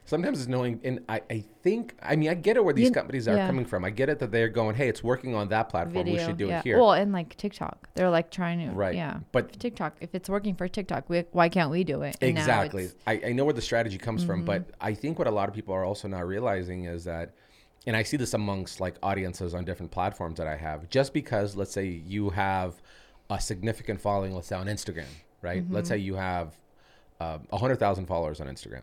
Sometimes 0.04 0.40
it's 0.40 0.48
knowing, 0.50 0.82
and 0.84 1.00
I, 1.08 1.22
I 1.30 1.44
think, 1.62 1.96
I 2.02 2.16
mean, 2.16 2.30
I 2.30 2.34
get 2.34 2.58
it 2.58 2.66
where 2.66 2.74
these 2.74 2.88
You- 2.88 2.92
companies 2.94 3.28
are 3.28 3.36
yeah. 3.36 3.46
coming 3.48 3.66
from. 3.66 3.86
I 3.86 3.92
get 3.92 4.10
it 4.10 4.20
that 4.20 4.32
they're 4.32 4.50
going, 4.50 4.76
hey, 4.76 4.90
it's 4.90 5.04
working 5.04 5.36
on 5.36 5.48
that 5.50 5.70
platform. 5.70 6.06
we 6.06 6.18
should 6.18 6.38
do 6.38 6.48
yeah. 6.48 6.60
it 6.60 6.64
here. 6.64 6.78
well 6.80 6.94
and 6.94 7.12
like 7.14 7.38
tiktok 7.38 7.88
they're 7.94 8.10
like 8.10 8.32
trying 8.32 8.60
to 8.68 8.74
right. 8.76 8.96
yeah 8.96 9.20
But 9.32 9.58
tiktok 9.60 9.96
if 10.02 10.14
it's 10.16 10.28
working 10.28 10.56
for 10.56 10.68
tiktok 10.68 11.08
we, 11.10 11.20
why 11.32 11.50
can't 11.50 11.70
we 11.70 11.84
do 11.84 12.02
it 12.02 12.18
And 12.20 12.30
exactly. 12.30 12.86
Mm-hmm. 12.86 13.10
I, 13.10 13.22
I 13.28 13.32
know 13.32 13.46
where 13.46 13.54
the 13.54 13.62
strategy 13.62 13.98
comes 13.98 14.24
from, 14.24 14.44
but 14.44 14.72
I 14.82 14.94
think 14.96 15.18
what 15.20 15.28
a 15.28 15.32
lot 15.32 15.48
of 15.50 15.56
people 15.56 15.74
are 15.76 15.86
also 15.86 16.08
not 16.08 16.28
realizing 16.28 16.86
is 16.86 17.04
that, 17.06 17.34
and 17.88 17.96
I 17.96 18.04
see 18.04 18.18
this 18.18 18.34
amongst 18.34 18.80
like 18.82 18.96
audiences 19.04 19.54
on 19.54 19.66
different 19.66 19.92
platforms 19.92 20.38
that 20.40 20.48
I 20.48 20.58
have, 20.58 20.90
just 20.90 21.14
because 21.14 21.56
let's 21.56 21.72
say 21.72 21.86
you 21.86 22.32
have 22.32 22.82
a 23.30 23.40
significant 23.40 24.02
following, 24.02 24.34
let's 24.36 24.48
say 24.48 24.56
on 24.56 24.66
Instagram, 24.68 25.06
right? 25.42 25.64
Let's 25.70 25.88
Mm-hmm. 25.90 25.96
say 25.96 25.98
you 26.00 26.16
have 26.16 26.58
uh, 27.20 27.38
100,000 27.52 28.08
followers 28.08 28.42
on 28.42 28.48
Instagram. 28.48 28.82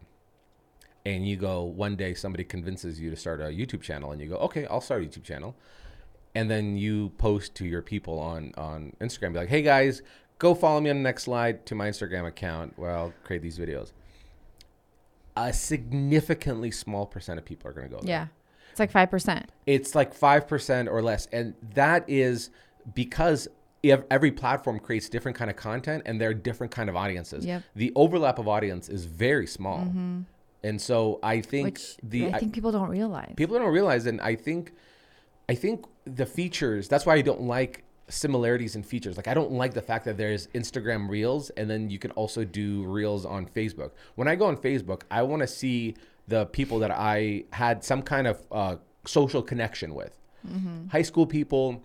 And 1.08 1.26
you 1.26 1.36
go, 1.36 1.62
one 1.62 1.96
day 1.96 2.12
somebody 2.12 2.44
convinces 2.44 3.00
you 3.00 3.08
to 3.08 3.16
start 3.16 3.40
a 3.40 3.44
YouTube 3.44 3.80
channel, 3.80 4.12
and 4.12 4.20
you 4.20 4.28
go, 4.28 4.36
okay, 4.36 4.66
I'll 4.66 4.82
start 4.82 5.02
a 5.02 5.06
YouTube 5.06 5.24
channel. 5.24 5.56
And 6.34 6.50
then 6.50 6.76
you 6.76 7.12
post 7.16 7.54
to 7.54 7.64
your 7.64 7.80
people 7.80 8.18
on, 8.18 8.52
on 8.58 8.92
Instagram, 9.00 9.32
be 9.32 9.38
like, 9.38 9.48
hey 9.48 9.62
guys, 9.62 10.02
go 10.38 10.54
follow 10.54 10.80
me 10.82 10.90
on 10.90 10.96
the 10.96 11.02
next 11.02 11.22
slide 11.22 11.64
to 11.64 11.74
my 11.74 11.88
Instagram 11.88 12.26
account 12.26 12.74
where 12.76 12.90
I'll 12.94 13.14
create 13.24 13.40
these 13.40 13.58
videos. 13.58 13.92
A 15.34 15.50
significantly 15.50 16.70
small 16.70 17.06
percent 17.06 17.38
of 17.38 17.44
people 17.46 17.70
are 17.70 17.72
going 17.72 17.88
to 17.88 17.94
go 17.94 18.00
there. 18.02 18.10
yeah 18.10 18.26
it's 18.70 18.78
like 18.78 19.10
5% 19.10 19.44
It's 19.66 19.94
like 19.94 20.14
5% 20.16 20.88
or 20.90 21.02
less. 21.02 21.26
And 21.32 21.54
that 21.74 22.04
is 22.06 22.50
because 22.94 23.48
ev- 23.82 24.04
every 24.10 24.30
platform 24.30 24.78
creates 24.78 25.08
different 25.08 25.36
kind 25.38 25.50
of 25.50 25.56
content 25.56 26.02
and 26.06 26.20
there 26.20 26.28
are 26.30 26.34
different 26.34 26.70
kind 26.70 26.88
of 26.88 26.94
audiences. 26.96 27.44
Yep. 27.46 27.62
The 27.74 27.92
overlap 27.96 28.38
of 28.38 28.46
audience 28.46 28.88
is 28.88 29.06
very 29.06 29.46
small. 29.46 29.78
Mm-hmm. 29.78 30.20
And 30.62 30.80
so 30.80 31.20
I 31.22 31.40
think 31.40 31.64
which 31.66 31.96
the 32.02 32.32
i 32.34 32.38
think 32.38 32.52
people 32.52 32.72
don't 32.72 32.88
realize. 32.88 33.34
People 33.36 33.58
don't 33.58 33.72
realize 33.72 34.06
and 34.06 34.20
i 34.20 34.34
think 34.34 34.72
i 35.48 35.54
think 35.54 35.86
the 36.04 36.26
features 36.26 36.88
that's 36.88 37.06
why 37.06 37.14
i 37.14 37.22
don't 37.22 37.42
like 37.42 37.84
similarities 38.08 38.74
in 38.74 38.82
features. 38.82 39.16
Like 39.16 39.28
i 39.28 39.34
don't 39.34 39.52
like 39.52 39.74
the 39.74 39.82
fact 39.82 40.04
that 40.06 40.16
there's 40.16 40.48
instagram 40.48 41.08
reels 41.08 41.50
and 41.50 41.68
then 41.70 41.90
you 41.90 41.98
can 41.98 42.10
also 42.12 42.44
do 42.44 42.84
reels 42.84 43.24
on 43.24 43.46
facebook. 43.46 43.92
When 44.16 44.26
i 44.26 44.34
go 44.34 44.46
on 44.46 44.56
facebook 44.56 45.02
i 45.10 45.22
want 45.22 45.42
to 45.42 45.46
see 45.48 45.94
the 46.26 46.46
people 46.46 46.78
that 46.80 46.90
i 46.90 47.44
had 47.52 47.84
some 47.84 48.02
kind 48.02 48.26
of 48.26 48.42
uh, 48.50 48.76
social 49.06 49.42
connection 49.42 49.94
with. 49.94 50.14
High 50.90 51.02
school 51.02 51.26
people 51.26 51.82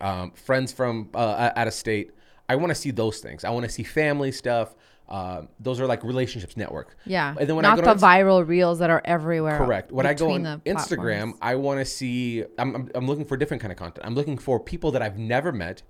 um, 0.00 0.30
friends 0.32 0.72
from 0.72 1.08
uh, 1.14 1.50
out 1.56 1.66
of 1.66 1.74
state 1.74 2.10
i 2.48 2.54
want 2.54 2.70
to 2.70 2.74
see 2.74 2.90
those 2.92 3.18
things. 3.18 3.42
I 3.44 3.50
want 3.50 3.64
to 3.64 3.72
see 3.72 3.82
family 3.82 4.30
stuff 4.30 4.74
um, 5.08 5.48
those 5.60 5.78
are 5.80 5.86
like 5.86 6.02
relationships 6.02 6.56
network 6.56 6.96
yeah 7.06 7.34
and 7.38 7.48
then 7.48 7.54
when 7.54 7.62
not 7.62 7.78
I 7.78 7.82
go 7.82 7.94
the 7.94 8.00
to 8.00 8.04
viral 8.04 8.46
reels 8.46 8.80
that 8.80 8.90
are 8.90 9.02
everywhere 9.04 9.58
Correct. 9.58 9.92
When 9.92 10.04
I 10.04 10.14
go 10.14 10.32
on 10.32 10.42
Instagram, 10.64 10.66
platforms. 10.74 11.38
I 11.40 11.54
want 11.54 11.78
to 11.80 11.84
see. 11.84 12.44
I'm, 12.58 12.74
I'm 12.74 12.90
I'm 12.94 13.06
looking 13.06 13.24
for 13.24 13.36
different 13.36 13.60
kind 13.60 13.70
of 13.72 13.78
content. 13.78 14.04
I'm 14.04 14.14
looking 14.14 14.36
for 14.36 14.58
people 14.58 14.90
that 14.92 15.02
I've 15.02 15.16
never 15.16 15.52
met, 15.52 15.82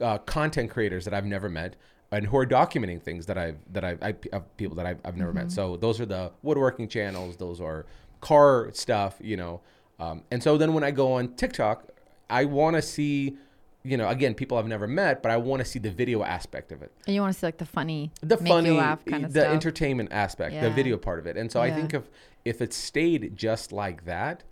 uh, 0.00 0.18
content 0.18 0.70
creators 0.70 1.04
that 1.06 1.14
I've 1.14 1.26
never 1.26 1.48
met, 1.48 1.74
and 2.12 2.26
who 2.26 2.36
are 2.36 2.46
documenting 2.46 3.02
things 3.02 3.26
that 3.26 3.36
I've 3.36 3.58
that 3.72 3.84
I've 3.84 4.00
I, 4.02 4.14
uh, 4.32 4.40
people 4.56 4.76
that 4.76 4.86
I've, 4.86 5.00
I've 5.04 5.16
never 5.16 5.32
Mm-hmm. 5.32 5.38
met. 5.48 5.52
So 5.52 5.76
those 5.76 6.00
are 6.00 6.06
the 6.06 6.30
woodworking 6.42 6.86
channels. 6.86 7.36
Those 7.36 7.60
are 7.60 7.86
car 8.20 8.70
stuff. 8.72 9.16
You 9.20 9.36
know, 9.36 9.60
um, 9.98 10.22
and 10.30 10.40
so 10.42 10.56
then 10.56 10.74
when 10.74 10.84
I 10.84 10.92
go 10.92 11.14
on 11.14 11.34
TikTok, 11.34 11.88
I 12.28 12.44
want 12.44 12.76
to 12.76 12.82
see. 12.82 13.36
You 13.82 13.96
know, 13.96 14.08
again, 14.08 14.34
people 14.34 14.58
I've 14.58 14.66
never 14.66 14.86
met, 14.86 15.22
but 15.22 15.32
I 15.32 15.38
want 15.38 15.60
to 15.60 15.64
see 15.64 15.78
the 15.78 15.90
video 15.90 16.22
aspect 16.22 16.70
of 16.70 16.82
it 16.82 16.92
and 17.06 17.14
you 17.14 17.20
want 17.22 17.32
to 17.32 17.40
see 17.40 17.46
like 17.46 17.56
the 17.56 17.64
funny 17.66 18.12
the 18.20 18.36
funny 18.36 18.76
kind 18.76 19.24
of 19.24 19.32
the 19.32 19.40
stuff 19.40 19.52
entertainment 19.52 20.12
aspect 20.12 20.60
the 20.60 20.70
video 20.70 20.96
part 20.96 21.18
of 21.18 21.26
it 21.26 21.36
and 21.36 21.50
so 21.50 21.60
i 21.60 21.70
think 21.70 21.94
if 21.94 22.10
if 22.44 22.60
it 22.60 22.72
stayed 22.72 23.34
just 23.36 23.72
like 23.72 24.04
that 24.04 24.42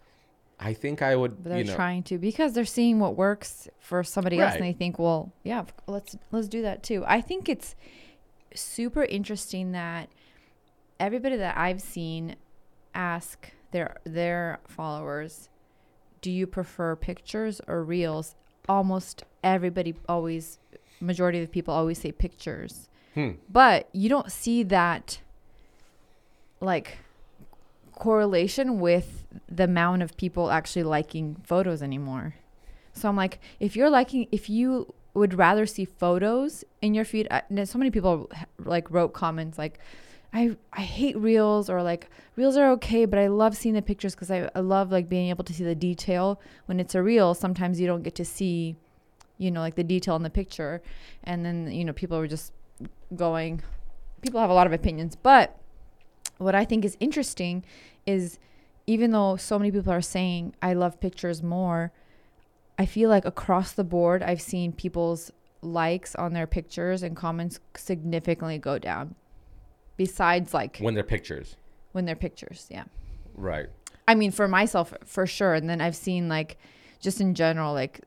I 0.60 0.74
think 0.74 1.02
I 1.02 1.14
would. 1.14 1.42
But 1.42 1.50
they're 1.50 1.58
you 1.58 1.64
know, 1.64 1.74
trying 1.74 2.02
to 2.04 2.18
because 2.18 2.52
they're 2.52 2.64
seeing 2.64 2.98
what 2.98 3.16
works 3.16 3.68
for 3.78 4.02
somebody 4.02 4.40
else, 4.40 4.54
and 4.54 4.64
they 4.64 4.72
think, 4.72 4.98
well, 4.98 5.32
yeah, 5.44 5.64
let's 5.86 6.16
let's 6.32 6.48
do 6.48 6.62
that 6.62 6.82
too. 6.82 7.04
I 7.06 7.20
think 7.20 7.48
it's 7.48 7.76
super 8.54 9.04
interesting 9.04 9.72
that 9.72 10.08
everybody 10.98 11.36
that 11.36 11.56
I've 11.56 11.80
seen 11.80 12.36
ask 12.94 13.52
their 13.70 13.98
their 14.04 14.58
followers, 14.66 15.48
"Do 16.20 16.30
you 16.32 16.46
prefer 16.46 16.96
pictures 16.96 17.60
or 17.68 17.84
reels?" 17.84 18.34
Almost 18.68 19.24
everybody 19.42 19.94
always, 20.08 20.58
majority 21.00 21.38
of 21.40 21.46
the 21.46 21.52
people 21.52 21.72
always 21.74 21.98
say 21.98 22.12
pictures, 22.12 22.88
Hmm. 23.14 23.30
but 23.50 23.88
you 23.92 24.08
don't 24.08 24.30
see 24.30 24.62
that 24.64 25.20
like 26.60 26.98
correlation 27.94 28.78
with 28.80 29.24
the 29.48 29.64
amount 29.64 30.02
of 30.02 30.16
people 30.16 30.50
actually 30.50 30.82
liking 30.84 31.36
photos 31.44 31.82
anymore. 31.82 32.34
So 32.92 33.08
I'm 33.08 33.16
like, 33.16 33.40
if 33.60 33.74
you're 33.76 33.90
liking, 33.90 34.28
if 34.32 34.48
you 34.50 34.92
would 35.14 35.34
rather 35.34 35.66
see 35.66 35.84
photos 35.84 36.64
in 36.82 36.94
your 36.94 37.04
feed, 37.04 37.26
I, 37.30 37.42
so 37.64 37.78
many 37.78 37.90
people 37.90 38.30
like 38.58 38.90
wrote 38.90 39.12
comments 39.12 39.58
like, 39.58 39.78
I 40.32 40.56
I 40.72 40.82
hate 40.82 41.16
reels 41.16 41.70
or 41.70 41.82
like 41.82 42.08
reels 42.36 42.56
are 42.56 42.70
okay, 42.72 43.04
but 43.04 43.18
I 43.18 43.28
love 43.28 43.56
seeing 43.56 43.74
the 43.74 43.82
pictures 43.82 44.14
because 44.14 44.30
I, 44.30 44.50
I 44.54 44.60
love 44.60 44.92
like 44.92 45.08
being 45.08 45.30
able 45.30 45.44
to 45.44 45.52
see 45.52 45.64
the 45.64 45.74
detail. 45.74 46.40
When 46.66 46.80
it's 46.80 46.94
a 46.94 47.02
reel, 47.02 47.34
sometimes 47.34 47.80
you 47.80 47.86
don't 47.86 48.02
get 48.02 48.14
to 48.16 48.24
see, 48.24 48.76
you 49.38 49.50
know, 49.50 49.60
like 49.60 49.74
the 49.74 49.84
detail 49.84 50.16
in 50.16 50.22
the 50.22 50.30
picture, 50.30 50.82
and 51.24 51.44
then 51.44 51.70
you 51.72 51.84
know 51.84 51.92
people 51.92 52.18
were 52.18 52.28
just 52.28 52.52
going. 53.14 53.62
People 54.20 54.40
have 54.40 54.50
a 54.50 54.54
lot 54.54 54.66
of 54.66 54.72
opinions, 54.72 55.16
but 55.16 55.58
what 56.38 56.54
I 56.54 56.64
think 56.64 56.84
is 56.84 56.96
interesting 57.00 57.64
is 58.06 58.38
even 58.86 59.10
though 59.10 59.36
so 59.36 59.58
many 59.58 59.70
people 59.70 59.92
are 59.92 60.00
saying 60.00 60.54
I 60.62 60.72
love 60.72 61.00
pictures 61.00 61.42
more, 61.42 61.92
I 62.78 62.86
feel 62.86 63.10
like 63.10 63.24
across 63.24 63.72
the 63.72 63.84
board 63.84 64.22
I've 64.22 64.40
seen 64.40 64.72
people's 64.72 65.30
likes 65.60 66.14
on 66.14 66.32
their 66.32 66.46
pictures 66.46 67.02
and 67.02 67.16
comments 67.16 67.60
significantly 67.76 68.58
go 68.58 68.78
down. 68.78 69.14
Besides 69.98 70.54
like 70.54 70.78
when 70.78 70.94
they're 70.94 71.04
pictures, 71.04 71.56
when 71.92 72.06
they're 72.06 72.16
pictures, 72.16 72.66
yeah. 72.70 72.84
right? 73.34 73.66
I 74.08 74.14
mean 74.14 74.30
for 74.30 74.48
myself 74.48 74.94
for 75.04 75.26
sure 75.26 75.52
and 75.52 75.68
then 75.68 75.82
I've 75.82 75.94
seen 75.94 76.30
like 76.30 76.56
just 77.00 77.20
in 77.20 77.34
general 77.34 77.74
like 77.74 78.00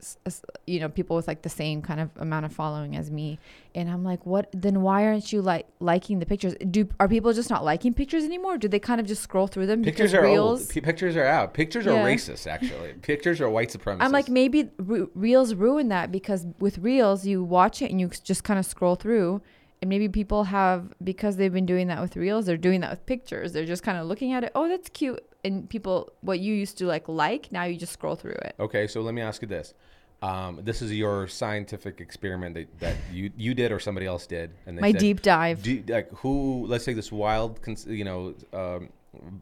you 0.68 0.80
know 0.80 0.90
people 0.90 1.16
with 1.16 1.28
like 1.28 1.44
the 1.44 1.50
same 1.50 1.82
kind 1.82 2.00
of 2.00 2.10
amount 2.18 2.46
of 2.46 2.52
following 2.52 2.98
as 2.98 3.10
me 3.10 3.40
and 3.74 3.90
I'm 3.90 4.04
like 4.04 4.26
what 4.26 4.50
then 4.52 4.82
why 4.82 5.06
aren't 5.06 5.32
you 5.32 5.42
like 5.42 5.68
liking 5.80 6.20
the 6.20 6.26
pictures 6.26 6.56
do 6.70 6.90
are 7.00 7.08
people 7.08 7.32
just 7.34 7.50
not 7.50 7.64
liking 7.64 7.94
pictures 7.94 8.24
anymore 8.24 8.58
do 8.58 8.68
they 8.68 8.80
kind 8.80 9.00
of 9.00 9.08
just 9.08 9.22
scroll 9.22 9.48
through 9.48 9.68
them 9.68 9.84
Pictures 9.84 10.14
are 10.14 10.24
reels 10.24 10.62
old. 10.62 10.70
P- 10.70 10.82
pictures 10.82 11.16
are 11.16 11.26
out. 11.26 11.54
Pictures 11.54 11.88
are 11.88 11.92
racist. 11.92 12.48
Actually, 12.48 12.94
pictures 13.02 13.40
are 13.40 13.50
white 13.50 13.70
supremacists. 13.70 14.02
I'm 14.02 14.12
like 14.12 14.28
maybe 14.28 14.70
re- 14.78 15.08
reels 15.14 15.54
ruin 15.54 15.88
that 15.90 16.12
because 16.12 16.46
with 16.60 16.80
reels 16.80 17.26
you 17.26 17.44
watch 17.44 17.82
it 17.82 17.92
and 17.92 18.02
you 18.02 18.10
just 18.24 18.44
kind 18.44 18.60
of 18.60 18.66
scroll 18.66 18.96
through 18.96 19.42
and 19.82 19.90
maybe 19.90 20.08
people 20.08 20.46
have 20.46 20.94
because 21.04 21.38
they've 21.38 21.54
been 21.54 21.66
doing 21.66 21.88
that 21.88 22.00
with 22.00 22.16
reels 22.16 22.46
they're 22.46 22.58
doing 22.58 22.82
that 22.82 22.92
with 22.92 23.06
pictures 23.06 23.52
they're 23.54 23.66
just 23.66 23.84
kind 23.84 23.98
of 23.98 24.08
looking 24.08 24.32
at 24.32 24.44
it 24.44 24.52
oh 24.56 24.68
that's 24.70 24.90
cute 24.90 25.24
and 25.44 25.70
people 25.70 26.12
what 26.22 26.40
you 26.40 26.54
used 26.54 26.78
to 26.78 26.86
like 26.86 27.08
like 27.08 27.52
now 27.52 27.64
you 27.64 27.76
just 27.76 27.94
scroll 27.94 28.16
through 28.16 28.32
it 28.32 28.56
Okay, 28.62 28.86
so 28.86 29.02
let 29.02 29.16
me 29.16 29.22
ask 29.22 29.42
you 29.42 29.48
this. 29.48 29.74
Um, 30.22 30.60
this 30.62 30.84
is 30.84 30.94
your 30.94 31.28
scientific 31.28 32.00
experiment 32.00 32.54
that, 32.54 32.80
that 32.80 32.96
you, 33.12 33.32
you 33.36 33.56
did 33.56 33.72
or 33.72 33.80
somebody 33.80 34.06
else 34.06 34.28
did. 34.28 34.52
And 34.68 34.78
they 34.78 34.82
my 34.82 34.92
said, 34.92 35.00
deep 35.00 35.22
dive 35.24 35.64
Do, 35.64 35.84
like 35.88 36.12
who? 36.12 36.66
Let's 36.68 36.86
take 36.86 36.96
this 36.96 37.12
wild, 37.12 37.60
cons- 37.64 37.88
you 37.88 38.04
know, 38.06 38.36
um, 38.54 38.90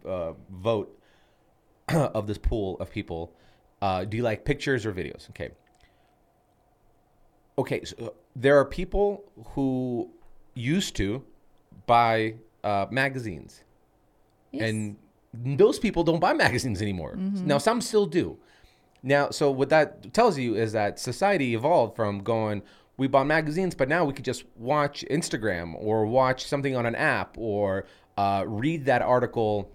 uh, 0.06 0.32
vote 0.50 0.98
of 1.90 2.28
this 2.28 2.38
pool 2.38 2.78
of 2.80 2.90
people. 2.90 3.34
Uh, 3.82 4.06
do 4.06 4.16
you 4.16 4.24
like 4.24 4.46
pictures 4.46 4.86
or 4.86 4.94
videos? 4.94 5.30
Okay. 5.32 5.50
Okay, 7.58 7.84
so 7.84 7.96
uh, 8.02 8.10
there 8.38 8.58
are 8.58 8.64
people 8.64 9.26
who 9.50 10.10
used 10.54 10.95
to 10.97 11.24
buy 11.86 12.36
uh, 12.64 12.86
magazines, 12.91 13.64
Yes. 14.52 14.70
and 14.70 14.95
those 15.34 15.78
people 15.80 16.04
don't 16.04 16.20
buy 16.20 16.34
magazines 16.34 16.82
anymore. 16.82 17.16
Now 17.16 17.58
some 17.60 17.82
still 17.82 18.06
do. 18.06 18.38
Now, 19.02 19.30
so 19.30 19.50
what 19.52 19.70
that 19.70 20.14
tells 20.14 20.38
you 20.38 20.56
is 20.56 20.74
that 20.74 21.00
society 21.00 21.54
evolved 21.54 21.95
from 21.95 22.20
going, 22.24 22.64
we 22.97 23.08
bought 23.08 23.28
magazines, 23.28 23.74
but 23.76 23.88
now 23.88 24.04
we 24.04 24.12
could 24.14 24.26
just 24.26 24.43
watch 24.58 25.06
Instagram 25.10 25.74
or 25.78 26.06
watch 26.06 26.45
something 26.45 26.76
on 26.76 26.86
an 26.86 26.95
app 26.95 27.38
or 27.38 27.86
uh, 28.18 28.43
read 28.45 28.86
that 28.86 29.02
article 29.02 29.72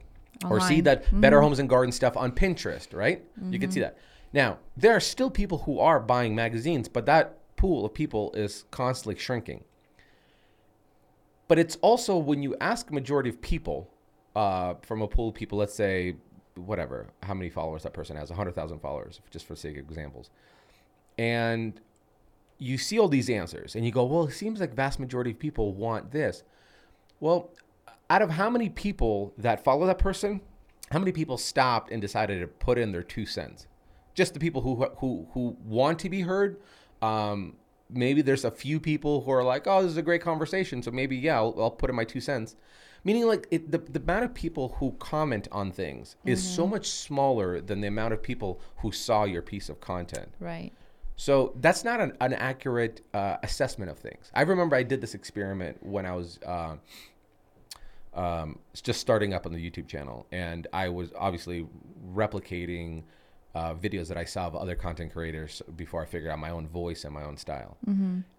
or 0.51 0.61
see 0.61 0.65
Online. 0.81 0.85
that 0.85 1.21
Better 1.21 1.41
Homes 1.41 1.59
and 1.59 1.69
Garden 1.69 1.91
stuff 1.93 2.17
on 2.19 2.33
Pinterest, 2.33 2.93
right? 2.93 3.25
You 3.49 3.59
can 3.59 3.71
see 3.71 3.81
that. 3.81 3.97
Now, 4.35 4.59
there 4.77 4.95
are 4.95 5.01
still 5.01 5.31
people 5.31 5.59
who 5.59 5.79
are 5.79 6.01
buying 6.01 6.35
magazines, 6.35 6.87
but 6.89 7.07
that 7.07 7.39
pool 7.57 7.87
of 7.87 7.95
people 7.95 8.33
is 8.35 8.65
constantly 8.73 9.19
shrinking. 9.19 9.65
But 11.49 11.59
it's 11.59 11.77
also 11.77 12.17
when 12.17 12.43
you 12.43 12.57
ask 12.61 12.91
a 12.91 12.95
majority 12.95 13.29
of 13.31 13.41
people 13.41 13.91
uh, 14.35 14.75
from 14.83 15.03
a 15.03 15.09
pool 15.09 15.29
of 15.29 15.35
people, 15.35 15.59
let's 15.59 15.75
say, 15.75 16.17
whatever, 16.55 17.09
how 17.23 17.35
many 17.35 17.51
followers 17.51 17.83
that 17.83 17.93
person 17.93 18.17
has, 18.17 18.31
100,000 18.31 18.79
followers, 18.79 19.21
just 19.31 19.47
for 19.47 19.55
sake 19.55 19.77
of 19.77 19.85
examples. 19.85 20.31
And 21.19 21.81
you 22.59 22.79
see 22.79 22.99
all 22.99 23.09
these 23.09 23.29
answers 23.29 23.75
and 23.75 23.85
you 23.85 23.93
go, 23.93 24.05
well, 24.05 24.25
it 24.25 24.33
seems 24.33 24.61
like 24.61 24.75
vast 24.75 24.99
majority 24.99 25.33
of 25.33 25.39
people 25.39 25.75
want 25.75 26.11
this. 26.13 26.43
Well, 27.21 27.51
out 28.11 28.23
of 28.23 28.31
how 28.31 28.51
many 28.51 28.69
people 28.69 29.33
that 29.39 29.63
follow 29.65 29.87
that 29.87 29.99
person, 29.99 30.41
how 30.91 30.99
many 30.99 31.13
people 31.13 31.39
stopped 31.39 31.91
and 31.91 32.01
decided 32.01 32.41
to 32.41 32.47
put 32.47 32.79
in 32.79 32.93
their 32.93 33.03
two 33.03 33.27
cents? 33.27 33.67
Just 34.15 34.35
the 34.35 34.41
people 34.41 34.63
who 34.63 34.77
who 34.99 35.27
who 35.33 35.57
want 35.65 35.99
to 36.01 36.09
be 36.09 36.21
heard. 36.21 36.61
Um, 37.03 37.57
maybe 37.91 38.23
there's 38.23 38.45
a 38.45 38.51
few 38.51 38.81
people 38.81 39.23
who 39.23 39.31
are 39.31 39.45
like, 39.45 39.67
"Oh, 39.67 39.83
this 39.83 39.91
is 39.91 39.97
a 39.97 40.03
great 40.03 40.23
conversation," 40.23 40.83
so 40.83 40.91
maybe 40.91 41.17
yeah, 41.17 41.37
I'll, 41.37 41.55
I'll 41.59 41.71
put 41.71 41.91
in 41.91 41.97
my 41.97 42.05
two 42.05 42.21
cents. 42.21 42.57
Meaning, 43.05 43.27
like 43.27 43.47
it, 43.51 43.71
the 43.71 43.79
the 43.79 44.01
amount 44.01 44.25
of 44.25 44.35
people 44.35 44.77
who 44.79 44.93
comment 44.99 45.47
on 45.53 45.71
things 45.71 46.17
is 46.25 46.43
so 46.43 46.67
much 46.67 46.89
smaller 46.89 47.61
than 47.61 47.81
the 47.83 47.89
amount 47.89 48.15
of 48.15 48.23
people 48.23 48.61
who 48.77 48.93
saw 48.93 49.25
your 49.25 49.43
piece 49.43 49.69
of 49.69 49.81
content. 49.81 50.33
right 50.41 50.73
So 51.17 51.53
that's 51.61 51.85
not 51.85 52.01
an, 52.01 52.17
an 52.21 52.33
accurate 52.33 53.03
uh, 53.13 53.37
assessment 53.43 53.91
of 53.91 53.99
things. 53.99 54.31
I 54.35 54.43
remember 54.43 54.75
I 54.75 54.83
did 54.83 55.01
this 55.01 55.15
experiment 55.15 55.79
when 55.83 56.07
I 56.07 56.15
was 56.15 56.39
uh, 56.47 56.77
um, 58.15 58.59
just 58.83 59.01
starting 59.01 59.35
up 59.35 59.45
on 59.47 59.53
the 59.53 59.71
YouTube 59.71 59.87
channel, 59.87 60.27
and 60.33 60.67
I 60.73 60.89
was 60.89 61.13
obviously 61.19 61.67
replicating 62.13 63.05
uh, 63.55 63.75
videos 63.75 64.09
that 64.09 64.17
I 64.17 64.25
saw 64.25 64.47
of 64.47 64.57
other 64.57 64.75
content 64.75 65.13
creators 65.13 65.63
before 65.77 66.03
I 66.03 66.07
figured 66.07 66.31
out 66.33 66.39
my 66.39 66.51
own 66.51 66.67
voice 66.69 67.05
and 67.05 67.15
my 67.15 67.23
own 67.25 67.37
style. 67.37 67.77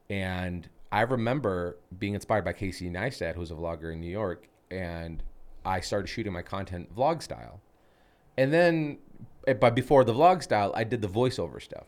And 0.09 0.68
I 0.91 1.01
remember 1.01 1.78
being 1.97 2.13
inspired 2.13 2.45
by 2.45 2.53
Casey 2.53 2.89
Neistat, 2.89 3.36
who's 3.36 3.51
a 3.51 3.55
vlogger 3.55 3.91
in 3.93 4.01
New 4.01 4.11
York, 4.11 4.47
and 4.72 5.24
I 5.66 5.80
started 5.80 6.07
shooting 6.07 6.34
my 6.34 6.41
content 6.41 6.93
vlog 6.95 7.22
style. 7.22 7.59
And 8.38 8.51
then, 8.53 8.97
eh, 9.47 9.53
but 9.53 9.74
before 9.76 10.03
the 10.03 10.13
vlog 10.13 10.43
style, 10.43 10.72
I 10.76 10.84
did 10.84 11.01
the 11.01 11.07
voiceover 11.07 11.61
stuff. 11.61 11.88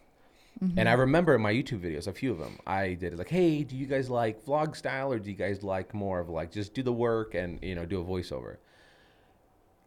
And 0.75 0.89
I 0.89 0.93
remember 0.93 1.35
in 1.35 1.41
my 1.41 1.53
YouTube 1.53 1.81
videos, 1.81 2.07
a 2.07 2.13
few 2.13 2.31
of 2.31 2.39
them, 2.39 2.57
I 2.65 2.95
did 2.95 3.15
like, 3.15 3.29
"Hey, 3.29 3.63
do 3.63 3.75
you 3.75 3.85
guys 3.85 4.09
like 4.09 4.43
vlog 4.43 4.75
style, 4.75 5.11
or 5.13 5.19
do 5.19 5.29
you 5.29 5.35
guys 5.35 5.61
like 5.61 5.93
more 5.93 6.19
of 6.19 6.29
like 6.29 6.51
just 6.51 6.73
do 6.73 6.81
the 6.81 6.91
work 6.93 7.35
and 7.35 7.59
you 7.61 7.75
know 7.75 7.85
do 7.85 8.01
a 8.01 8.03
voiceover?" 8.03 8.57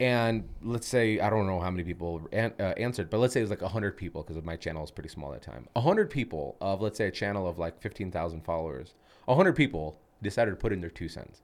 And 0.01 0.49
let's 0.63 0.87
say 0.89 1.21
I 1.21 1.29
don't 1.29 1.47
know 1.47 1.61
how 1.61 1.71
many 1.71 1.85
people 1.85 2.27
an- 2.33 2.55
uh, 2.59 2.73
answered, 2.79 3.11
but 3.11 3.19
let's 3.19 3.35
say 3.35 3.41
it 3.41 3.45
was 3.45 3.51
like 3.51 3.61
hundred 3.61 3.97
people 3.99 4.23
because 4.23 4.43
my 4.43 4.57
channel 4.57 4.81
was 4.81 4.91
pretty 4.91 5.11
small 5.11 5.33
at 5.35 5.43
the 5.43 5.51
time. 5.51 5.69
hundred 5.77 6.09
people 6.11 6.57
of 6.61 6.81
let's 6.81 6.97
say 6.99 7.07
a 7.09 7.11
channel 7.11 7.47
of 7.47 7.59
like 7.59 7.81
fifteen 7.81 8.11
thousand 8.11 8.41
followers, 8.45 8.95
hundred 9.29 9.53
people 9.55 10.01
decided 10.23 10.51
to 10.53 10.57
put 10.57 10.73
in 10.73 10.81
their 10.81 10.91
two 10.91 11.09
cents. 11.09 11.41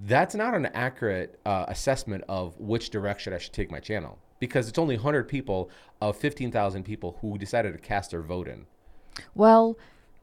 That's 0.00 0.34
not 0.34 0.54
an 0.54 0.66
accurate 0.66 1.38
uh, 1.46 1.64
assessment 1.68 2.24
of 2.28 2.58
which 2.58 2.90
direction 2.90 3.32
I 3.32 3.38
should 3.38 3.52
take 3.52 3.70
my 3.70 3.80
channel 3.80 4.18
because 4.38 4.68
it's 4.68 4.78
only 4.78 4.96
100 4.96 5.26
people 5.28 5.70
of 6.00 6.14
15,000 6.16 6.84
people 6.84 7.16
who 7.20 7.38
decided 7.38 7.72
to 7.72 7.78
cast 7.78 8.10
their 8.10 8.20
vote 8.22 8.46
in. 8.48 8.66
well 9.34 9.78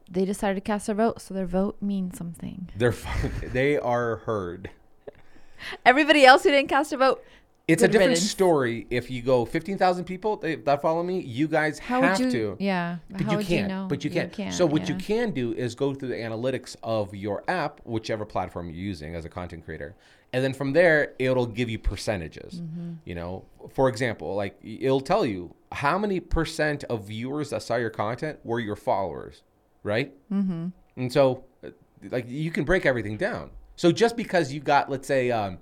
they 0.09 0.23
decided 0.23 0.53
to 0.55 0.61
cast 0.61 0.85
their 0.87 0.95
vote 0.95 1.19
so 1.21 1.33
their 1.33 1.45
vote 1.47 1.75
means 1.81 2.17
something 2.17 2.69
They're 2.77 2.93
they 3.53 3.77
are 3.79 4.17
heard. 4.17 4.69
everybody 5.85 6.25
else 6.25 6.43
who 6.43 6.51
didn't 6.51 6.69
cast 6.69 6.93
a 6.93 6.97
vote 6.97 7.23
It's 7.65 7.81
a 7.81 7.87
different 7.87 8.09
riddance. 8.09 8.29
story 8.29 8.87
if 8.89 9.09
you 9.09 9.21
go 9.21 9.45
15,000 9.45 10.03
people 10.03 10.35
they, 10.35 10.55
that 10.55 10.81
follow 10.81 11.01
me. 11.01 11.21
You 11.21 11.47
guys 11.47 11.79
how 11.79 12.01
have 12.01 12.19
you 12.19 12.29
to. 12.31 12.57
yeah 12.59 12.97
But 13.09 13.21
how 13.21 13.31
you 13.31 13.37
would 13.37 13.45
can't. 13.45 13.61
you 13.69 13.75
know 13.75 13.85
But 13.87 14.03
you 14.03 14.09
can't. 14.09 14.53
so 14.53 14.65
what 14.65 14.89
you 14.89 14.95
yeah. 14.95 15.01
can 15.01 15.31
do 15.31 15.53
is 15.53 15.73
go 15.73 15.93
through 15.93 16.09
the 16.09 16.15
analytics 16.15 16.75
of 16.83 17.15
your 17.15 17.43
app, 17.47 17.79
whichever 17.85 18.25
platform 18.25 18.67
you're 18.69 18.75
using 18.75 19.15
as 19.15 19.23
a 19.23 19.29
content 19.29 19.63
creator, 19.63 19.95
and 20.33 20.43
then 20.43 20.53
from 20.53 20.73
there 20.73 21.13
it'll 21.19 21.45
give 21.45 21.69
you 21.69 21.79
percentages. 21.79 22.59
Mm-hmm. 22.59 22.93
You 23.05 23.15
know, 23.15 23.45
for 23.69 23.87
example, 23.87 24.35
like 24.35 24.57
it'll 24.61 24.99
tell 24.99 25.25
you 25.25 25.55
how 25.71 25.97
many 25.97 26.19
percent 26.19 26.83
of 26.85 27.05
viewers 27.07 27.51
that 27.51 27.63
saw 27.63 27.77
your 27.77 27.91
content 27.91 28.39
were 28.43 28.59
your 28.59 28.75
followers, 28.75 29.41
right? 29.83 30.11
Mm-hmm. 30.31 30.67
And 30.97 31.13
so, 31.13 31.45
uh, 31.65 31.69
like 32.11 32.29
you 32.29 32.51
can 32.51 32.65
break 32.65 32.85
everything 32.85 33.15
down. 33.15 33.51
So 33.77 33.91
just 33.91 34.17
because 34.17 34.51
you 34.51 34.59
got, 34.59 34.89
let's 34.89 35.07
say, 35.07 35.31
um, 35.31 35.57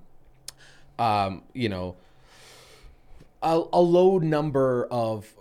um, 1.01 1.43
you 1.53 1.69
know 1.69 1.95
a, 3.41 3.63
a 3.73 3.81
low 3.81 4.19
number 4.19 4.87
of 4.91 5.33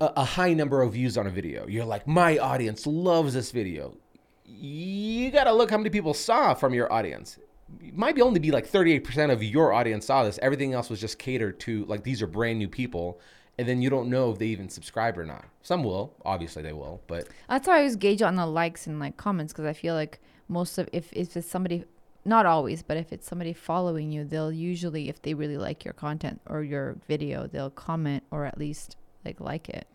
a, 0.00 0.24
high 0.24 0.54
number 0.54 0.82
of 0.82 0.94
views 0.94 1.18
on 1.18 1.26
a 1.26 1.30
video. 1.30 1.66
You're 1.66 1.84
like, 1.84 2.06
my 2.06 2.38
audience 2.38 2.86
loves 2.86 3.34
this 3.34 3.50
video. 3.50 3.96
You 4.44 5.30
got 5.30 5.44
to 5.44 5.52
look 5.52 5.70
how 5.70 5.76
many 5.76 5.90
people 5.90 6.14
saw 6.14 6.54
from 6.54 6.72
your 6.72 6.90
audience. 6.92 7.38
It 7.80 7.96
might 7.96 8.14
be 8.14 8.22
only 8.22 8.40
be 8.40 8.50
like 8.50 8.66
38% 8.70 9.30
of 9.30 9.42
your 9.42 9.72
audience 9.72 10.06
saw 10.06 10.24
this. 10.24 10.38
Everything 10.40 10.72
else 10.72 10.88
was 10.88 11.00
just 11.00 11.18
catered 11.18 11.60
to 11.60 11.84
like 11.84 12.02
these 12.02 12.22
are 12.22 12.26
brand 12.26 12.58
new 12.58 12.68
people 12.68 13.20
and 13.58 13.68
then 13.68 13.80
you 13.80 13.90
don't 13.90 14.08
know 14.08 14.32
if 14.32 14.38
they 14.38 14.46
even 14.46 14.68
subscribe 14.68 15.18
or 15.18 15.24
not. 15.24 15.44
Some 15.62 15.84
will, 15.84 16.14
obviously 16.24 16.62
they 16.62 16.72
will, 16.72 17.00
but 17.06 17.28
That's 17.48 17.68
why 17.68 17.74
I 17.74 17.78
always 17.78 17.96
gauge 17.96 18.22
on 18.22 18.36
the 18.36 18.46
likes 18.46 18.86
and 18.86 18.98
like 18.98 19.16
comments 19.16 19.52
because 19.52 19.66
I 19.66 19.72
feel 19.72 19.94
like 19.94 20.20
most 20.48 20.76
of 20.78 20.88
if 20.92 21.12
if 21.12 21.36
it's 21.36 21.48
somebody 21.48 21.84
not 22.24 22.46
always, 22.46 22.82
but 22.82 22.96
if 22.96 23.12
it's 23.12 23.26
somebody 23.26 23.52
following 23.52 24.10
you, 24.12 24.24
they'll 24.24 24.52
usually 24.52 25.08
if 25.08 25.20
they 25.22 25.34
really 25.34 25.58
like 25.58 25.84
your 25.84 25.94
content 25.94 26.40
or 26.46 26.62
your 26.62 26.96
video, 27.06 27.46
they'll 27.46 27.70
comment 27.70 28.22
or 28.30 28.44
at 28.46 28.58
least 28.58 28.96
like 29.24 29.40
like 29.40 29.68
it. 29.68 29.86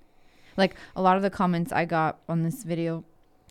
Like 0.58 0.76
a 0.96 1.02
lot 1.02 1.16
of 1.18 1.24
the 1.24 1.30
comments 1.30 1.72
I 1.72 1.86
got 1.86 2.20
on 2.28 2.44
this 2.44 2.64
video 2.64 3.04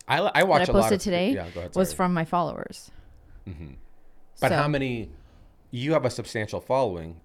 I, 0.07 0.19
I 0.19 0.43
watch 0.45 0.67
that 0.67 0.71
I 0.71 0.73
a 0.73 0.77
lot 0.77 0.83
posted 0.83 0.97
of, 1.01 1.03
today 1.03 1.33
Yeah, 1.33 1.47
ahead, 1.47 1.75
was 1.75 1.93
from 1.93 2.15
my 2.15 2.25
followers. 2.25 2.91
Mm-hmm. 3.47 3.75
But 4.41 4.49
So- 4.51 4.57
how 4.57 4.69
many? 4.69 5.11
You 5.71 5.93
have 5.93 6.07
a 6.07 6.11
substantial 6.11 6.63
following, 6.63 7.21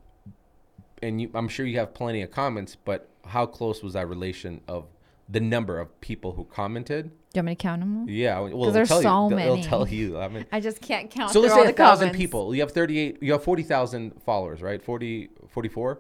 and 1.01 1.22
you, 1.22 1.32
I'm 1.34 1.47
sure 1.47 1.66
you 1.66 1.80
have 1.80 1.93
plenty 1.93 2.22
of 2.22 2.30
comments. 2.32 2.76
But 2.76 3.08
how 3.26 3.45
close 3.45 3.82
was 3.82 3.93
that 3.93 4.10
relation 4.10 4.60
of 4.68 4.86
the 5.30 5.39
number 5.39 5.80
of 5.80 5.99
people 6.01 6.34
who 6.34 6.45
commented? 6.45 7.05
Do 7.09 7.39
you 7.39 7.39
want 7.39 7.45
me 7.47 7.55
to 7.55 7.61
count 7.61 7.80
them? 7.82 8.05
Yeah, 8.07 8.39
well, 8.39 8.47
it'll 8.47 8.71
there's 8.71 8.88
tell 8.89 9.01
so 9.01 9.30
you. 9.30 9.36
Many. 9.36 9.63
tell 9.63 9.88
you. 9.88 10.19
I 10.19 10.28
mean, 10.28 10.45
I 10.51 10.59
just 10.59 10.82
can't 10.82 11.09
count. 11.09 11.32
so 11.32 11.39
let's 11.39 11.53
say 11.53 11.61
a 11.61 11.74
thousand 11.74 12.07
comments. 12.09 12.17
people. 12.17 12.53
You 12.53 12.61
have 12.61 12.71
38. 12.71 13.17
You 13.24 13.32
have 13.34 13.43
40,000 13.43 14.21
followers, 14.24 14.61
right? 14.61 14.82
40, 14.82 15.30
44, 15.49 15.99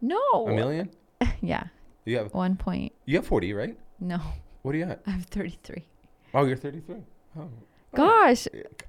No. 0.00 0.18
a 0.48 0.52
million. 0.52 0.90
Yeah, 1.42 1.64
You 2.06 2.16
have 2.18 2.32
one 2.34 2.56
point. 2.56 2.92
you 3.04 3.16
have 3.16 3.26
40, 3.26 3.52
right? 3.52 3.76
No, 4.00 4.18
What 4.62 4.72
do 4.72 4.78
you 4.78 4.86
have? 4.86 5.00
I 5.06 5.10
have 5.10 5.24
thirty-three. 5.26 5.84
Oh, 6.34 6.44
you're 6.44 6.56
33. 6.56 6.96
Oh. 7.38 7.48
Gosh, 7.94 8.46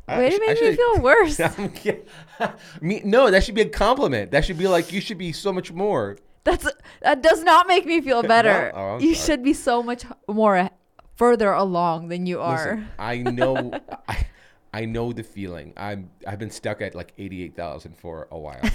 I- 0.08 0.18
way 0.18 0.30
to 0.30 0.40
make 0.40 0.62
me 0.62 0.76
feel 0.76 1.02
worse. 1.02 1.40
Me, 2.82 3.02
no, 3.04 3.30
that 3.32 3.44
should 3.44 3.56
be 3.56 3.62
a 3.62 3.70
compliment. 3.70 4.32
That 4.32 4.46
should 4.46 4.58
be 4.58 4.68
like 4.68 4.92
you 4.94 5.02
should 5.02 5.18
be 5.18 5.32
so 5.34 5.52
much 5.52 5.72
more. 5.72 6.18
That's 6.44 6.68
that 7.02 7.22
does 7.22 7.44
not 7.44 7.68
make 7.68 7.86
me 7.86 8.02
feel 8.02 8.24
better. 8.36 8.72
oh, 8.76 8.98
you 9.00 9.14
sorry. 9.14 9.26
should 9.26 9.44
be 9.44 9.54
so 9.54 9.84
much 9.84 10.06
more 10.28 10.70
further 11.16 11.52
along 11.52 12.08
than 12.10 12.26
you 12.26 12.42
are. 12.42 12.66
Listen, 12.76 12.88
I 12.98 13.18
know, 13.18 13.72
I, 14.08 14.26
I 14.74 14.86
know 14.86 15.14
the 15.14 15.24
feeling. 15.24 15.74
I'm, 15.78 16.10
I've 16.26 16.40
been 16.40 16.50
stuck 16.50 16.82
at 16.82 16.96
like 16.96 17.14
eighty-eight 17.18 17.56
thousand 17.56 17.96
for 17.98 18.28
a 18.32 18.40
while. 18.40 18.60
I 18.64 18.70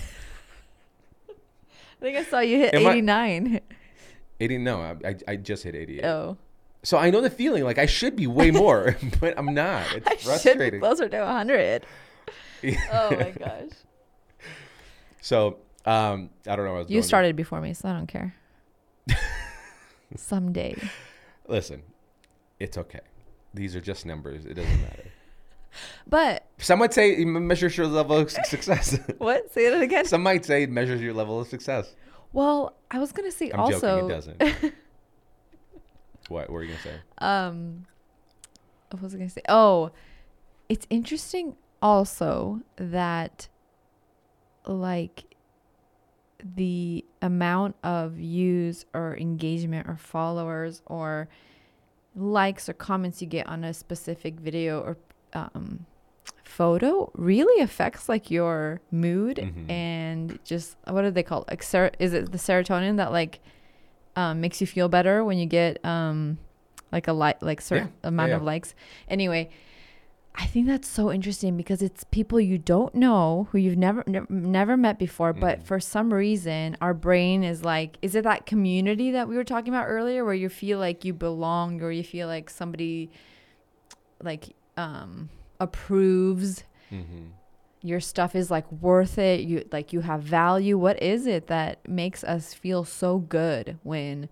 think 2.00 2.16
I 2.18 2.24
saw 2.24 2.40
you 2.40 2.58
hit 2.58 2.74
Am 2.74 2.86
I- 2.86 2.90
89. 2.92 3.60
Eighty? 4.40 4.58
No, 4.58 4.80
I, 4.80 5.08
I, 5.08 5.16
I 5.28 5.36
just 5.36 5.62
hit 5.64 5.74
eighty-eight. 5.74 6.04
Oh, 6.04 6.36
So 6.82 6.98
I 6.98 7.10
know 7.10 7.20
the 7.22 7.30
feeling. 7.30 7.64
Like 7.64 7.78
I 7.78 7.86
should 7.86 8.14
be 8.16 8.26
way 8.26 8.50
more, 8.50 8.96
but 9.20 9.34
I'm 9.38 9.54
not. 9.54 9.86
It's 9.94 10.06
I 10.06 10.10
should 10.10 10.18
be 10.18 10.24
frustrating. 10.24 10.80
closer 10.80 11.08
to 11.08 11.18
100. 11.20 11.86
Oh 12.92 13.16
my 13.16 13.30
gosh. 13.30 13.70
So 15.20 15.58
um, 15.86 16.30
I 16.46 16.56
don't 16.56 16.64
know. 16.64 16.72
Where 16.72 16.80
I 16.80 16.82
was 16.82 16.90
You 16.90 17.02
started 17.02 17.36
before 17.36 17.60
me, 17.60 17.72
so 17.72 17.88
I 17.88 17.92
don't 17.92 18.06
care. 18.06 18.34
Someday. 20.16 20.76
Listen, 21.46 21.82
it's 22.58 22.76
okay. 22.76 23.00
These 23.54 23.76
are 23.76 23.80
just 23.80 24.04
numbers. 24.04 24.44
It 24.44 24.54
doesn't 24.54 24.82
matter. 24.82 25.04
But 26.06 26.46
Some 26.56 26.78
might 26.78 26.94
say 26.94 27.12
it 27.12 27.26
measures 27.26 27.76
your 27.76 27.86
level 27.86 28.16
of 28.16 28.30
success. 28.30 28.98
what? 29.18 29.52
Say 29.52 29.66
it 29.66 29.82
again. 29.82 30.06
Some 30.06 30.22
might 30.22 30.42
say 30.42 30.62
it 30.62 30.70
measures 30.70 31.02
your 31.02 31.12
level 31.12 31.38
of 31.38 31.48
success. 31.48 31.94
Well, 32.32 32.74
I 32.90 32.98
was 32.98 33.12
gonna 33.12 33.30
say 33.30 33.50
I'm 33.50 33.60
also. 33.60 33.80
joking. 33.80 34.06
It 34.06 34.14
doesn't. 34.14 34.74
what 36.28 36.48
were 36.48 36.62
you 36.62 36.70
gonna 36.70 36.80
say? 36.82 36.94
Um, 37.18 37.84
what 38.90 39.02
was 39.02 39.14
I 39.14 39.18
gonna 39.18 39.28
say? 39.28 39.42
Oh, 39.50 39.90
it's 40.70 40.86
interesting 40.88 41.56
also 41.82 42.62
that 42.76 43.48
like 44.66 45.35
the 46.42 47.04
amount 47.22 47.76
of 47.82 48.12
views 48.12 48.84
or 48.94 49.16
engagement 49.16 49.88
or 49.88 49.96
followers 49.96 50.82
or 50.86 51.28
likes 52.14 52.68
or 52.68 52.72
comments 52.72 53.20
you 53.20 53.26
get 53.28 53.46
on 53.46 53.64
a 53.64 53.72
specific 53.74 54.34
video 54.40 54.80
or 54.80 54.96
um, 55.34 55.84
photo 56.44 57.10
really 57.14 57.62
affects 57.62 58.08
like 58.08 58.30
your 58.30 58.80
mood 58.90 59.36
Mhm. 59.38 59.70
and 59.70 60.38
just 60.44 60.76
what 60.86 61.02
do 61.02 61.10
they 61.10 61.22
call 61.22 61.42
it? 61.42 61.48
Like, 61.50 61.62
ser- 61.62 61.90
is 61.98 62.12
it 62.12 62.32
the 62.32 62.38
serotonin 62.38 62.96
that 62.96 63.12
like 63.12 63.40
um, 64.14 64.40
makes 64.40 64.60
you 64.60 64.66
feel 64.66 64.88
better 64.88 65.22
when 65.24 65.36
you 65.36 65.44
get 65.46 65.84
um, 65.84 66.38
like 66.90 67.06
a 67.08 67.12
like 67.12 67.42
like 67.42 67.60
certain 67.60 67.92
Yeah. 68.02 68.08
amount 68.08 68.30
Yeah, 68.30 68.36
of 68.36 68.42
likes? 68.42 68.74
Anyway, 69.08 69.50
I 70.38 70.44
think 70.46 70.66
that's 70.66 70.86
so 70.88 71.10
interesting 71.10 71.56
because 71.56 71.80
it's 71.80 72.04
people 72.04 72.38
you 72.38 72.58
don't 72.58 72.94
know 72.94 73.48
who 73.50 73.58
you've 73.58 73.78
never 73.78 74.04
ne- 74.06 74.20
never 74.28 74.76
met 74.76 74.98
before, 74.98 75.32
but 75.32 75.60
Mhm. 75.60 75.62
for 75.64 75.80
some 75.80 76.12
reason 76.12 76.76
our 76.80 76.92
brain 76.92 77.42
is 77.42 77.64
like, 77.64 77.96
is 78.02 78.14
it 78.14 78.24
that 78.24 78.44
community 78.44 79.10
that 79.12 79.28
we 79.28 79.36
were 79.36 79.44
talking 79.44 79.72
about 79.72 79.86
earlier, 79.86 80.24
where 80.24 80.34
you 80.34 80.48
feel 80.50 80.78
like 80.78 81.04
you 81.06 81.14
belong 81.14 81.80
or 81.82 81.90
you 81.90 82.04
feel 82.04 82.28
like 82.28 82.50
somebody 82.50 83.10
like 84.22 84.54
um 84.76 85.28
approves 85.60 86.64
Mm-hmm. 86.92 87.26
your 87.82 87.98
stuff 88.00 88.34
is 88.36 88.50
like 88.50 88.70
worth 88.70 89.18
it 89.18 89.40
you 89.40 89.64
like 89.72 89.92
you 89.92 90.00
have 90.00 90.22
value 90.22 90.78
what 90.78 91.02
is 91.02 91.26
it 91.26 91.46
that 91.48 91.86
makes 91.88 92.22
us 92.24 92.54
feel 92.54 92.84
so 92.84 93.18
good 93.18 93.78
when 93.82 94.28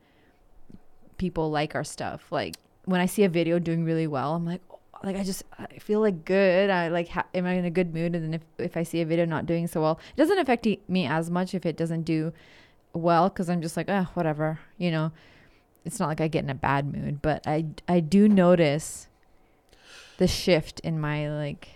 people 1.19 1.51
like 1.51 1.75
our 1.75 1.83
stuff 1.85 2.31
like 2.31 2.55
when 2.85 3.01
i 3.01 3.07
see 3.07 3.25
a 3.25 3.29
video 3.29 3.59
doing 3.59 3.85
really 3.85 4.07
well 4.07 4.35
i'm 4.35 4.45
like 4.47 4.61
like 5.05 5.17
i 5.17 5.23
just 5.23 5.43
i 5.59 5.67
feel 5.79 6.01
like 6.01 6.25
good 6.25 6.71
i 6.71 6.89
like 6.89 7.09
ha- 7.09 7.27
am 7.35 7.47
i 7.47 7.53
in 7.53 7.65
a 7.65 7.71
good 7.71 7.93
mood 7.95 8.15
and 8.15 8.25
then 8.25 8.35
if, 8.35 8.43
if 8.59 8.77
i 8.77 8.83
see 8.83 9.01
a 9.01 9.07
video 9.07 9.25
not 9.25 9.47
doing 9.47 9.67
so 9.67 9.81
well 9.81 9.99
it 10.15 10.17
doesn't 10.17 10.39
affect 10.39 10.67
me 10.89 11.07
as 11.07 11.31
much 11.31 11.55
if 11.55 11.65
it 11.67 11.77
doesn't 11.77 12.03
do 12.03 12.33
well 12.93 13.29
because 13.29 13.49
i'm 13.49 13.61
just 13.63 13.77
like 13.77 13.89
oh 13.89 14.07
whatever 14.15 14.59
you 14.79 14.91
know 14.91 15.13
it's 15.85 15.99
not 16.01 16.09
like 16.09 16.21
i 16.21 16.29
get 16.29 16.45
in 16.45 16.51
a 16.51 16.55
bad 16.55 16.93
mood 16.93 17.21
but 17.23 17.47
i 17.47 17.65
i 17.89 18.01
do 18.01 18.29
notice 18.29 19.09
the 20.19 20.27
shift 20.27 20.81
in 20.81 21.01
my 21.01 21.29
like 21.31 21.69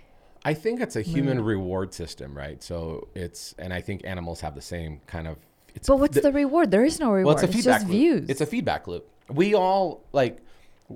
I 0.45 0.55
think 0.55 0.81
it's 0.81 0.95
a 0.97 1.03
human 1.03 1.39
Mood. 1.39 1.47
reward 1.47 1.93
system, 1.93 2.35
right? 2.35 2.63
So 2.63 3.09
it's, 3.15 3.55
and 3.59 3.73
I 3.73 3.81
think 3.81 4.03
animals 4.05 4.41
have 4.41 4.55
the 4.55 4.63
same 4.63 5.01
kind 5.07 5.27
of. 5.27 5.37
It's 5.75 5.89
But 5.89 5.99
what's 5.99 6.19
the, 6.19 6.33
reward? 6.33 6.71
There 6.71 6.85
is 6.85 7.01
no 7.01 7.11
reward. 7.11 7.27
well, 7.27 7.35
it's 7.35 7.43
a 7.43 7.47
it's 7.47 7.57
feedback 7.57 7.81
just 7.81 7.89
loop. 7.89 7.97
views. 7.99 8.31
It's 8.31 8.41
a 8.41 8.47
feedback 8.47 8.87
loop. 8.87 9.07
We 9.29 9.55
all 9.55 10.05
like 10.13 10.39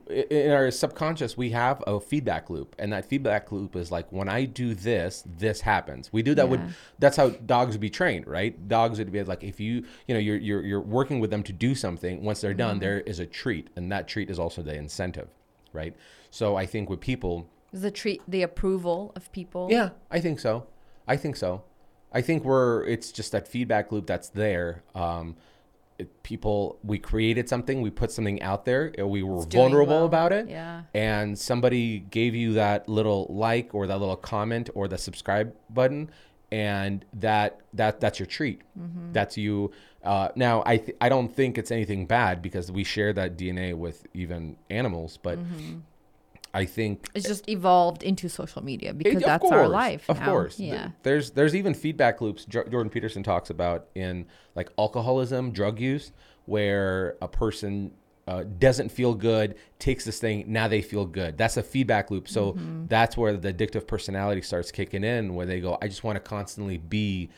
in 0.08 0.50
our 0.50 0.70
subconscious 0.70 1.36
we 1.36 1.50
have 1.50 1.82
a 1.86 2.00
feedback 2.00 2.48
loop, 2.48 2.74
and 2.78 2.92
that 2.92 3.04
feedback 3.04 3.52
loop 3.52 3.76
is 3.76 3.90
like 3.90 4.10
when 4.10 4.28
I 4.28 4.44
do 4.46 4.74
this, 4.74 5.22
this 5.38 5.60
happens. 5.60 6.10
We 6.12 6.22
do 6.22 6.34
that 6.34 6.44
Yeah. 6.46 6.50
with. 6.50 6.60
That's 6.98 7.16
how 7.16 7.30
dogs 7.30 7.72
would 7.74 7.80
be 7.80 7.90
trained, 7.90 8.26
right? 8.26 8.68
Dogs 8.68 8.98
would 8.98 9.12
be 9.12 9.22
like 9.22 9.44
if 9.44 9.60
you 9.60 9.84
you 10.06 10.14
know 10.14 10.18
you're 10.20 10.38
you're 10.38 10.62
you're 10.64 10.80
working 10.80 11.20
with 11.20 11.30
them 11.30 11.42
to 11.42 11.52
do 11.52 11.74
something. 11.74 12.22
Once 12.22 12.40
they're 12.40 12.52
Mm-hmm. 12.52 12.58
done, 12.58 12.78
there 12.78 13.00
is 13.00 13.20
a 13.20 13.26
treat, 13.26 13.68
and 13.76 13.92
that 13.92 14.08
treat 14.08 14.30
is 14.30 14.38
also 14.38 14.62
the 14.62 14.74
incentive, 14.74 15.28
right? 15.72 15.94
So 16.30 16.56
I 16.56 16.64
think 16.66 16.88
with 16.88 17.00
people. 17.00 17.48
the 17.72 17.90
treat, 17.90 18.22
the 18.28 18.42
approval 18.42 19.12
of 19.16 19.30
people. 19.32 19.68
Yeah, 19.70 19.90
I 20.10 20.20
think 20.20 20.40
so. 20.40 20.66
I 21.06 21.16
think 21.16 21.36
so. 21.36 21.62
I 22.12 22.20
think 22.22 22.44
we're 22.44 22.84
it's 22.86 23.10
just 23.12 23.32
that 23.32 23.46
feedback 23.48 23.90
loop 23.92 24.06
that's 24.06 24.28
there. 24.30 24.82
Um, 24.94 25.36
it, 26.02 26.22
people, 26.22 26.78
we 26.84 26.98
created 26.98 27.48
something, 27.48 27.82
we 27.82 27.90
put 27.90 28.10
something 28.10 28.40
out 28.42 28.64
there, 28.64 28.92
we 29.16 29.22
were 29.22 29.42
It's 29.42 29.54
vulnerable 29.54 29.96
well. 29.96 30.04
about 30.04 30.32
it. 30.32 30.48
Yeah. 30.48 30.82
And 30.94 31.38
somebody 31.38 32.00
gave 32.00 32.34
you 32.34 32.54
that 32.54 32.88
little 32.88 33.26
like 33.30 33.74
or 33.74 33.86
that 33.86 33.98
little 33.98 34.16
comment 34.16 34.70
or 34.74 34.88
the 34.88 34.98
subscribe 34.98 35.54
button, 35.70 36.10
and 36.50 37.04
that 37.14 37.60
that 37.74 38.00
that's 38.00 38.18
your 38.18 38.26
treat. 38.26 38.60
Mm-hmm. 38.78 39.12
That's 39.12 39.36
you. 39.36 39.70
Uh, 40.04 40.28
now, 40.34 40.62
I 40.66 40.76
th- 40.78 40.96
I 41.00 41.08
don't 41.08 41.32
think 41.34 41.56
it's 41.58 41.70
anything 41.70 42.06
bad 42.06 42.42
because 42.42 42.70
we 42.72 42.84
share 42.84 43.12
that 43.14 43.36
DNA 43.38 43.74
with 43.74 44.06
even 44.14 44.56
animals, 44.68 45.18
but 45.22 45.38
Mm-hmm. 45.38 45.78
I 46.54 46.64
think 46.66 47.08
It's 47.14 47.26
just 47.26 47.48
evolved 47.48 48.02
into 48.02 48.28
social 48.28 48.62
media 48.62 48.92
because 48.92 49.22
It- 49.22 49.24
that's 49.26 49.50
our 49.50 49.68
life. 49.68 50.04
Of 50.10 50.18
now. 50.20 50.26
course. 50.26 50.60
Yeah. 50.60 50.90
There's 51.02 51.30
there's 51.30 51.54
even 51.54 51.72
feedback 51.74 52.20
loops 52.20 52.44
Jordan 52.44 52.90
Peterson 52.90 53.22
talks 53.22 53.48
about 53.50 53.86
in 53.94 54.26
like 54.54 54.70
alcoholism, 54.78 55.52
drug 55.52 55.80
use, 55.80 56.12
where 56.46 57.16
a 57.22 57.28
person 57.28 57.92
uh, 58.28 58.44
doesn't 58.58 58.90
feel 58.90 59.14
good, 59.14 59.56
takes 59.80 60.04
this 60.04 60.20
thing, 60.20 60.44
now 60.46 60.68
they 60.68 60.80
feel 60.80 61.04
good. 61.04 61.36
That's 61.36 61.56
a 61.56 61.62
feedback 61.62 62.08
loop. 62.10 62.28
So 62.28 62.52
Mm-hmm. 62.52 62.86
that's 62.86 63.16
where 63.16 63.36
the 63.36 63.52
addictive 63.52 63.86
personality 63.86 64.42
starts 64.42 64.70
kicking 64.70 65.02
in, 65.02 65.34
where 65.34 65.44
they 65.46 65.58
go, 65.60 65.76
I 65.82 65.88
just 65.88 66.04
want 66.04 66.16
to 66.16 66.20
constantly 66.20 66.78
be 66.78 67.30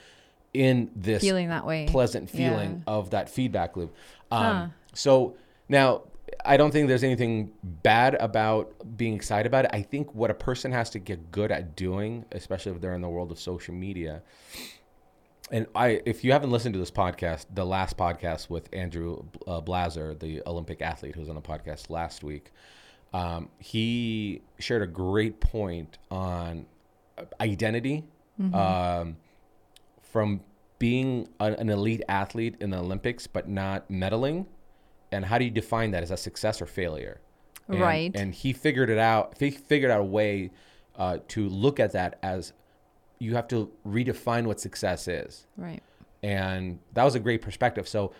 in 0.53 0.91
this 0.95 1.23
Feeling 1.23 1.49
that 1.49 1.65
way. 1.67 1.87
pleasant 1.89 2.29
feeling 2.29 2.83
Yeah. 2.87 2.93
of 2.95 3.11
that 3.11 3.31
feedback 3.31 3.77
loop. 3.77 3.95
Um, 4.31 4.43
Huh. 4.43 4.67
So 4.93 5.37
now, 5.69 6.03
I 6.45 6.57
don't 6.57 6.71
think 6.71 6.89
there's 6.89 7.05
anything 7.05 7.53
bad 7.63 8.15
about 8.15 8.75
being 8.97 9.15
excited 9.15 9.47
about 9.47 9.67
it. 9.67 9.71
I 9.75 9.83
think 9.83 10.15
what 10.15 10.31
a 10.31 10.35
person 10.35 10.73
has 10.73 10.91
to 10.91 10.99
get 10.99 11.31
good 11.31 11.51
at 11.53 11.77
doing, 11.77 12.25
especially 12.33 12.73
if 12.73 12.81
they're 12.81 12.95
in 12.95 13.03
the 13.03 13.09
world 13.09 13.31
of 13.31 13.39
social 13.39 13.75
media, 13.75 14.23
and 15.51 15.67
I, 15.75 16.01
if 16.07 16.25
you 16.25 16.33
haven't 16.33 16.51
listened 16.51 16.73
to 16.73 16.79
this 16.79 16.91
podcast, 16.91 17.47
the 17.55 17.67
last 17.67 17.97
podcast 17.97 18.49
with 18.49 18.69
Andrew 18.73 19.25
uh, 19.47 19.61
Blaser, 19.61 20.19
the 20.19 20.43
Olympic 20.47 20.81
athlete 20.81 21.15
who 21.15 21.21
was 21.21 21.29
on 21.29 21.35
the 21.35 21.43
podcast 21.43 21.91
last 21.91 22.25
week, 22.25 22.51
um, 23.13 23.51
he 23.59 24.43
shared 24.59 24.83
a 24.83 24.87
great 24.87 25.41
point 25.41 25.99
on 26.11 26.67
identity 27.41 28.05
um, 28.55 29.17
from 30.03 30.41
being 30.79 31.29
an 31.39 31.69
elite 31.69 32.03
athlete 32.09 32.57
in 32.61 32.71
the 32.71 32.79
Olympics 32.79 33.27
but 33.27 33.49
not 33.49 33.89
medaling, 33.89 34.47
and 35.15 35.25
how 35.25 35.39
do 35.39 35.45
you 35.45 35.51
define 35.51 35.93
that 35.93 36.03
as 36.03 36.11
a 36.11 36.17
success 36.17 36.61
or 36.61 36.67
failure? 36.67 37.21
And, 37.69 37.81
Right. 37.81 38.15
And 38.15 38.35
he 38.35 38.53
figured 38.53 38.91
it 38.91 38.99
out. 38.99 39.35
He 39.39 39.51
figured 39.51 39.91
out 39.91 40.01
a 40.01 40.05
way 40.05 40.51
uh, 40.97 41.19
to 41.29 41.49
look 41.49 41.81
at 41.81 41.93
that 41.93 42.19
as 42.23 42.53
you 43.19 43.35
have 43.35 43.49
to 43.49 43.71
redefine 43.87 44.45
what 44.47 44.61
success 44.61 45.09
is, 45.09 45.47
Right. 45.57 45.83
and 46.23 46.79
that 46.93 47.05
was 47.05 47.15
a 47.15 47.21
great 47.21 47.43
perspective. 47.43 47.89
So, 47.89 48.13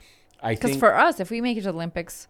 I 0.43 0.55
Because 0.55 0.77
for 0.77 0.95
us, 0.95 1.21
if 1.21 1.31
we 1.31 1.41
make 1.41 1.57
it 1.57 1.63
to 1.63 1.69
the 1.69 1.73
Olympics, 1.75 2.29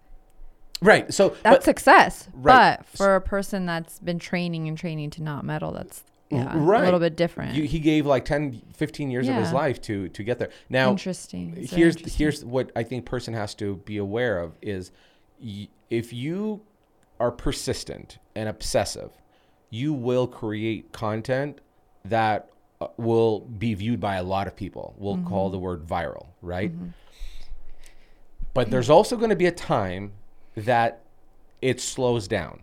right. 0.81 1.13
So, 1.13 1.31
that's 1.43 1.57
but, 1.57 1.63
success. 1.63 2.29
Right. 2.33 2.79
But 2.79 2.87
for 2.87 3.17
a 3.17 3.21
person 3.21 3.67
that's 3.67 3.99
been 4.01 4.19
training 4.19 4.69
and 4.69 4.77
training 4.77 5.11
to 5.11 5.23
not 5.23 5.45
medal, 5.45 5.73
that's 5.73 6.03
yeah, 6.31 6.53
right. 6.57 6.81
a 6.83 6.85
little 6.85 7.01
bit 7.01 7.17
different. 7.17 7.55
you, 7.55 7.65
he 7.65 7.79
gave 7.79 8.07
like 8.07 8.25
10, 8.25 8.63
15 8.75 9.11
years 9.11 9.29
of 9.29 9.35
his 9.37 9.53
life 9.53 9.81
to 9.83 10.09
to 10.09 10.23
get 10.25 10.39
there. 10.39 10.51
Now, 10.69 10.91
interesting. 10.91 11.53
Very 11.55 11.67
here's 11.67 11.97
interesting. 11.97 12.19
here's 12.19 12.45
what 12.45 12.73
I 12.75 12.83
think 12.83 13.05
person 13.07 13.35
has 13.35 13.55
to 13.57 13.77
be 13.85 13.97
aware 13.99 14.39
of 14.41 14.53
is 14.63 14.91
y- 15.41 15.69
if 15.91 16.13
you 16.13 16.63
are 17.21 17.31
persistent 17.31 18.19
and 18.35 18.49
obsessive, 18.49 19.11
you 19.71 19.93
will 19.93 20.27
create 20.27 20.91
content 20.93 21.61
that 22.05 22.51
uh, 22.81 22.89
will 22.97 23.41
be 23.41 23.75
viewed 23.75 24.01
by 24.01 24.17
a 24.17 24.23
lot 24.23 24.47
of 24.47 24.57
people. 24.57 24.95
We'll 24.99 25.17
Mm-hmm. 25.17 25.29
call 25.29 25.51
the 25.51 25.59
word 25.59 25.87
viral, 25.87 26.27
right? 26.43 26.73
But 28.53 28.71
there's 28.71 28.91
also 28.91 29.17
going 29.17 29.31
to 29.31 29.37
be 29.37 29.47
a 29.47 29.53
time 29.53 30.13
that 30.57 31.01
it 31.63 31.81
slows 31.81 32.29
down. 32.29 32.63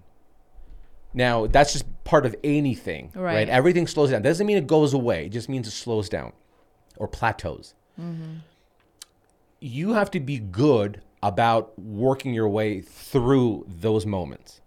Now, 1.14 1.47
that's 1.47 1.74
just 1.74 1.86
part 2.03 2.26
of 2.26 2.36
anything, 2.43 3.12
right? 3.14 3.34
Right. 3.34 3.49
Everything 3.49 3.88
slows 3.88 4.12
down. 4.12 4.22
Doesn't 4.22 4.47
mean 4.47 4.57
it 4.57 4.68
goes 4.68 4.93
away. 4.93 5.26
It 5.26 5.30
just 5.30 5.49
means 5.49 5.68
it 5.68 5.72
slows 5.72 6.09
down 6.09 6.34
or 6.97 7.07
plateaus. 7.07 7.74
You 9.59 9.93
have 9.93 10.09
to 10.12 10.20
be 10.20 10.39
good 10.39 11.01
about 11.22 11.78
working 11.78 12.34
your 12.34 12.49
way 12.49 12.82
through 12.82 13.66
those 13.68 14.05
moments. 14.05 14.62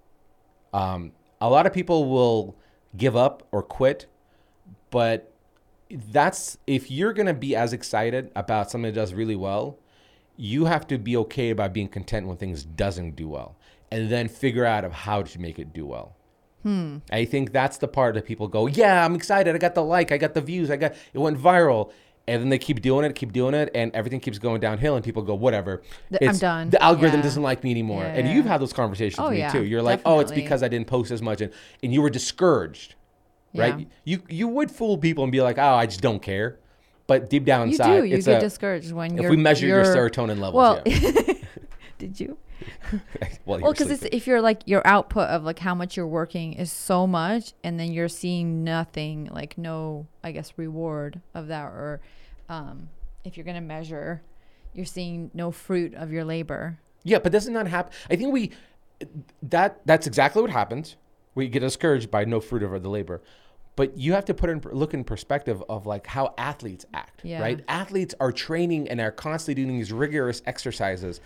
Um, 0.72 1.12
a 1.40 1.48
lot 1.50 1.66
of 1.66 1.72
people 1.72 2.08
will 2.08 2.56
give 2.96 3.16
up 3.16 3.46
or 3.50 3.62
quit, 3.62 4.06
but 4.90 5.32
that's 5.90 6.58
if 6.66 6.90
you're 6.90 7.12
going 7.12 7.26
to 7.26 7.34
be 7.34 7.56
as 7.56 7.72
excited 7.72 8.30
about 8.36 8.70
something 8.70 8.92
that 8.92 9.00
does 9.00 9.12
really 9.14 9.36
well, 9.36 9.78
you 10.36 10.66
have 10.66 10.86
to 10.88 10.98
be 10.98 11.16
okay 11.16 11.50
about 11.50 11.72
being 11.72 11.88
content 11.88 12.26
when 12.26 12.36
things 12.36 12.64
doesn't 12.64 13.16
do 13.16 13.28
well, 13.28 13.56
and 13.90 14.10
then 14.10 14.28
figure 14.28 14.64
out 14.64 14.84
of 14.84 14.92
how 14.92 15.22
to 15.22 15.40
make 15.40 15.58
it 15.58 15.72
do 15.72 15.86
well. 15.86 16.16
Hmm. 16.64 16.98
I 17.12 17.24
think 17.26 17.52
that's 17.52 17.76
the 17.76 17.86
part 17.88 18.14
that 18.16 18.24
people 18.26 18.48
go, 18.48 18.66
yeah, 18.66 19.04
I'm 19.04 19.14
excited. 19.14 19.54
I 19.54 19.58
got 19.58 19.74
the 19.76 19.84
like, 19.84 20.10
I 20.10 20.16
got 20.18 20.34
the 20.34 20.40
views, 20.40 20.70
I 20.70 20.76
got 20.76 20.94
it 21.12 21.18
went 21.18 21.38
viral, 21.38 21.92
and 22.26 22.40
then 22.42 22.48
they 22.48 22.58
keep 22.58 22.80
doing 22.80 23.04
it, 23.04 23.14
keep 23.14 23.32
doing 23.32 23.54
it, 23.54 23.70
and 23.74 23.94
everything 23.94 24.18
keeps 24.18 24.38
going 24.38 24.60
downhill, 24.60 24.96
and 24.96 25.04
people 25.04 25.22
go, 25.22 25.34
whatever. 25.34 25.82
I'm 26.22 26.36
done. 26.38 26.70
The 26.70 26.82
algorithm 26.82 27.20
Yeah. 27.20 27.24
doesn't 27.24 27.42
like 27.42 27.62
me 27.62 27.70
anymore, 27.70 28.02
Yeah, 28.02 28.14
and 28.14 28.26
yeah, 28.26 28.34
you've 28.34 28.46
had 28.46 28.60
those 28.62 28.72
conversations 28.72 29.18
Oh, 29.20 29.28
with 29.28 29.38
me 29.38 29.50
too. 29.52 29.62
You're 29.64 29.82
like, 29.82 30.00
oh, 30.06 30.20
it's 30.20 30.32
because 30.32 30.62
I 30.62 30.68
didn't 30.68 30.86
post 30.88 31.10
as 31.10 31.20
much, 31.22 31.40
and 31.42 31.52
and 31.82 31.92
you 31.92 32.00
were 32.02 32.10
discouraged, 32.10 32.94
right? 33.54 33.86
You 34.04 34.22
you 34.28 34.48
would 34.48 34.70
fool 34.70 34.96
people 34.98 35.22
and 35.22 35.30
be 35.30 35.42
like, 35.42 35.58
oh, 35.58 35.74
I 35.74 35.84
just 35.86 36.00
don't 36.00 36.22
care, 36.22 36.58
but 37.06 37.28
deep 37.28 37.44
down 37.44 37.68
inside, 37.68 37.94
you 37.94 38.00
do. 38.00 38.06
You 38.06 38.22
get 38.22 38.38
a, 38.38 38.40
discouraged 38.40 38.90
when 38.92 39.18
if 39.18 39.28
we 39.28 39.36
measure 39.36 39.66
your 39.66 39.84
serotonin 39.84 40.38
levels, 40.40 40.54
Well, 40.54 40.82
yeah. 40.86 41.34
did 41.98 42.18
you? 42.18 42.38
well, 43.46 43.72
because 43.72 43.90
it's 43.90 44.02
if 44.04 44.26
you're 44.26 44.40
like 44.40 44.62
your 44.66 44.86
output 44.86 45.28
of 45.28 45.44
like 45.44 45.58
how 45.58 45.74
much 45.74 45.96
you're 45.96 46.06
working 46.06 46.54
is 46.54 46.70
so 46.72 47.06
much, 47.06 47.52
and 47.62 47.78
then 47.78 47.92
you're 47.92 48.08
seeing 48.08 48.64
nothing, 48.64 49.28
like 49.32 49.56
no, 49.58 50.06
I 50.22 50.32
guess 50.32 50.52
reward 50.56 51.20
of 51.34 51.48
that, 51.48 51.64
or 51.66 52.00
um, 52.48 52.88
if 53.24 53.36
you're 53.36 53.46
gonna 53.46 53.60
measure, 53.60 54.22
you're 54.72 54.86
seeing 54.86 55.30
no 55.34 55.50
fruit 55.50 55.94
of 55.94 56.12
your 56.12 56.24
labor. 56.24 56.78
Yeah, 57.02 57.18
but 57.18 57.32
doesn't 57.32 57.52
that 57.54 57.66
happen? 57.66 57.92
I 58.10 58.16
think 58.16 58.32
we 58.32 58.52
that 59.42 59.80
that's 59.86 60.06
exactly 60.06 60.42
what 60.42 60.50
happens. 60.50 60.96
We 61.34 61.48
get 61.48 61.60
discouraged 61.60 62.10
by 62.10 62.24
no 62.24 62.40
fruit 62.40 62.62
of 62.62 62.82
the 62.82 62.88
labor. 62.88 63.22
But 63.76 63.98
you 63.98 64.12
have 64.12 64.24
to 64.26 64.34
put 64.34 64.50
in 64.50 64.60
look 64.72 64.94
in 64.94 65.02
perspective 65.02 65.62
of 65.68 65.84
like 65.84 66.06
how 66.06 66.32
athletes 66.38 66.86
act, 66.94 67.22
Yeah. 67.24 67.40
right? 67.40 67.64
Athletes 67.66 68.14
are 68.20 68.30
training 68.30 68.88
and 68.88 69.00
are 69.00 69.10
constantly 69.10 69.64
doing 69.64 69.76
these 69.76 69.92
rigorous 69.92 70.42
exercises 70.46 71.20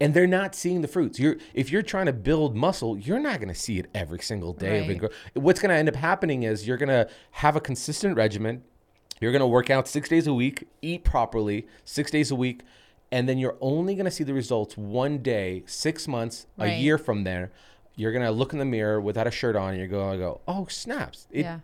and 0.00 0.14
they're 0.14 0.26
not 0.26 0.54
seeing 0.54 0.80
the 0.80 0.88
fruits. 0.88 1.18
You're 1.18 1.36
if 1.52 1.70
you're 1.70 1.82
trying 1.82 2.06
to 2.06 2.12
build 2.12 2.56
muscle, 2.56 2.96
you're 2.96 3.18
not 3.18 3.38
going 3.38 3.48
to 3.48 3.54
see 3.54 3.78
it 3.78 3.86
every 3.94 4.20
single 4.20 4.52
day. 4.52 4.86
Right. 4.88 5.12
What's 5.34 5.60
going 5.60 5.70
to 5.70 5.76
end 5.76 5.88
up 5.88 5.96
happening 5.96 6.42
is 6.42 6.66
you're 6.66 6.76
going 6.76 6.88
to 6.88 7.08
have 7.32 7.56
a 7.56 7.60
consistent 7.60 8.16
regimen. 8.16 8.62
You're 9.20 9.32
going 9.32 9.40
to 9.40 9.46
work 9.46 9.70
out 9.70 9.86
6 9.86 10.08
days 10.08 10.26
a 10.26 10.34
week, 10.34 10.66
eat 10.82 11.04
properly 11.04 11.66
6 11.84 12.10
days 12.10 12.30
a 12.30 12.34
week, 12.34 12.62
and 13.12 13.28
then 13.28 13.38
you're 13.38 13.56
only 13.60 13.94
going 13.94 14.06
to 14.06 14.10
see 14.10 14.24
the 14.24 14.34
results 14.34 14.76
one 14.76 15.18
day, 15.18 15.62
6 15.66 16.08
months, 16.08 16.46
a 16.58 16.76
year 16.76 16.98
from 16.98 17.24
there. 17.24 17.52
You're 17.96 18.12
going 18.12 18.24
to 18.24 18.32
look 18.32 18.52
in 18.52 18.58
the 18.58 18.64
mirror 18.64 19.00
without 19.00 19.28
a 19.28 19.30
shirt 19.30 19.54
on 19.54 19.70
and 19.70 19.78
you're 19.78 19.86
going 19.86 20.12
to 20.12 20.18
go, 20.18 20.40
"Oh, 20.48 20.66
snaps. 20.66 21.28
It, 21.30 21.42
yeah. 21.42 21.60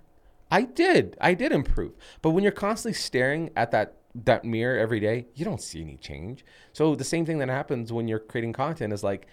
I 0.51 0.62
did. 0.62 1.16
I 1.20 1.35
did 1.35 1.53
improve. 1.53 1.93
But 2.22 2.31
when 2.31 2.45
you're 2.45 2.53
constantly 2.53 2.95
staring 2.95 3.51
at 3.57 3.72
that 3.72 3.95
that 4.15 4.45
mirror 4.45 4.79
every 4.79 5.01
day, 5.01 5.27
you 5.35 5.45
don't 5.45 5.61
see 5.61 5.81
any 5.81 5.97
change. 5.97 6.45
So 6.73 6.95
the 6.95 7.05
same 7.05 7.25
thing 7.25 7.39
that 7.39 7.49
happens 7.49 7.93
when 7.93 8.09
you're 8.09 8.19
creating 8.19 8.53
content 8.53 8.93
is 8.93 9.05
like, 9.05 9.27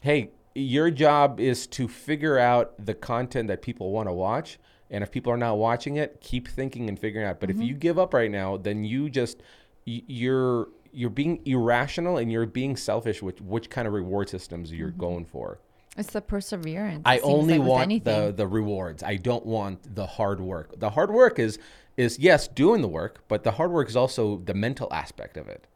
hey, 0.00 0.30
your 0.54 0.90
job 0.90 1.40
is 1.40 1.66
to 1.68 1.88
figure 1.88 2.38
out 2.38 2.74
the 2.84 2.94
content 2.94 3.48
that 3.48 3.62
people 3.62 3.90
want 3.90 4.08
to 4.08 4.12
watch. 4.12 4.58
And 4.90 5.02
if 5.02 5.10
people 5.10 5.32
are 5.32 5.38
not 5.38 5.56
watching 5.56 5.96
it, 5.96 6.20
keep 6.20 6.46
thinking 6.48 6.88
and 6.88 6.98
figuring 6.98 7.26
out. 7.26 7.40
But 7.40 7.50
if 7.50 7.56
mm-hmm. 7.56 7.64
you 7.64 7.74
give 7.74 7.98
up 7.98 8.12
right 8.12 8.30
now, 8.30 8.58
then 8.58 8.84
you 8.84 9.08
just 9.08 9.42
you're 9.84 10.68
you're 10.92 11.10
being 11.10 11.40
irrational 11.46 12.18
and 12.18 12.30
you're 12.30 12.46
being 12.46 12.76
selfish 12.76 13.22
with 13.22 13.40
which 13.40 13.70
kind 13.70 13.88
of 13.88 13.94
reward 13.94 14.28
systems 14.28 14.70
you're 14.70 14.90
mm-hmm. 14.90 15.00
going 15.00 15.24
for. 15.24 15.58
It's 15.96 16.12
the 16.12 16.20
perseverance. 16.20 17.02
I 17.04 17.18
only 17.20 17.58
like 17.58 17.68
want 17.68 18.04
the 18.04 18.32
the 18.34 18.46
rewards. 18.46 19.02
I 19.02 19.16
don't 19.16 19.44
want 19.44 19.94
the 19.94 20.06
hard 20.06 20.40
work. 20.40 20.78
The 20.78 20.90
hard 20.90 21.10
work 21.10 21.38
is 21.38 21.58
is 21.96 22.18
yes, 22.18 22.48
doing 22.48 22.82
the 22.82 22.88
work, 22.88 23.22
but 23.28 23.44
the 23.44 23.52
hard 23.52 23.70
work 23.70 23.88
is 23.88 23.96
also 23.96 24.38
the 24.44 24.54
mental 24.54 24.92
aspect 24.92 25.36
of 25.36 25.48
it. 25.48 25.66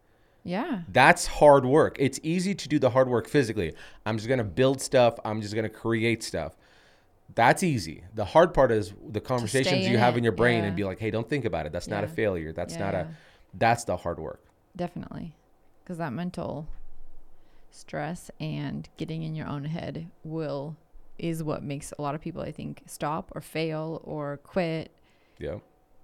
yeah. 0.44 0.82
That's 0.88 1.26
hard 1.26 1.64
work. 1.66 1.96
It's 1.98 2.20
easy 2.22 2.54
to 2.54 2.68
do 2.68 2.78
the 2.78 2.90
hard 2.90 3.08
work 3.08 3.28
physically. 3.28 3.74
I'm 4.04 4.16
just 4.16 4.28
going 4.28 4.38
to 4.38 4.44
build 4.44 4.80
stuff, 4.80 5.18
I'm 5.24 5.40
just 5.42 5.54
going 5.54 5.64
to 5.64 5.68
create 5.68 6.22
stuff. 6.22 6.56
That's 7.34 7.62
easy. 7.62 8.04
The 8.14 8.24
hard 8.24 8.54
part 8.54 8.70
is 8.70 8.94
the 9.10 9.20
conversations 9.20 9.88
you 9.88 9.98
have 9.98 10.14
it, 10.14 10.18
in 10.18 10.24
your 10.24 10.32
brain 10.32 10.60
yeah. 10.60 10.68
and 10.68 10.76
be 10.76 10.84
like, 10.84 11.00
"Hey, 11.00 11.10
don't 11.10 11.28
think 11.28 11.44
about 11.44 11.66
it. 11.66 11.72
That's 11.72 11.88
not 11.88 12.04
a 12.04 12.08
failure. 12.08 12.52
That's 12.52 12.76
not 12.78 12.94
a 12.94 13.08
that's 13.52 13.84
the 13.84 13.96
hard 13.96 14.20
work." 14.20 14.42
Definitely. 14.76 15.34
Because 15.82 15.98
that 15.98 16.12
mental 16.12 16.68
stress 17.70 18.30
and 18.38 18.88
getting 18.96 19.22
in 19.22 19.34
your 19.34 19.48
own 19.48 19.64
head 19.64 20.08
will 20.24 20.76
is 21.18 21.42
what 21.42 21.62
makes 21.62 21.92
a 21.98 22.02
lot 22.02 22.14
of 22.14 22.20
people 22.20 22.42
I 22.42 22.52
think 22.52 22.82
stop 22.86 23.32
or 23.34 23.40
fail 23.40 24.00
or 24.04 24.38
quit. 24.38 24.90
Yeah. 25.38 25.56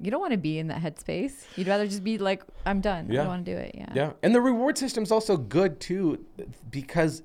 You 0.03 0.11
don't 0.11 0.21
want 0.21 0.33
to 0.33 0.39
be 0.39 0.59
in 0.59 0.67
that 0.67 0.83
headspace. 0.83 1.45
You'd 1.57 1.69
rather 1.69 1.87
just 1.87 2.03
be 2.03 2.19
like, 2.19 2.43
I'm 2.67 2.81
done. 2.81 3.09
I 3.09 3.15
don't 3.15 3.29
want 3.29 3.45
to 3.47 3.53
do 3.53 3.57
it. 3.57 3.75
Yeah. 3.75 3.93
Yeah, 3.95 4.13
and 4.23 4.35
the 4.35 4.41
reward 4.41 4.77
system's 4.77 5.13
also 5.13 5.37
good 5.37 5.79
too, 5.79 6.25
because 6.71 7.23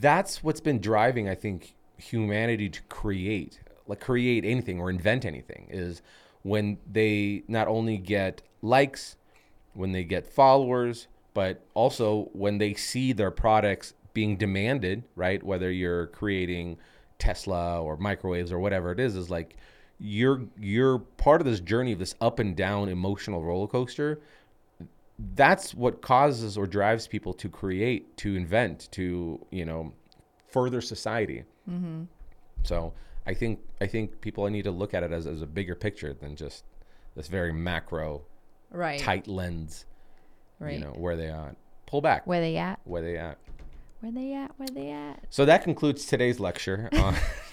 that's 0.00 0.44
what's 0.44 0.60
been 0.60 0.78
driving, 0.78 1.28
I 1.28 1.34
think, 1.34 1.74
humanity 1.96 2.68
to 2.68 2.82
create, 2.82 3.60
like 3.86 4.00
create 4.00 4.44
anything 4.44 4.78
or 4.78 4.90
invent 4.90 5.24
anything, 5.24 5.68
is 5.70 6.02
when 6.42 6.76
they 6.90 7.44
not 7.48 7.66
only 7.66 7.96
get 7.96 8.42
likes, 8.60 9.16
when 9.72 9.92
they 9.92 10.04
get 10.04 10.26
followers, 10.26 11.08
but 11.32 11.64
also 11.72 12.28
when 12.32 12.58
they 12.58 12.74
see 12.74 13.12
their 13.12 13.30
products 13.30 13.94
being 14.12 14.36
demanded, 14.36 15.04
right? 15.16 15.42
Whether 15.42 15.70
you're 15.70 16.08
creating 16.08 16.76
Tesla 17.18 17.80
or 17.80 17.96
microwaves 17.96 18.52
or 18.52 18.58
whatever 18.58 18.92
it 18.92 19.00
is, 19.00 19.16
is 19.16 19.30
like 19.30 19.56
you're 20.00 20.42
you're 20.58 20.98
part 20.98 21.40
of 21.40 21.46
this 21.46 21.60
journey 21.60 21.92
of 21.92 21.98
this 21.98 22.14
up 22.20 22.38
and 22.38 22.56
down 22.56 22.88
emotional 22.88 23.42
roller 23.42 23.66
coaster 23.66 24.20
that's 25.34 25.74
what 25.74 26.00
causes 26.00 26.56
or 26.56 26.66
drives 26.66 27.06
people 27.06 27.32
to 27.34 27.48
create, 27.48 28.16
to 28.18 28.36
invent, 28.36 28.88
to 28.92 29.44
you 29.50 29.64
know, 29.64 29.92
further 30.48 30.80
society. 30.80 31.44
Mm-hmm. 31.68 32.04
So 32.62 32.92
I 33.26 33.34
think 33.34 33.60
I 33.80 33.86
think 33.86 34.20
people 34.20 34.48
need 34.48 34.62
to 34.62 34.70
look 34.70 34.94
at 34.94 35.02
it 35.02 35.12
as, 35.12 35.26
as 35.26 35.42
a 35.42 35.46
bigger 35.46 35.74
picture 35.74 36.14
than 36.14 36.36
just 36.36 36.64
this 37.16 37.28
very 37.28 37.52
macro, 37.52 38.22
Right. 38.70 39.00
tight 39.00 39.26
lens. 39.26 39.86
Right. 40.60 40.74
You 40.74 40.80
know 40.80 40.92
where 40.92 41.16
they 41.16 41.30
are. 41.30 41.54
Pull 41.86 42.00
back. 42.00 42.26
Where 42.26 42.40
they 42.40 42.56
at? 42.56 42.80
Where 42.84 43.02
they 43.02 43.16
at. 43.16 43.38
Where 44.00 44.12
they 44.12 44.34
at? 44.34 44.52
Where 44.56 44.68
they 44.68 44.90
at? 44.90 45.24
So 45.30 45.44
that 45.44 45.64
concludes 45.64 46.06
today's 46.06 46.38
lecture 46.38 46.88
on, 46.92 47.16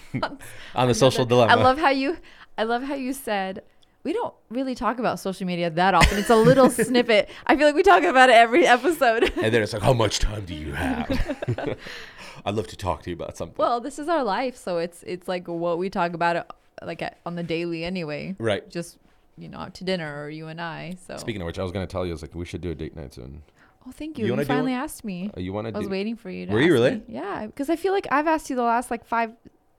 on 0.74 0.88
the 0.88 0.94
social 0.94 1.24
dilemma. 1.24 1.52
I 1.52 1.56
love 1.56 1.78
how 1.78 1.90
you 1.90 2.18
I 2.58 2.64
love 2.64 2.82
how 2.82 2.94
you 2.94 3.12
said 3.12 3.62
we 4.06 4.12
don't 4.12 4.34
really 4.50 4.76
talk 4.76 5.00
about 5.00 5.18
social 5.18 5.48
media 5.48 5.68
that 5.68 5.92
often. 5.92 6.16
It's 6.16 6.30
a 6.30 6.36
little 6.36 6.70
snippet. 6.84 7.28
I 7.44 7.56
feel 7.56 7.66
like 7.66 7.74
we 7.74 7.82
talk 7.82 8.04
about 8.04 8.30
it 8.30 8.36
every 8.36 8.64
episode. 8.64 9.24
And 9.24 9.52
then 9.52 9.62
it's 9.62 9.72
like, 9.72 9.82
how 9.82 9.92
much 9.92 10.20
time 10.20 10.44
do 10.44 10.54
you 10.54 10.72
have? 10.74 11.36
I'd 12.46 12.54
love 12.54 12.68
to 12.68 12.76
talk 12.76 13.02
to 13.02 13.10
you 13.10 13.16
about 13.16 13.36
something. 13.36 13.56
well, 13.58 13.80
this 13.80 13.98
is 13.98 14.08
our 14.08 14.22
life, 14.22 14.56
so 14.56 14.78
it's 14.78 15.02
it's 15.02 15.26
like 15.26 15.48
what 15.48 15.78
we 15.78 15.90
talk 15.90 16.12
about 16.12 16.36
it 16.36 16.46
like 16.82 17.02
at, 17.02 17.18
on 17.26 17.34
the 17.34 17.42
daily 17.42 17.82
anyway. 17.82 18.36
right. 18.38 18.70
Just 18.70 18.98
you 19.36 19.48
know, 19.48 19.58
out 19.58 19.74
to 19.74 19.84
dinner 19.84 20.22
or 20.22 20.30
you 20.30 20.46
and 20.46 20.60
I. 20.60 20.96
So. 21.04 21.16
Speaking 21.16 21.42
of 21.42 21.46
which, 21.46 21.58
I 21.58 21.64
was 21.64 21.72
gonna 21.72 21.88
tell 21.88 22.06
you, 22.06 22.12
I 22.12 22.14
was 22.14 22.22
like, 22.22 22.34
we 22.36 22.44
should 22.44 22.60
do 22.60 22.70
a 22.70 22.76
date 22.76 22.94
night 22.94 23.12
soon. 23.12 23.42
oh, 23.88 23.90
thank 23.90 24.18
you 24.18 24.26
you. 24.26 24.36
You, 24.36 24.44
finally 24.44 24.72
asked 24.72 25.04
me. 25.04 25.32
Uh, 25.36 25.40
you 25.40 25.52
want 25.52 25.66
to 25.66 25.74
I 25.74 25.78
was 25.78 25.88
do? 25.88 25.90
waiting 25.90 26.14
for 26.14 26.30
you. 26.30 26.46
To 26.46 26.52
Were 26.52 26.60
you 26.60 26.72
really? 26.72 26.92
me. 26.92 27.02
Yeah, 27.08 27.46
because 27.46 27.68
I 27.68 27.74
feel 27.74 27.92
like 27.92 28.06
I've 28.12 28.28
asked 28.28 28.50
you 28.50 28.54
the 28.56 28.62
last 28.62 28.88
like 28.88 29.04
five 29.04 29.32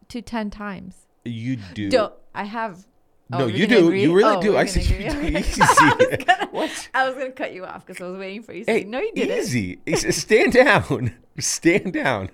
to 0.10 0.22
ten 0.22 0.50
times. 0.50 1.08
You 1.26 1.58
do. 1.58 1.90
Don't 1.90 2.14
I 2.34 2.44
have? 2.46 2.86
no, 3.30 3.40
Oh, 3.40 3.48
you 3.48 3.58
you're 3.60 3.68
do. 3.68 3.88
agree? 3.88 4.02
You 4.04 4.14
really 4.16 4.36
Oh, 4.38 4.42
do. 4.42 4.52
I 4.58 4.64
gonna 4.64 4.68
see 4.70 5.04
you 5.04 5.10
do. 5.10 5.22
Easy. 5.38 5.64
what? 6.52 6.90
I 6.94 7.08
was 7.10 7.18
gonna 7.18 7.32
cut 7.32 7.54
you 7.54 7.66
off 7.66 7.86
because 7.86 8.02
I 8.02 8.08
was 8.10 8.18
waiting 8.18 8.44
for 8.44 8.54
you. 8.54 8.64
To 8.66 8.72
Hey, 8.72 8.84
no, 8.86 9.00
you 9.00 9.12
didn't. 9.14 9.40
easy. 9.40 9.80
Easy. 9.86 10.12
Stand 10.12 10.54
down. 10.54 11.14
Stand 11.40 11.94
down. 11.94 12.30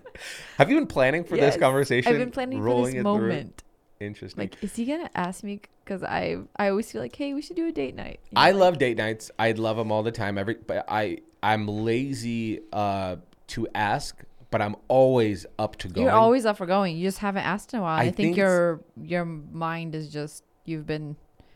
Have 0.57 0.69
you 0.69 0.77
been 0.77 0.87
planning 0.87 1.23
for 1.23 1.35
Yes, 1.35 1.53
this 1.55 1.59
conversation? 1.59 2.11
I've 2.13 2.19
been 2.19 2.31
planning 2.31 2.61
for 2.61 2.85
this 2.85 2.89
it 2.89 2.97
through? 2.97 3.03
moment. 3.03 3.63
Interesting. 3.99 4.41
Like, 4.43 4.63
is 4.63 4.75
he 4.75 4.85
gonna 4.85 5.09
ask 5.15 5.43
me? 5.43 5.61
Because 5.83 6.03
I 6.03 6.37
I 6.57 6.69
always 6.69 6.91
feel 6.91 7.01
like, 7.01 7.15
hey, 7.15 7.33
we 7.33 7.41
should 7.41 7.55
do 7.55 7.67
a 7.67 7.71
date 7.71 7.95
night. 7.95 8.19
You 8.25 8.35
I 8.35 8.51
know, 8.51 8.59
love 8.59 8.77
date 8.77 8.97
nights. 8.97 9.31
I 9.39 9.51
love 9.53 9.77
them 9.77 9.91
all 9.91 10.03
the 10.03 10.11
time. 10.11 10.37
Every, 10.37 10.55
but 10.55 10.85
I 10.87 11.19
I'm 11.41 11.67
lazy 11.67 12.59
uh, 12.71 13.15
to 13.47 13.67
ask, 13.75 14.17
but 14.53 14.61
I'm 14.61 14.75
always 14.87 15.47
up 15.57 15.77
to 15.77 15.87
going. 15.87 16.05
You're 16.05 16.15
always 16.15 16.45
up 16.45 16.57
for 16.57 16.67
going. 16.67 16.95
You 16.95 17.07
just 17.07 17.17
haven't 17.17 17.41
asked 17.43 17.73
in 17.73 17.79
a 17.79 17.81
while. 17.81 17.97
I 17.97 18.01
I, 18.01 18.03
think 18.05 18.15
think, 18.15 18.37
your 18.37 18.81
your 19.01 19.25
mind 19.25 19.95
is 19.95 20.09
just 20.09 20.43
you've 20.63 20.85
been 20.85 21.15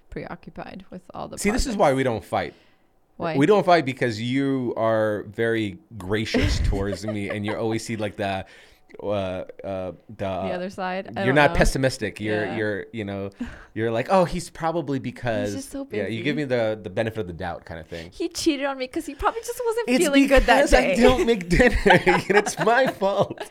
preoccupied 0.10 0.84
with 0.90 1.04
all 1.14 1.28
the. 1.28 1.38
See, 1.38 1.52
this 1.52 1.68
is 1.68 1.76
why 1.78 1.94
we 1.94 2.02
don't 2.02 2.26
fight. 2.26 2.56
Why? 3.18 3.38
We 3.38 3.46
don't 3.46 3.64
fight 3.64 3.86
because 3.86 4.20
you 4.20 4.74
are 4.78 5.26
very 5.30 5.78
gracious 5.96 6.58
towards 6.68 7.06
me, 7.06 7.30
and 7.30 7.46
you 7.46 7.56
always 7.56 7.86
see 7.86 7.98
like 7.98 8.16
the 8.16 8.48
uh, 9.04 9.06
uh, 9.06 9.46
the. 9.64 9.94
the 10.18 10.26
other 10.26 10.70
side. 10.70 11.14
I 11.16 11.26
you're 11.26 11.34
don't 11.34 11.50
know. 11.52 11.56
pessimistic. 11.56 12.20
You're 12.20 12.46
Yeah. 12.46 12.56
you're 12.58 12.86
you 12.94 13.06
know 13.06 13.30
you're 13.74 13.92
like 13.92 14.08
oh 14.10 14.26
he's 14.26 14.50
probably 14.50 15.00
because 15.00 15.54
just 15.56 15.72
so 15.72 15.88
yeah 15.92 16.08
you 16.08 16.24
give 16.24 16.36
me 16.36 16.44
the 16.46 16.80
the 16.82 16.90
benefit 16.90 17.20
of 17.22 17.28
the 17.28 17.34
doubt 17.34 17.66
kind 17.66 17.80
of 17.80 17.88
thing. 17.88 18.10
He 18.12 18.30
cheated 18.30 18.66
on 18.66 18.78
me 18.78 18.86
because 18.86 19.06
he 19.06 19.16
probably 19.16 19.42
just 19.42 19.62
wasn't 19.66 19.90
It's 19.90 19.98
feeling 20.06 20.28
good 20.28 20.44
that 20.44 20.70
day. 20.70 20.94
I 20.94 20.96
don't 20.96 21.26
make 21.26 21.48
dinner, 21.58 21.78
and 21.86 22.32
it's 22.38 22.58
my 22.60 22.88
fault. 22.88 23.42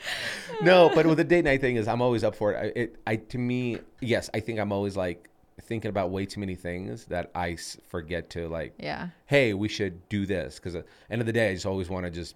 No, 0.63 0.91
but 0.95 1.07
with 1.07 1.19
the 1.19 1.25
date 1.25 1.45
night 1.45 1.61
thing 1.61 1.77
is, 1.77 1.87
I'm 1.87 2.01
always 2.03 2.25
up 2.25 2.35
for 2.35 2.53
it. 2.53 2.57
I, 2.77 2.81
it. 2.81 2.97
I 3.07 3.17
to 3.17 3.39
me, 3.39 3.79
yes, 4.01 4.31
I 4.35 4.41
think 4.41 4.59
I'm 4.59 4.73
always 4.73 4.97
like 4.97 5.29
thinking 5.63 5.89
about 5.89 6.11
way 6.11 6.27
too 6.27 6.39
many 6.41 6.55
things 6.55 7.07
that 7.07 7.31
I 7.35 7.57
forget 7.89 8.31
to 8.31 8.49
like. 8.49 8.75
yeah. 8.79 9.09
Hey, 9.27 9.55
we 9.55 9.69
should 9.69 10.09
do 10.09 10.25
this 10.27 10.57
because 10.57 10.75
at 10.77 10.87
the 10.87 11.13
end 11.13 11.23
of 11.23 11.27
the 11.27 11.33
day, 11.33 11.51
I 11.51 11.55
just 11.55 11.67
always 11.67 11.89
want 11.91 12.05
to 12.07 12.11
just. 12.11 12.35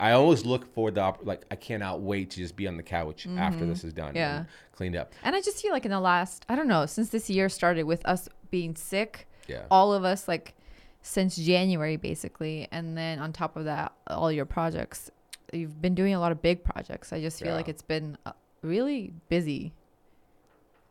I 0.00 0.12
always 0.12 0.44
look 0.46 0.72
for 0.74 0.90
the 0.90 1.12
like 1.22 1.42
I 1.50 1.56
cannot 1.56 2.00
wait 2.00 2.30
to 2.30 2.36
just 2.36 2.54
be 2.56 2.68
on 2.68 2.76
the 2.76 2.82
couch 2.82 3.26
after 3.36 3.66
this 3.66 3.82
is 3.84 3.92
done. 3.92 4.08
Mm-hmm. 4.10 4.16
Yeah. 4.16 4.36
and 4.38 4.46
cleaned 4.72 4.96
up. 4.96 5.12
And 5.24 5.34
I 5.34 5.40
just 5.40 5.60
feel 5.60 5.72
like 5.72 5.84
in 5.84 5.90
the 5.90 6.00
last, 6.00 6.44
I 6.48 6.54
don't 6.56 6.68
know, 6.68 6.86
since 6.86 7.08
this 7.08 7.28
year 7.28 7.48
started 7.48 7.82
with 7.84 8.06
us 8.06 8.28
being 8.50 8.76
sick, 8.76 9.26
Yeah. 9.48 9.62
all 9.70 9.92
of 9.92 10.04
us, 10.04 10.28
like 10.28 10.54
since 11.02 11.36
January 11.36 11.96
basically, 11.96 12.68
and 12.70 12.96
then 12.96 13.18
on 13.18 13.32
top 13.32 13.56
of 13.56 13.64
that, 13.64 13.92
all 14.06 14.30
your 14.30 14.44
projects, 14.46 15.10
you've 15.52 15.80
been 15.82 15.94
doing 15.94 16.14
a 16.14 16.20
lot 16.20 16.30
of 16.32 16.42
big 16.42 16.62
projects. 16.62 17.12
I 17.12 17.20
just 17.20 17.38
feel 17.40 17.48
Yeah. 17.48 17.54
like 17.54 17.68
it's 17.68 17.82
been 17.82 18.16
uh, 18.24 18.32
really 18.62 19.12
busy 19.28 19.72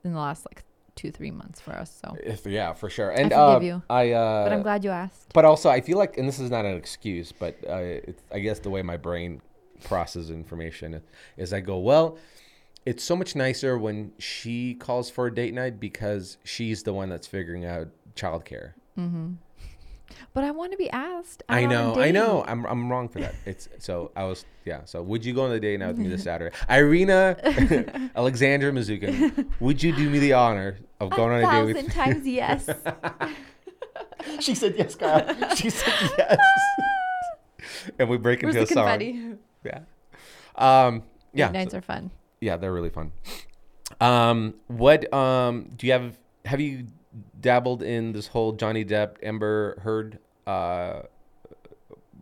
in 0.04 0.14
the 0.14 0.20
last 0.20 0.46
like 0.46 0.64
two, 0.98 1.12
three 1.12 1.32
months 1.32 1.62
for 1.62 1.72
us. 1.72 1.98
So, 2.04 2.18
If, 2.22 2.46
yeah, 2.46 2.74
for 2.74 2.90
sure. 2.90 3.12
And 3.12 3.32
forgive 3.32 3.38
uh, 3.38 3.60
you. 3.62 3.84
I. 3.90 4.12
Uh, 4.12 4.44
but 4.44 4.52
I'm 4.52 4.64
glad 4.64 4.84
you 4.84 4.90
asked. 4.90 5.32
But 5.34 5.46
also, 5.46 5.70
I 5.70 5.80
feel 5.80 5.98
like, 5.98 6.18
and 6.18 6.28
this 6.28 6.40
is 6.40 6.52
not 6.52 6.66
an 6.66 6.76
excuse, 6.76 7.32
but 7.32 7.56
uh, 7.70 7.76
it's, 7.78 8.22
I 8.34 8.40
guess 8.40 8.60
the 8.60 8.70
way 8.70 8.82
my 8.82 8.98
brain 8.98 9.42
processes 9.84 10.32
information 10.32 11.02
is 11.38 11.54
I 11.54 11.62
go, 11.62 11.78
well, 11.78 12.18
it's 12.86 13.04
so 13.04 13.16
much 13.16 13.36
nicer 13.36 13.78
when 13.78 14.12
she 14.18 14.74
calls 14.74 15.10
for 15.10 15.28
a 15.28 15.34
date 15.34 15.54
night 15.54 15.80
because 15.80 16.38
she's 16.44 16.84
the 16.84 16.94
one 16.94 17.10
that's 17.10 17.28
figuring 17.28 17.66
out 17.66 17.88
childcare. 18.16 18.74
But 20.34 20.44
I 20.44 20.52
want 20.52 20.72
to 20.72 20.78
be 20.78 20.90
asked. 20.90 21.44
I 21.50 21.64
out 21.64 21.66
on 21.66 21.72
a 21.72 21.76
know, 21.76 22.02
I 22.02 22.12
know. 22.12 22.46
I'm 22.48 22.66
I'm 22.66 22.90
wrong 22.90 23.10
for 23.10 23.20
that. 23.20 23.36
It's 23.46 23.68
so 23.80 24.12
I 24.16 24.24
was 24.24 24.46
yeah. 24.66 24.86
So 24.86 25.02
would 25.02 25.26
you 25.26 25.34
go 25.34 25.44
on 25.44 25.50
the 25.50 25.60
date 25.60 25.80
night 25.80 25.90
with 25.90 25.98
me 25.98 26.08
this 26.08 26.24
Saturday, 26.30 26.56
Irina 26.70 28.12
Alexandra 28.16 28.72
Mizukin? 28.72 29.48
Would 29.60 29.84
you 29.84 29.94
do 29.94 30.10
me 30.10 30.20
the 30.20 30.34
honor 30.34 30.78
of 31.00 31.10
going 31.12 31.32
on 31.32 31.44
a 31.44 31.48
a 31.48 31.52
date 31.52 31.66
with? 31.66 31.76
thousand 31.76 31.92
times 31.92 32.28
yes. 32.28 32.70
She 34.40 34.56
said 34.56 34.76
yes, 34.78 34.96
Kyle. 34.96 35.26
She 35.56 35.70
said 35.70 35.94
yes. 36.18 36.40
and 38.00 38.10
we 38.10 38.18
break 38.18 38.42
Where's 38.42 38.56
into 38.56 38.72
a 38.72 38.74
song. 38.74 39.38
Yeah. 39.64 39.80
Um. 40.56 41.04
Yeah. 41.34 41.48
Date 41.48 41.54
nights 41.54 41.72
so- 41.72 41.78
are 41.78 41.82
fun. 41.82 42.12
yeah, 42.42 42.58
they're 42.58 42.74
really 42.74 42.90
fun. 42.90 43.12
Um. 44.02 44.56
What? 44.68 45.12
Um. 45.14 45.70
Do 45.76 45.88
you 45.88 45.94
have? 45.94 46.18
Have 46.46 46.60
you 46.60 46.88
dabbled 47.40 47.84
in 47.84 48.12
this 48.12 48.28
whole 48.28 48.54
Johnny 48.54 48.84
Depp 48.84 49.18
Amber 49.24 49.80
Heard 49.82 50.20
uh 50.46 51.02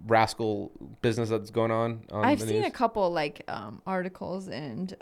rascal 0.05 0.71
business 1.01 1.30
that's 1.30 1.49
going 1.49 1.71
on? 1.71 2.03
on 2.11 2.26
I've 2.26 2.41
seen 2.41 2.61
news? 2.61 2.67
a 2.67 2.71
couple 2.71 3.09
like 3.11 3.43
um, 3.47 3.82
articles 3.88 4.47
and 4.47 4.95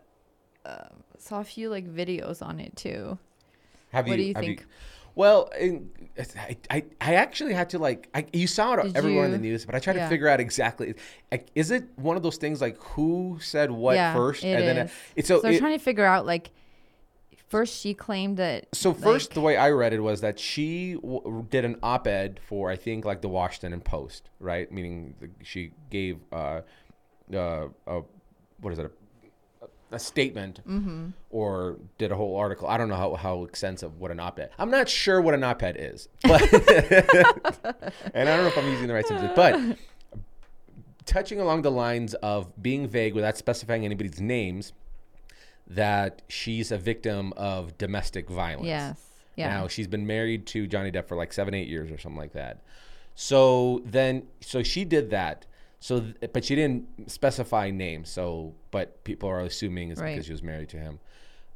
um, 0.65 1.03
saw 1.17 1.41
a 1.41 1.43
few 1.43 1.69
like 1.69 1.87
videos 1.87 2.41
on 2.45 2.59
it 2.59 2.75
too. 2.75 3.17
Have 3.93 4.07
what 4.07 4.17
do 4.17 4.23
you 4.23 4.33
think? 4.33 4.65
well, 5.15 5.49
in, 5.59 5.89
I, 6.37 6.57
I 6.69 6.83
I 6.99 7.13
actually 7.15 7.53
had 7.53 7.69
to 7.71 7.79
like 7.79 8.09
I, 8.13 8.25
you 8.33 8.47
saw 8.47 8.73
it 8.73 8.83
Did 8.83 8.97
everywhere 8.97 9.25
in 9.25 9.31
the 9.31 9.37
news, 9.37 9.65
but 9.65 9.75
I 9.75 9.79
tried 9.79 9.93
to 9.93 10.07
figure 10.09 10.27
out 10.27 10.39
exactly. 10.39 10.95
Like, 11.31 11.47
is 11.55 11.71
it 11.71 11.85
one 11.95 12.17
of 12.17 12.23
those 12.23 12.37
things 12.37 12.59
like 12.61 12.77
who 12.81 13.37
said 13.41 13.71
what 13.71 13.95
yeah, 13.95 14.13
first, 14.13 14.43
and 14.43 14.61
then 14.67 14.77
is. 14.77 14.91
it, 14.91 14.95
it's 15.15 15.27
so 15.27 15.39
they're 15.39 15.53
it- 15.53 15.59
trying 15.59 15.77
to 15.77 15.83
figure 15.83 16.05
out 16.05 16.25
like 16.25 16.51
first 17.49 17.79
she 17.79 17.93
claimed 17.93 18.37
that 18.37 18.65
So 18.73 18.93
first, 18.93 19.29
like- 19.29 19.35
the 19.35 19.41
way 19.41 19.57
I 19.57 19.69
read 19.69 19.93
it 19.93 19.99
was 19.99 20.21
that 20.21 20.39
she 20.39 20.95
w- 20.95 21.45
did 21.49 21.65
an 21.65 21.77
op-ed 21.83 22.39
for 22.47 22.71
I 22.71 22.75
think 22.75 23.05
like 23.05 23.21
the 23.21 23.29
Washington 23.29 23.79
Post, 23.81 24.29
right? 24.39 24.71
Meaning 24.71 25.13
the, 25.19 25.29
she 25.43 25.71
gave 25.91 26.17
uh, 26.31 26.61
uh, 27.31 27.67
a 27.85 28.01
what 28.59 28.73
is 28.73 28.79
it? 28.79 28.91
A, 29.93 29.99
statement 29.99 30.59
Mm-hmm. 30.67 31.07
or 31.29 31.77
did 31.97 32.11
a 32.11 32.15
whole 32.15 32.35
article. 32.35 32.67
I 32.67 32.77
don't 32.77 32.89
know 32.89 32.95
how, 32.95 33.15
how 33.15 33.43
extensive 33.43 33.99
what 33.99 34.11
an 34.11 34.19
op-ed. 34.19 34.49
I'm 34.59 34.69
not 34.71 34.89
sure 34.89 35.19
what 35.21 35.33
an 35.33 35.43
op-ed 35.43 35.75
is, 35.79 36.07
but 36.23 36.41
and 38.13 38.29
I 38.29 38.35
don't 38.35 38.43
know 38.43 38.47
if 38.47 38.57
I'm 38.57 38.67
using 38.69 38.87
the 38.87 38.93
right 38.93 39.05
sentence, 39.07 39.31
but 39.35 39.59
touching 41.05 41.39
along 41.39 41.61
the 41.63 41.71
lines 41.71 42.13
of 42.15 42.61
being 42.61 42.87
vague 42.87 43.13
without 43.13 43.37
specifying 43.37 43.85
anybody's 43.85 44.21
names, 44.21 44.73
that 45.67 46.21
she's 46.27 46.71
a 46.71 46.77
victim 46.77 47.33
of 47.37 47.77
domestic 47.77 48.29
violence. 48.29 48.67
yes, 48.67 49.01
yeah, 49.35 49.47
Now 49.49 49.67
she's 49.67 49.87
been 49.87 50.05
married 50.05 50.45
to 50.47 50.67
Johnny 50.67 50.91
Depp 50.91 51.07
for 51.07 51.15
like 51.17 51.33
seven, 51.33 51.53
eight 51.53 51.67
years 51.67 51.89
or 51.91 51.97
something 51.97 52.19
like 52.19 52.33
that. 52.33 52.61
So 53.15 53.81
then, 53.85 54.23
so 54.41 54.61
she 54.63 54.85
did 54.85 55.09
that. 55.11 55.45
So, 55.83 55.99
th- 55.99 56.31
but 56.31 56.45
she 56.45 56.55
didn't 56.55 57.11
specify 57.11 57.69
names. 57.69 58.09
So, 58.09 58.55
but 58.71 59.03
people 59.03 59.27
are 59.27 59.41
assuming 59.41 59.89
it's 59.89 59.99
Right. 59.99 60.11
because 60.13 60.27
she 60.27 60.31
was 60.31 60.41
married 60.41 60.69
to 60.69 60.77
him. 60.77 60.99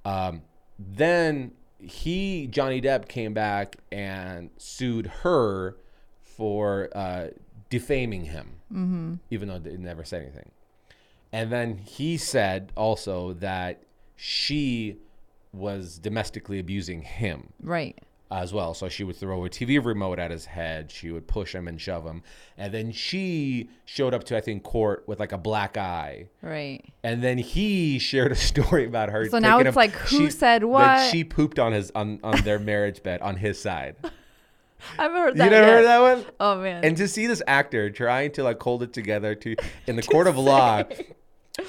Um, 0.04 0.42
then 0.78 1.54
he, 1.80 2.48
Johnny 2.48 2.82
Depp, 2.82 3.08
came 3.08 3.34
back 3.34 3.78
and 3.90 4.50
sued 4.58 5.08
her 5.24 5.78
for 6.26 6.90
uh, 6.94 7.28
defaming 7.70 8.26
him, 8.26 8.60
mm-hmm. 8.70 9.14
even 9.32 9.48
though 9.48 9.60
they 9.60 9.78
never 9.78 10.04
said 10.04 10.24
anything. 10.24 10.52
And 11.32 11.50
then 11.50 11.78
he 11.78 12.18
said 12.18 12.74
also 12.76 13.32
that 13.32 13.84
she 14.18 14.98
was 15.54 16.00
domestically 16.00 16.60
abusing 16.60 17.02
him 17.02 17.54
right. 17.62 17.98
As 18.30 18.54
well. 18.54 18.74
So 18.74 18.90
she 18.90 19.04
would 19.04 19.16
throw 19.16 19.46
a 19.46 19.50
TV 19.50 19.84
remote 19.84 20.20
at 20.20 20.32
his 20.32 20.46
head. 20.46 20.92
She 20.92 21.12
would 21.12 21.28
push 21.28 21.54
him 21.56 21.68
and 21.68 21.80
shove 21.80 22.06
him. 22.06 22.24
And 22.58 22.74
then 22.74 22.92
she 22.92 23.70
showed 23.86 24.14
up 24.14 24.24
to, 24.26 24.38
I 24.38 24.42
think, 24.42 24.64
court 24.64 25.04
with 25.08 25.20
like 25.20 25.32
a 25.32 25.38
black 25.38 25.78
eye. 25.78 26.28
Right. 26.42 26.84
And 27.04 27.24
then 27.24 27.38
he 27.38 28.00
shared 28.00 28.32
a 28.32 28.36
story 28.52 28.86
about 28.86 29.10
her. 29.10 29.30
So 29.30 29.40
now 29.40 29.60
it's 29.60 29.76
a- 29.76 29.80
like, 29.80 29.92
who 29.92 30.26
she- 30.26 30.30
said 30.30 30.62
That 30.62 30.68
what? 30.68 31.12
she 31.12 31.24
pooped 31.24 31.60
on 31.60 31.72
his 31.74 31.92
on, 31.96 32.20
on 32.24 32.42
their 32.42 32.60
marriage 32.60 33.02
bed 33.04 33.22
on 33.22 33.36
his 33.38 33.62
side. 33.62 33.96
I 35.00 35.04
haven't 35.04 35.18
heard 35.18 35.30
you 35.38 35.44
never 35.44 35.56
yet. 35.56 35.64
heard 35.66 35.86
that 35.86 36.00
one? 36.02 36.26
Oh 36.40 36.62
man. 36.62 36.84
And 36.84 36.96
to 36.98 37.08
see 37.08 37.26
this 37.26 37.42
actor 37.48 37.90
trying 37.90 38.32
to 38.34 38.44
like 38.44 38.62
hold 38.62 38.84
it 38.84 38.94
together 38.94 39.34
to 39.34 39.56
in 39.88 39.96
the 39.96 40.04
court 40.04 40.28
of 40.28 40.38
law 40.38 40.84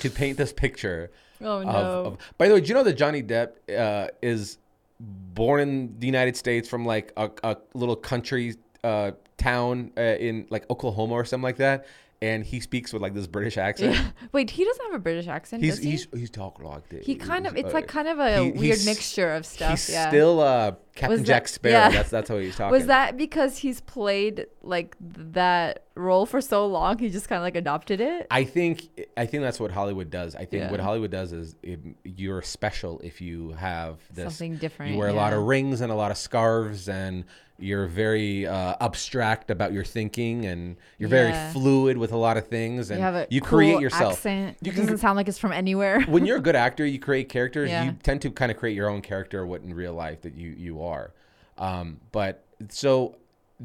to 0.00 0.10
paint 0.10 0.36
this 0.36 0.52
picture 0.52 1.10
oh 1.40 1.62
no. 1.62 1.70
of, 1.70 2.06
of. 2.06 2.18
By 2.36 2.48
the 2.48 2.54
way, 2.54 2.60
do 2.60 2.66
you 2.68 2.74
know 2.74 2.82
that 2.84 2.94
Johnny 2.98 3.22
Depp 3.22 3.52
uh, 3.74 4.08
is 4.20 4.58
born 5.00 5.60
in 5.60 5.98
the 5.98 6.06
United 6.06 6.36
States 6.36 6.68
from 6.68 6.84
like 6.84 7.12
a, 7.16 7.30
a 7.42 7.56
little 7.74 7.96
country 7.96 8.56
uh, 8.84 9.12
town 9.36 9.92
uh, 9.96 10.00
in 10.00 10.46
like 10.50 10.68
Oklahoma 10.70 11.14
or 11.14 11.24
something 11.24 11.42
like 11.44 11.56
that, 11.58 11.86
and 12.20 12.44
he 12.44 12.58
speaks 12.60 12.92
with 12.92 13.00
like 13.00 13.14
this 13.14 13.26
British 13.26 13.56
accent. 13.58 13.94
Yeah. 13.94 14.10
Wait, 14.32 14.50
he 14.50 14.64
doesn't 14.64 14.84
have 14.86 14.94
a 14.94 14.98
British 14.98 15.28
accent. 15.28 15.62
He's 15.62 15.78
he? 15.78 15.92
he's 15.92 16.08
he's 16.12 16.30
talking 16.30 16.64
like 16.66 16.88
this. 16.88 17.06
He 17.06 17.14
kind 17.14 17.46
of. 17.46 17.56
It's 17.56 17.70
uh, 17.70 17.74
like 17.74 17.86
kind 17.86 18.08
of 18.08 18.18
a 18.18 18.44
he- 18.44 18.50
weird 18.52 18.84
mixture 18.84 19.30
of 19.32 19.46
stuff. 19.46 19.70
He's 19.70 19.90
yeah. 19.90 20.08
still 20.08 20.40
uh, 20.40 20.72
Captain 20.94 21.18
Was 21.20 21.26
Jack 21.26 21.44
that- 21.44 21.48
Sparrow. 21.50 21.74
yeah. 21.74 21.90
That's 21.90 22.10
that's 22.10 22.28
how 22.28 22.38
he's 22.38 22.56
talking. 22.56 22.72
Was 22.72 22.86
that 22.86 23.16
because 23.16 23.58
he's 23.58 23.80
played 23.80 24.46
like 24.62 24.96
that 25.00 25.84
role 25.98 26.24
for 26.26 26.40
so 26.40 26.66
long? 26.66 26.98
He 26.98 27.10
just 27.10 27.28
kind 27.28 27.38
of 27.38 27.42
like 27.42 27.56
adopted 27.56 28.00
it. 28.00 28.26
I 28.30 28.44
think 28.44 28.88
I 29.16 29.26
think 29.26 29.42
that's 29.42 29.60
what 29.60 29.70
Hollywood 29.70 30.10
does. 30.10 30.34
I 30.34 30.44
think 30.44 30.62
Yeah. 30.64 30.70
what 30.70 30.80
Hollywood 30.80 31.10
does 31.10 31.32
is 31.32 31.56
it, 31.62 31.80
you're 32.04 32.42
special 32.42 33.00
if 33.04 33.20
you 33.20 33.52
have 33.52 33.98
this 34.12 34.24
Something 34.24 34.56
different, 34.56 34.92
You 34.92 34.98
wear 34.98 35.08
a 35.08 35.12
lot 35.12 35.32
of 35.32 35.42
rings 35.44 35.80
and 35.80 35.90
a 35.92 35.94
lot 35.94 36.10
of 36.10 36.16
scarves, 36.16 36.88
and 36.88 37.24
you're 37.60 37.86
very 37.88 38.46
uh, 38.46 38.76
abstract 38.80 39.50
about 39.50 39.72
your 39.72 39.82
thinking, 39.84 40.46
and 40.46 40.76
you're 40.98 41.10
Yeah. 41.10 41.32
very 41.32 41.52
fluid 41.52 41.96
with 41.98 42.12
a 42.12 42.16
lot 42.16 42.36
of 42.36 42.46
things, 42.46 42.90
and 42.90 43.00
you 43.00 43.04
have 43.04 43.14
a 43.16 43.26
you 43.30 43.40
cool 43.40 43.58
create 43.58 43.80
yourself. 43.80 44.12
Accent. 44.14 44.56
You 44.62 44.70
it 44.72 44.76
doesn't 44.76 44.98
sound 44.98 45.16
like 45.16 45.26
it's 45.28 45.38
from 45.38 45.52
anywhere. 45.52 46.02
when 46.02 46.24
you're 46.24 46.36
a 46.36 46.40
good 46.40 46.54
actor, 46.66 46.86
you 46.86 47.00
create 47.00 47.28
characters. 47.28 47.68
Yeah. 47.70 47.82
You 47.84 47.92
tend 48.02 48.22
to 48.22 48.30
kind 48.30 48.52
of 48.52 48.56
create 48.58 48.74
your 48.76 48.88
own 48.88 49.02
character, 49.02 49.44
what 49.44 49.62
in 49.62 49.74
real 49.74 49.92
life 49.94 50.22
that 50.22 50.34
you 50.36 50.50
you 50.50 50.82
are. 50.82 51.12
Um, 51.58 51.98
but 52.12 52.44
so 52.68 53.16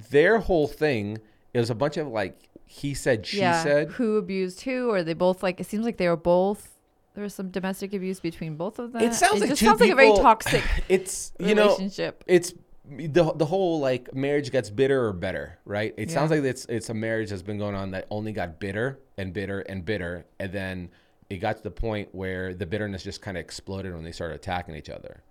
their 0.10 0.40
whole 0.40 0.68
thing 0.68 1.20
is 1.54 1.70
a 1.70 1.76
bunch 1.76 1.97
of 1.97 2.08
like 2.08 2.49
he 2.66 2.93
said, 2.93 3.26
she 3.26 3.39
yeah. 3.39 3.62
said. 3.64 3.89
Who 3.91 4.18
abused 4.18 4.62
who? 4.62 4.89
Or 4.89 5.04
they 5.04 5.14
both 5.14 5.43
like? 5.43 5.60
It 5.60 5.66
seems 5.68 5.86
like 5.86 5.97
they 5.97 6.08
were 6.08 6.16
both. 6.18 6.70
There 7.14 7.24
was 7.24 7.36
some 7.36 7.49
domestic 7.49 7.93
abuse 7.93 8.20
between 8.20 8.56
both 8.56 8.80
of 8.80 8.93
them. 8.93 9.04
It 9.04 9.14
sounds 9.14 9.39
like 9.39 9.49
just 9.49 9.62
sounds 9.62 9.80
like 9.80 9.91
a 9.91 9.95
very 9.95 10.14
toxic 10.16 10.64
It's 10.89 11.32
you 11.39 11.54
know 11.54 11.66
relationship. 11.66 12.24
it's 12.26 12.54
the 12.86 13.32
the 13.34 13.45
whole 13.45 13.80
like 13.80 14.14
marriage 14.16 14.51
gets 14.51 14.70
bitter 14.72 15.06
or 15.06 15.14
better, 15.14 15.60
right? 15.66 15.93
It 15.95 16.10
sounds 16.10 16.32
like 16.32 16.43
it's 16.43 16.66
it's 16.66 16.89
a 16.89 16.93
marriage 16.93 17.30
that's 17.30 17.43
been 17.43 17.60
going 17.60 17.76
on 17.76 17.91
that 17.91 18.08
only 18.10 18.32
got 18.34 18.60
bitter 18.60 18.99
and 19.18 19.32
bitter 19.32 19.60
and 19.62 19.86
bitter, 19.86 20.26
and 20.39 20.51
then 20.51 20.89
it 21.30 21.38
got 21.38 21.58
to 21.58 21.64
the 21.64 21.72
point 21.72 22.10
where 22.14 22.54
the 22.54 22.66
bitterness 22.66 23.04
just 23.04 23.22
kind 23.22 23.38
of 23.38 23.41
exploded 23.41 23.93
when 23.93 24.04
they 24.04 24.12
started 24.12 24.36
attacking 24.36 24.76
each 24.76 24.89
other, 24.89 25.22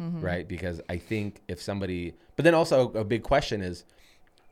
Mm-hmm. 0.00 0.20
right? 0.20 0.46
Because 0.46 0.80
I 0.88 0.98
think 0.98 1.40
if 1.48 1.60
somebody, 1.62 2.14
but 2.36 2.44
then 2.44 2.54
also 2.54 2.92
a 2.92 3.02
big 3.04 3.22
question 3.24 3.62
is, 3.62 3.84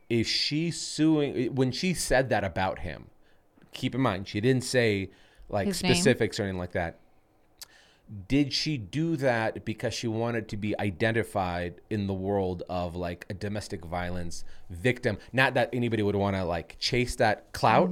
is 0.09 0.27
she 0.27 0.71
suing 0.71 1.53
when 1.55 1.71
she 1.71 1.93
said 1.93 2.29
that 2.29 2.43
about 2.43 2.79
him? 2.79 3.07
Keep 3.73 3.95
in 3.95 4.01
mind 4.01 4.27
she 4.27 4.39
didn't 4.41 4.63
say 4.63 5.09
like 5.49 5.67
His 5.67 5.83
name? 5.83 5.93
specifics 5.93 6.39
or 6.39 6.43
anything 6.43 6.59
like 6.59 6.71
that 6.71 6.99
did 8.29 8.53
she 8.53 8.77
do 8.77 9.17
that 9.17 9.65
because 9.65 9.93
she 9.93 10.07
wanted 10.07 10.47
to 10.47 10.55
be 10.55 10.77
identified 10.79 11.75
in 11.89 12.07
the 12.07 12.13
world 12.13 12.63
of 12.69 12.95
like 12.95 13.25
a 13.29 13.33
domestic 13.33 13.83
violence 13.83 14.45
victim 14.69 15.17
not 15.33 15.53
that 15.55 15.69
anybody 15.73 16.01
would 16.01 16.15
want 16.15 16.33
to 16.35 16.43
like 16.45 16.77
chase 16.79 17.15
that 17.17 17.51
clout 17.51 17.89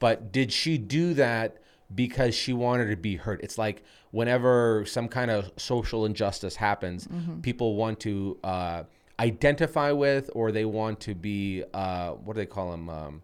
but 0.00 0.30
did 0.32 0.52
she 0.52 0.76
do 0.76 1.14
that 1.14 1.56
because 1.94 2.34
she 2.34 2.52
wanted 2.52 2.86
to 2.90 2.96
be 2.96 3.16
hurt 3.16 3.40
it's 3.42 3.56
like 3.56 3.82
whenever 4.10 4.84
some 4.86 5.08
kind 5.08 5.30
of 5.30 5.50
social 5.56 6.04
injustice 6.04 6.56
happens 6.56 7.08
people 7.42 7.74
want 7.76 7.98
to 8.00 8.36
uh, 8.44 8.82
identify 9.20 9.92
with 9.92 10.30
or 10.34 10.50
they 10.52 10.64
want 10.64 11.00
to 11.00 11.14
be 11.14 11.62
uh, 11.72 12.10
what 12.10 12.34
do 12.34 12.40
they 12.40 12.46
call 12.46 12.70
them 12.70 12.88
um, 12.88 13.22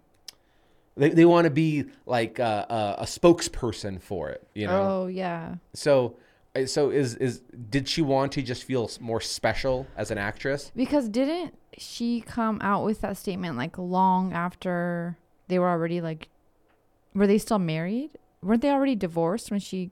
they, 0.96 1.10
they 1.10 1.24
want 1.24 1.44
to 1.46 1.50
be 1.50 1.84
like 2.06 2.38
uh, 2.38 2.66
uh, 2.68 2.96
a 2.98 3.04
spokesperson 3.04 4.00
for 4.00 4.28
it 4.30 4.46
you 4.54 4.66
know 4.66 4.82
Oh 5.02 5.06
yeah. 5.06 5.56
so, 5.74 6.16
uh, 6.54 6.66
so 6.66 6.90
is 6.90 7.14
is 7.16 7.40
did 7.70 7.88
she 7.88 8.02
want 8.02 8.32
to 8.32 8.42
just 8.42 8.64
feel 8.64 8.90
more 9.00 9.20
special 9.20 9.86
as 9.96 10.10
an 10.10 10.18
actress? 10.18 10.70
Because 10.76 11.08
didn't 11.08 11.54
she 11.78 12.20
come 12.20 12.58
out 12.60 12.84
with 12.84 13.00
that 13.02 13.16
statement 13.16 13.56
like 13.56 13.78
long 13.78 14.32
after 14.32 15.16
they 15.48 15.58
were 15.58 15.68
already 15.68 16.00
like 16.00 16.28
were 17.14 17.26
they 17.26 17.38
still 17.38 17.58
married? 17.58 18.10
Weren't 18.42 18.62
they 18.62 18.70
already 18.70 18.94
divorced 18.96 19.50
when 19.50 19.60
she 19.60 19.90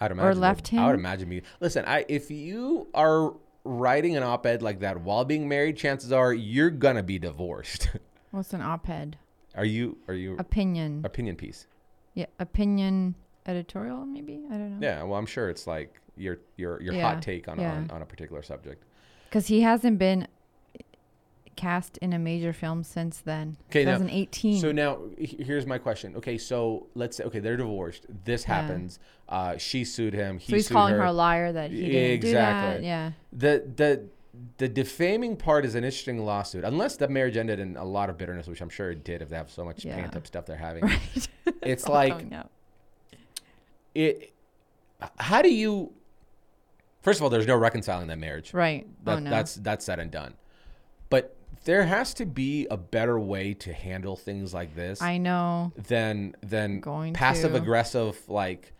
I'd 0.00 0.12
imagine. 0.12 0.34
they- 0.34 0.40
left 0.40 0.72
I 0.74 0.86
would 0.86 0.94
imagine 0.94 1.28
me. 1.28 1.42
Listen, 1.60 1.84
I 1.86 2.04
if 2.08 2.30
you 2.30 2.86
are 2.94 3.34
writing 3.64 4.16
an 4.16 4.22
op-ed 4.22 4.62
like 4.62 4.80
that 4.80 5.00
while 5.02 5.24
being 5.24 5.48
married, 5.48 5.76
chances 5.76 6.12
are 6.12 6.32
you're 6.32 6.70
gonna 6.70 7.02
be 7.02 7.18
divorced. 7.18 7.88
what's 8.30 8.52
an 8.52 8.62
op-ed? 8.62 9.18
are 9.56 9.64
you? 9.64 9.98
Are 10.08 10.14
you 10.14 10.36
Opinion. 10.38 11.02
opinion 11.04 11.36
piece? 11.36 11.66
yeah, 12.14 12.26
opinion 12.38 13.14
editorial 13.46 14.04
maybe? 14.06 14.44
I 14.48 14.52
don't 14.54 14.78
know. 14.80 14.86
Yeah. 14.86 15.02
Well, 15.02 15.18
I'm 15.18 15.26
sure 15.26 15.48
it's 15.50 15.66
like 15.66 16.00
your 16.16 16.38
your 16.56 16.80
your 16.82 16.94
Yeah, 16.94 17.14
hot 17.14 17.22
take 17.22 17.48
on, 17.48 17.58
yeah. 17.58 17.72
on 17.72 17.90
on 17.90 18.02
a 18.02 18.06
particular 18.06 18.42
subject. 18.42 18.84
Cuz 19.30 19.46
he 19.48 19.60
hasn't 19.62 19.98
been 19.98 20.26
cast 21.56 21.98
in 21.98 22.12
a 22.12 22.18
major 22.18 22.52
film 22.52 22.82
since 22.84 23.18
then. 23.18 23.56
Okay, 23.70 23.84
2018. 23.84 24.60
So 24.60 24.72
now 24.72 24.98
here's 25.18 25.66
my 25.66 25.78
question. 25.78 26.16
Okay, 26.16 26.38
so 26.38 26.86
let's 26.94 27.16
say 27.16 27.24
okay 27.24 27.38
they're 27.40 27.56
divorced. 27.56 28.06
This 28.24 28.42
Yeah. 28.48 28.60
happens. 28.62 28.98
Uh, 29.28 29.56
she 29.58 29.84
sued 29.84 30.14
him. 30.14 30.38
He 30.38 30.52
so 30.52 30.56
he's 30.56 30.68
calling 30.68 30.94
her. 30.94 31.00
her 31.00 31.06
a 31.06 31.12
liar 31.12 31.52
that 31.52 31.70
he 31.70 31.86
didn't 31.90 32.20
do 32.22 32.32
that. 32.32 32.76
Exactly. 32.76 32.86
Yeah. 32.86 33.12
the 33.32 33.64
the 33.76 34.04
the 34.58 34.68
defaming 34.68 35.36
part 35.36 35.64
is 35.64 35.74
an 35.74 35.82
interesting 35.84 36.24
lawsuit 36.24 36.64
unless 36.64 36.96
the 36.96 37.08
marriage 37.08 37.36
ended 37.36 37.58
in 37.58 37.76
a 37.76 37.84
lot 37.84 38.08
of 38.08 38.16
bitterness 38.16 38.46
which 38.46 38.60
i'm 38.62 38.68
sure 38.70 38.92
it 38.92 39.02
did 39.04 39.20
if 39.22 39.28
they 39.28 39.36
have 39.36 39.50
so 39.50 39.64
much 39.64 39.84
Yeah. 39.84 39.96
pent 39.96 40.16
up 40.16 40.24
stuff 40.26 40.46
they're 40.46 40.56
having 40.56 40.84
Right. 40.84 41.28
it's 41.62 41.84
all 41.84 41.94
like 41.94 42.24
it 43.94 44.32
how 45.18 45.42
do 45.42 45.52
you 45.52 45.92
first 47.02 47.18
of 47.18 47.24
all 47.24 47.30
there's 47.30 47.46
no 47.46 47.56
reconciling 47.56 48.06
that 48.06 48.18
marriage 48.18 48.54
Right. 48.54 48.86
that, 49.04 49.16
oh 49.16 49.18
no. 49.18 49.30
that's 49.30 49.56
that's 49.56 49.84
said 49.84 49.98
and 49.98 50.10
done 50.10 50.34
there 51.64 51.84
has 51.84 52.14
to 52.14 52.26
be 52.26 52.66
a 52.70 52.76
better 52.76 53.18
way 53.20 53.54
to 53.54 53.72
handle 53.72 54.16
things 54.16 54.52
like 54.54 54.74
this 54.74 55.00
I 55.02 55.18
know. 55.18 55.72
than 55.76 56.34
than 56.42 56.80
Going 56.80 57.12
passive 57.14 57.52
to. 57.52 57.58
aggressive 57.58 58.18
like 58.28 58.72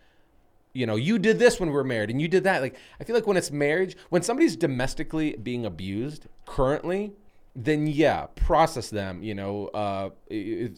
you 0.73 0.85
know 0.85 0.95
you 0.95 1.19
did 1.19 1.37
this 1.39 1.59
when 1.59 1.69
we 1.69 1.75
were 1.75 1.83
married 1.83 2.09
and 2.09 2.21
you 2.21 2.27
did 2.29 2.45
that 2.45 2.61
like 2.61 2.75
i 2.99 3.03
feel 3.03 3.13
like 3.15 3.27
when 3.27 3.35
it's 3.37 3.51
marriage 3.51 3.97
when 4.09 4.21
somebody's 4.21 4.55
domestically 4.55 5.35
being 5.35 5.65
abused 5.65 6.27
currently 6.45 7.11
then 7.55 7.85
yeah 7.87 8.27
process 8.35 8.89
them 8.89 9.21
you 9.21 9.35
know 9.35 9.67
uh 9.73 10.09
i- 10.31 10.33
i- 10.33 10.71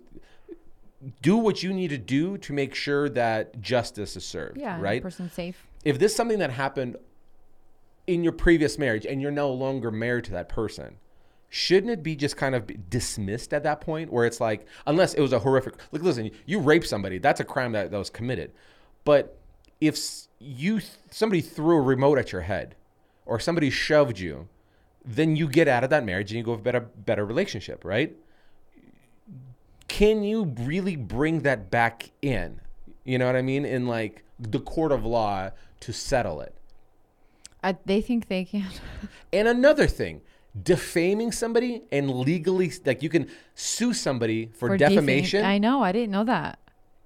do 1.21 1.37
what 1.37 1.61
you 1.61 1.71
need 1.73 1.89
to 1.89 1.97
do 1.97 2.37
to 2.39 2.53
make 2.53 2.73
sure 2.73 3.07
that 3.09 3.59
justice 3.61 4.15
is 4.15 4.25
served 4.25 4.57
Yeah. 4.57 4.81
right 4.81 5.01
Person 5.01 5.29
safe. 5.29 5.67
if 5.85 5.99
this 5.99 6.11
is 6.13 6.15
something 6.17 6.39
that 6.39 6.49
happened 6.49 6.95
in 8.07 8.23
your 8.23 8.33
previous 8.33 8.77
marriage 8.79 9.05
and 9.05 9.21
you're 9.21 9.29
no 9.31 9.51
longer 9.53 9.91
married 9.91 10.23
to 10.25 10.31
that 10.31 10.49
person 10.49 10.95
shouldn't 11.53 11.91
it 11.91 12.01
be 12.01 12.15
just 12.15 12.35
kind 12.35 12.55
of 12.55 12.89
dismissed 12.89 13.53
at 13.53 13.61
that 13.61 13.79
point 13.79 14.11
where 14.11 14.25
it's 14.25 14.41
like 14.41 14.65
unless 14.87 15.13
it 15.13 15.21
was 15.21 15.31
a 15.31 15.37
horrific 15.37 15.75
like 15.91 16.01
listen 16.01 16.31
you 16.47 16.59
rape 16.59 16.83
somebody 16.83 17.19
that's 17.19 17.39
a 17.39 17.43
crime 17.43 17.73
that, 17.73 17.91
that 17.91 17.97
was 17.97 18.09
committed. 18.09 18.51
But 19.05 19.37
if 19.79 19.99
you 20.39 20.81
somebody 21.11 21.41
threw 21.41 21.77
a 21.77 21.81
remote 21.81 22.17
at 22.17 22.31
your 22.31 22.41
head 22.41 22.73
or 23.27 23.39
somebody 23.39 23.69
shoved 23.69 24.17
you 24.17 24.47
then 25.05 25.35
you 25.35 25.47
get 25.47 25.67
out 25.67 25.83
of 25.83 25.91
that 25.91 26.03
marriage 26.03 26.31
and 26.31 26.39
you 26.39 26.43
go 26.43 26.53
have 26.53 26.61
a 26.61 26.63
better 26.63 26.79
better 26.79 27.23
relationship 27.23 27.85
right? 27.85 28.15
Can 29.87 30.23
you 30.23 30.55
really 30.61 30.95
bring 30.95 31.41
that 31.41 31.69
back 31.69 32.09
in? 32.23 32.61
You 33.03 33.19
know 33.19 33.27
what 33.27 33.35
i 33.35 33.43
mean? 33.43 33.63
In 33.63 33.85
like 33.85 34.23
the 34.39 34.59
court 34.59 34.91
of 34.91 35.05
law 35.05 35.51
to 35.81 35.93
settle 35.93 36.41
it. 36.41 36.55
I, 37.61 37.77
they 37.85 38.01
think 38.01 38.27
they 38.27 38.43
can. 38.43 38.65
and 39.31 39.47
another 39.47 39.85
thing 39.85 40.21
defaming 40.61 41.31
somebody 41.31 41.81
and 41.91 42.11
legally 42.11 42.71
like 42.85 43.01
you 43.01 43.09
can 43.09 43.27
sue 43.55 43.93
somebody 43.93 44.51
for, 44.53 44.69
for 44.69 44.77
defam- 44.77 44.89
defamation 44.89 45.45
I 45.45 45.57
know. 45.57 45.81
I 45.81 45.91
didn't 45.91 46.11
know 46.11 46.23
that. 46.25 46.59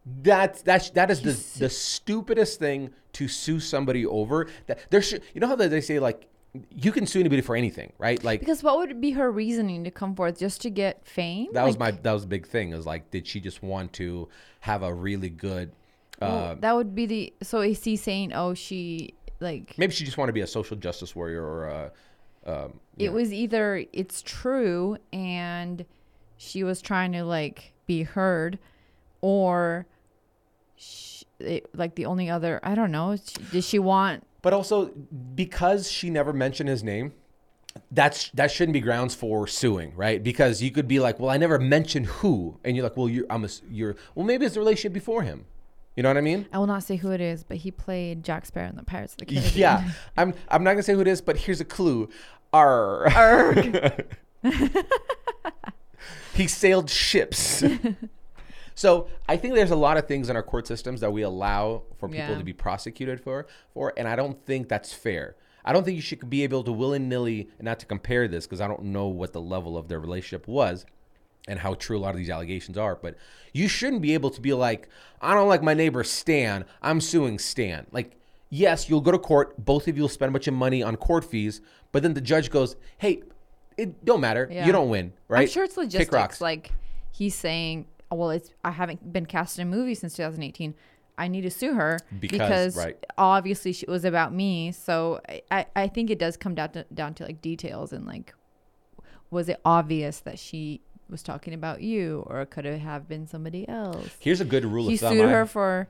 That's 0.06 0.62
that's 0.62 0.90
that 0.92 1.12
is 1.12 1.22
the 1.22 1.60
the 1.60 1.70
stupidest 1.70 2.60
thing 2.60 2.92
to 3.14 3.28
sue 3.28 3.60
somebody 3.60 4.06
over. 4.06 4.48
That 4.68 4.80
there 4.90 5.02
should 5.02 5.24
you 5.34 5.42
know 5.42 5.48
how 5.48 5.56
they 5.56 5.82
say 5.82 6.00
like 6.00 6.28
you 6.72 6.92
can 6.92 7.06
sue 7.06 7.20
anybody 7.20 7.42
for 7.42 7.56
anything, 7.56 7.94
right? 7.98 8.22
Like 8.24 8.40
Because 8.40 8.64
what 8.64 8.78
would 8.78 9.00
be 9.00 9.12
her 9.12 9.32
reasoning 9.32 9.84
to 9.84 9.92
come 9.92 10.16
forth 10.16 10.40
just 10.40 10.62
to 10.62 10.70
get 10.70 11.06
fame? 11.06 11.48
that 11.54 11.66
was 11.66 11.78
my 11.78 11.92
that 11.92 12.12
was 12.12 12.24
a 12.24 12.28
big 12.28 12.48
thing. 12.48 12.74
Is 12.74 12.86
like 12.86 13.12
did 13.12 13.28
she 13.28 13.40
just 13.40 13.62
want 13.64 13.94
to 13.94 14.28
have 14.62 14.84
a 14.84 14.94
really 14.94 15.30
good 15.30 15.72
uh, 16.22 16.56
that 16.60 16.76
would 16.76 16.96
be 16.96 17.06
the. 17.06 17.34
So 17.44 17.62
is 17.62 17.84
he 17.84 17.96
saying, 17.96 18.34
oh, 18.34 18.54
she 18.54 19.14
like 19.40 19.76
maybe 19.78 19.94
she 19.94 20.04
just 20.04 20.18
wanted 20.18 20.32
to 20.32 20.34
be 20.34 20.42
a 20.42 20.48
social 20.48 20.76
justice 20.76 21.16
warrior 21.16 21.44
or 21.44 21.70
uh, 21.70 21.90
um, 22.48 22.80
you 22.96 23.10
it 23.10 23.14
was 23.14 23.32
either 23.32 23.86
it's 23.94 24.22
true 24.22 24.98
and 25.14 25.86
she 26.38 26.64
was 26.64 26.82
trying 26.82 27.12
to 27.12 27.24
like 27.24 27.74
be 27.86 28.04
heard, 28.04 28.58
or 29.22 29.86
she, 30.76 31.26
it, 31.40 31.70
like 31.76 31.96
the 31.96 32.06
only 32.06 32.30
other 32.30 32.60
I 32.64 32.74
don't 32.76 32.92
know. 32.92 33.16
She, 33.16 33.44
did 33.52 33.64
she 33.64 33.80
want? 33.80 34.24
But 34.42 34.54
also 34.54 34.88
because 35.36 35.92
she 35.92 36.10
never 36.10 36.32
mentioned 36.32 36.70
his 36.70 36.84
name, 36.84 37.14
that's 37.92 38.30
that 38.32 38.52
shouldn't 38.52 38.74
be 38.74 38.82
grounds 38.82 39.14
for 39.14 39.48
suing, 39.48 39.94
right? 39.96 40.24
Because 40.24 40.62
you 40.62 40.72
could 40.72 40.88
be 40.88 41.00
like, 41.00 41.20
well, 41.20 41.30
I 41.30 41.38
never 41.38 41.60
mentioned 41.60 42.06
who, 42.08 42.60
and 42.64 42.76
you're 42.76 42.84
like, 42.84 42.98
well, 42.98 43.10
you're 43.10 43.26
I'm 43.30 43.44
a, 43.44 43.50
you're 43.70 43.96
well, 44.16 44.26
maybe 44.26 44.46
it's 44.46 44.56
the 44.56 44.62
relationship 44.62 44.94
before 44.94 45.24
him. 45.24 45.46
You 45.98 46.04
know 46.04 46.10
what 46.10 46.18
I 46.18 46.22
mean? 46.22 46.46
I 46.54 46.60
will 46.60 46.68
not 46.68 46.84
say 46.84 46.96
who 46.96 47.10
it 47.10 47.20
is, 47.22 47.44
but 47.44 47.58
he 47.58 47.72
played 47.72 48.24
Jack 48.24 48.46
Sparrow 48.46 48.70
in 48.70 48.76
the 48.76 48.84
Pirates 48.84 49.14
of 49.14 49.20
the 49.20 49.26
Caribbean. 49.34 49.54
Yeah, 49.56 49.90
I'm. 50.16 50.36
I'm 50.48 50.64
not 50.64 50.74
gonna 50.74 50.84
say 50.84 50.94
who 50.94 51.02
it 51.02 51.08
is, 51.08 51.22
but 51.22 51.38
here's 51.38 51.60
a 51.60 51.66
clue. 51.66 52.08
R. 52.58 53.94
he 56.34 56.48
sailed 56.48 56.90
ships. 56.90 57.64
So 58.76 59.08
I 59.28 59.38
think 59.38 59.56
there's 59.56 59.72
a 59.72 59.76
lot 59.76 59.98
of 59.98 60.08
things 60.08 60.30
in 60.30 60.36
our 60.36 60.44
court 60.44 60.68
systems 60.68 61.02
that 61.02 61.12
we 61.12 61.24
allow 61.24 61.82
for 61.98 62.08
people 62.08 62.28
Yeah. 62.28 62.38
to 62.38 62.44
be 62.44 62.54
prosecuted 62.54 63.20
for, 63.20 63.48
for, 63.74 63.92
and 63.98 64.08
I 64.08 64.16
don't 64.16 64.40
think 64.46 64.70
that's 64.70 64.94
fair. 64.94 65.36
I 65.66 65.74
don't 65.74 65.84
think 65.84 65.96
you 65.96 66.02
should 66.04 66.30
be 66.30 66.44
able 66.44 66.64
to 66.64 66.72
willy 66.72 67.00
nilly, 67.00 67.50
not 67.60 67.80
to 67.80 67.88
compare 67.88 68.28
this 68.28 68.46
because 68.46 68.62
I 68.62 68.68
don't 68.68 68.84
know 68.84 69.08
what 69.08 69.34
the 69.34 69.42
level 69.42 69.80
of 69.80 69.88
their 69.88 70.00
relationship 70.00 70.48
was 70.48 70.86
and 71.48 71.58
how 71.58 71.74
true 71.74 71.98
a 71.98 72.02
lot 72.02 72.12
of 72.12 72.18
these 72.18 72.30
allegations 72.30 72.78
are, 72.78 72.96
but 72.96 73.16
you 73.52 73.68
shouldn't 73.68 74.04
be 74.04 74.14
able 74.14 74.30
to 74.30 74.40
be 74.42 74.54
like, 74.54 74.90
I 75.24 75.34
don't 75.34 75.48
like 75.50 75.64
my 75.64 75.74
neighbor 75.74 76.04
Stan, 76.04 76.64
I'm 76.84 77.02
suing 77.02 77.40
Stan. 77.40 77.88
Like, 77.92 78.16
yes, 78.50 78.90
you'll 78.90 79.02
go 79.02 79.12
to 79.12 79.20
court, 79.20 79.54
both 79.64 79.88
of 79.88 79.96
you 79.98 80.04
will 80.04 80.10
spend 80.10 80.30
a 80.30 80.34
bunch 80.34 80.48
of 80.48 80.54
money 80.54 80.82
on 80.84 80.96
court 80.96 81.26
fees, 81.26 81.62
but 81.92 82.04
then 82.04 82.14
the 82.14 82.22
judge 82.22 82.50
goes, 82.50 82.76
hey, 82.98 83.22
it 83.78 84.04
don't 84.06 84.22
matter. 84.22 84.48
Yeah. 84.52 84.66
You 84.66 84.72
don't 84.72 84.90
win, 84.90 85.14
right? 85.28 85.42
I'm 85.42 85.48
sure 85.48 85.64
it's 85.64 85.78
logistics. 85.78 86.12
rocks. 86.12 86.42
Like 86.42 86.72
he's 87.12 87.36
saying, 87.36 87.86
oh, 88.12 88.16
well, 88.16 88.30
it's 88.32 88.52
I 88.64 88.72
haven't 88.72 89.14
been 89.14 89.26
cast 89.26 89.60
in 89.60 89.68
a 89.68 89.70
movie 89.70 89.96
since 89.96 90.16
2018. 90.16 90.74
I 91.20 91.28
need 91.28 91.42
to 91.42 91.50
sue 91.52 91.74
her 91.74 92.00
Because- 92.20 92.78
right. 92.78 93.04
obviously 93.18 93.74
she 93.74 93.86
was 93.88 94.06
about 94.06 94.34
me. 94.34 94.72
So 94.72 95.20
I, 95.50 95.66
I, 95.76 95.88
think 95.88 96.10
it 96.12 96.20
does 96.20 96.38
come 96.38 96.54
down 96.54 96.70
to 96.74 96.86
down 96.94 97.16
to 97.16 97.26
like 97.26 97.42
details 97.42 97.92
and 97.92 98.06
like 98.06 98.36
was 99.32 99.50
it 99.50 99.60
obvious 99.66 100.20
that 100.20 100.38
she 100.38 100.82
was 101.10 101.24
talking 101.24 101.54
about 101.54 101.82
you 101.82 102.24
or 102.28 102.46
could 102.46 102.66
it 102.66 102.80
have 102.80 103.08
been 103.08 103.26
somebody 103.28 103.68
else? 103.68 104.10
Here's 104.20 104.42
a 104.42 104.46
good 104.46 104.64
rule 104.64 104.88
he 104.88 104.94
of 104.96 105.00
thumb. 105.02 105.14
sued 105.14 105.26
I- 105.26 105.32
her 105.32 105.46
for 105.48 105.88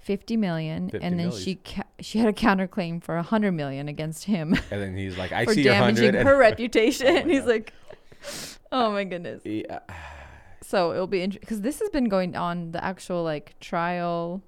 50 0.00 0.36
million 0.36 0.88
50 0.90 1.06
and 1.06 1.20
then 1.20 1.30
she 1.30 1.56
ca- 1.56 1.84
she 2.00 2.18
had 2.18 2.28
a 2.28 2.32
counterclaim 2.32 3.02
for 3.02 3.16
100 3.16 3.52
million 3.52 3.86
against 3.86 4.24
him 4.24 4.54
and 4.70 4.82
then 4.82 4.96
he's 4.96 5.16
like, 5.18 5.30
I 5.30 5.44
for 5.46 5.54
see 5.54 5.62
damaging 5.62 6.14
her 6.14 6.36
reputation. 6.48 7.06
Oh 7.06 7.16
and 7.16 7.30
he's 7.30 7.40
God. 7.40 7.48
like, 7.48 7.72
oh 8.72 8.90
my 8.92 9.04
goodness. 9.04 9.42
Yeah. 9.44 9.80
So 10.62 10.92
it'll 10.92 11.06
be 11.06 11.22
interesting 11.22 11.40
because 11.40 11.60
this 11.60 11.80
has 11.80 11.90
been 11.90 12.08
going 12.08 12.36
on. 12.36 12.72
The 12.72 12.82
actual 12.84 13.22
like 13.24 13.58
trial, 13.60 14.42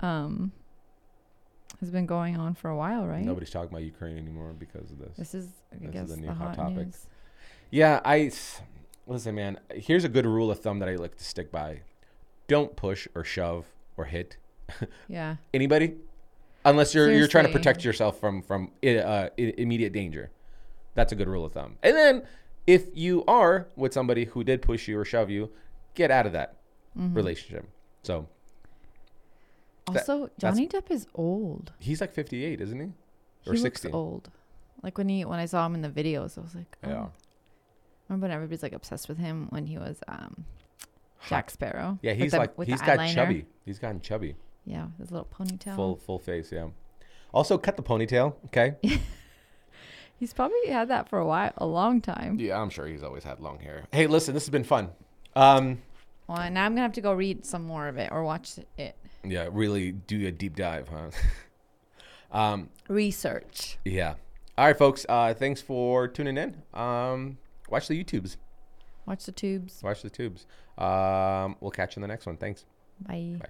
um, 0.00 0.52
has 1.80 1.90
been 1.90 2.06
going 2.06 2.36
on 2.36 2.54
for 2.54 2.70
a 2.70 2.76
while, 2.76 3.06
right? 3.06 3.24
Nobody's 3.24 3.50
talking 3.50 3.70
about 3.70 3.82
Ukraine 3.82 4.16
anymore 4.18 4.54
because 4.58 4.90
of 4.90 4.98
this. 4.98 5.16
This 5.16 5.34
is, 5.34 5.48
I 5.72 5.84
This 5.84 5.90
guess, 5.92 6.08
the 6.08 6.14
the, 6.16 6.20
new 6.22 6.28
hot 6.28 6.36
hot 6.36 6.56
topic. 6.56 6.76
news. 6.86 7.06
Yeah, 7.70 8.00
I 8.04 8.30
listen, 9.06 9.34
man. 9.34 9.60
Here's 9.72 10.04
a 10.04 10.08
good 10.08 10.26
rule 10.26 10.50
of 10.50 10.60
thumb 10.60 10.78
that 10.80 10.88
I 10.88 10.96
like 10.96 11.16
to 11.16 11.24
stick 11.24 11.52
by: 11.52 11.82
don't 12.46 12.74
push 12.74 13.06
or 13.14 13.22
shove 13.24 13.66
or 13.96 14.06
hit 14.06 14.36
Yeah, 15.08 15.36
anybody, 15.54 15.94
unless 16.64 16.94
you're 16.94 17.10
you're 17.12 17.28
trying 17.28 17.46
to 17.46 17.52
protect 17.52 17.84
yourself 17.84 18.18
from 18.20 18.42
from 18.42 18.70
uh, 18.84 19.28
immediate 19.36 19.92
danger. 19.92 20.30
That's 20.94 21.12
a 21.12 21.16
good 21.16 21.28
rule 21.28 21.44
of 21.44 21.52
thumb. 21.52 21.76
And 21.82 21.94
then 21.96 22.22
if 22.66 22.86
you 22.94 23.24
are 23.26 23.68
with 23.76 23.92
somebody 23.92 24.24
who 24.24 24.42
did 24.44 24.62
push 24.62 24.88
you 24.88 24.98
or 24.98 25.04
shove 25.04 25.30
you, 25.30 25.50
get 25.94 26.10
out 26.10 26.26
of 26.26 26.32
that 26.32 26.54
Mm-hmm. 26.98 27.14
relationship. 27.14 27.68
So 28.02 28.26
That- 29.92 29.98
Also, 30.08 30.30
Johnny 30.38 30.66
Depp 30.66 30.90
is 30.90 31.06
old. 31.14 31.72
he's 31.78 32.00
like 32.00 32.12
58, 32.12 32.60
isn't 32.60 32.80
he? 32.80 32.86
He 33.42 33.50
Or 33.50 33.52
looks 33.52 33.62
60. 33.82 33.90
old. 33.92 34.30
Like 34.82 34.98
when 34.98 35.08
he 35.08 35.24
when 35.24 35.38
I 35.38 35.46
saw 35.46 35.64
him 35.66 35.74
in 35.74 35.82
the 35.82 35.88
videos, 35.90 36.36
I 36.36 36.40
was 36.40 36.54
like, 36.54 36.76
oh. 36.84 36.88
Yeah. 36.88 37.06
Remember 38.08 38.24
when 38.24 38.30
everybody's 38.32 38.62
like 38.62 38.72
obsessed 38.72 39.08
with 39.08 39.18
him 39.18 39.46
when 39.50 39.66
he 39.66 39.78
was 39.78 40.00
um 40.08 40.44
Jack 41.28 41.50
Sparrow? 41.50 41.98
Yeah, 42.02 42.14
he's 42.14 42.32
the- 42.32 42.38
like 42.38 42.54
he's 42.64 42.80
got 42.82 42.98
eyeliner. 42.98 43.14
chubby. 43.14 43.46
He's 43.64 43.78
gotten 43.78 44.00
chubby. 44.00 44.34
Yeah, 44.68 44.88
his 44.98 45.10
little 45.10 45.26
ponytail. 45.34 45.74
Full 45.76 45.96
full 45.96 46.18
face, 46.18 46.52
yeah. 46.52 46.68
Also 47.32 47.56
cut 47.56 47.76
the 47.76 47.82
ponytail, 47.82 48.34
okay? 48.46 48.76
He's 50.18 50.32
probably 50.34 50.66
had 50.68 50.88
that 50.88 51.08
for 51.08 51.18
a 51.18 51.24
while, 51.26 51.52
a 51.56 51.66
long 51.66 52.00
time. 52.00 52.38
Yeah, 52.40 52.60
I'm 52.60 52.70
sure 52.70 52.86
he's 52.86 53.02
always 53.04 53.22
had 53.22 53.38
long 53.40 53.60
hair. 53.60 53.84
Hey, 53.92 54.06
listen, 54.08 54.34
this 54.34 54.44
has 54.44 54.50
been 54.50 54.64
fun. 54.64 54.90
Um, 55.36 55.80
Well, 56.26 56.38
now 56.50 56.64
I'm 56.66 56.72
gonna 56.72 56.82
have 56.82 56.92
to 56.94 57.00
go 57.00 57.12
read 57.12 57.46
some 57.46 57.62
more 57.64 57.86
of 57.88 57.96
it 57.98 58.10
or 58.12 58.24
watch 58.24 58.58
it. 58.76 58.96
yeah, 59.24 59.48
really 59.50 59.92
do 59.92 60.26
a 60.26 60.32
deep 60.32 60.56
dive, 60.56 60.88
huh? 60.88 61.10
um, 62.36 62.68
Research. 62.88 63.78
yeah. 63.84 64.14
All 64.58 64.66
right, 64.66 64.76
folks. 64.76 65.06
Uh, 65.08 65.32
thanks 65.34 65.62
for 65.62 66.08
tuning 66.08 66.36
in. 66.36 66.56
Um, 66.74 67.38
watch 67.70 67.86
the 67.86 68.02
YouTubes. 68.02 68.36
Watch 69.06 69.24
the 69.24 69.32
tubes. 69.32 69.80
Watch 69.84 70.02
the 70.02 70.10
tubes. 70.10 70.46
Um, 70.76 71.54
we'll 71.60 71.70
catch 71.70 71.94
you 71.94 72.00
in 72.00 72.02
the 72.02 72.08
next 72.08 72.26
one. 72.26 72.36
Thanks. 72.36 72.64
Bye. 73.06 73.36
Bye. 73.40 73.48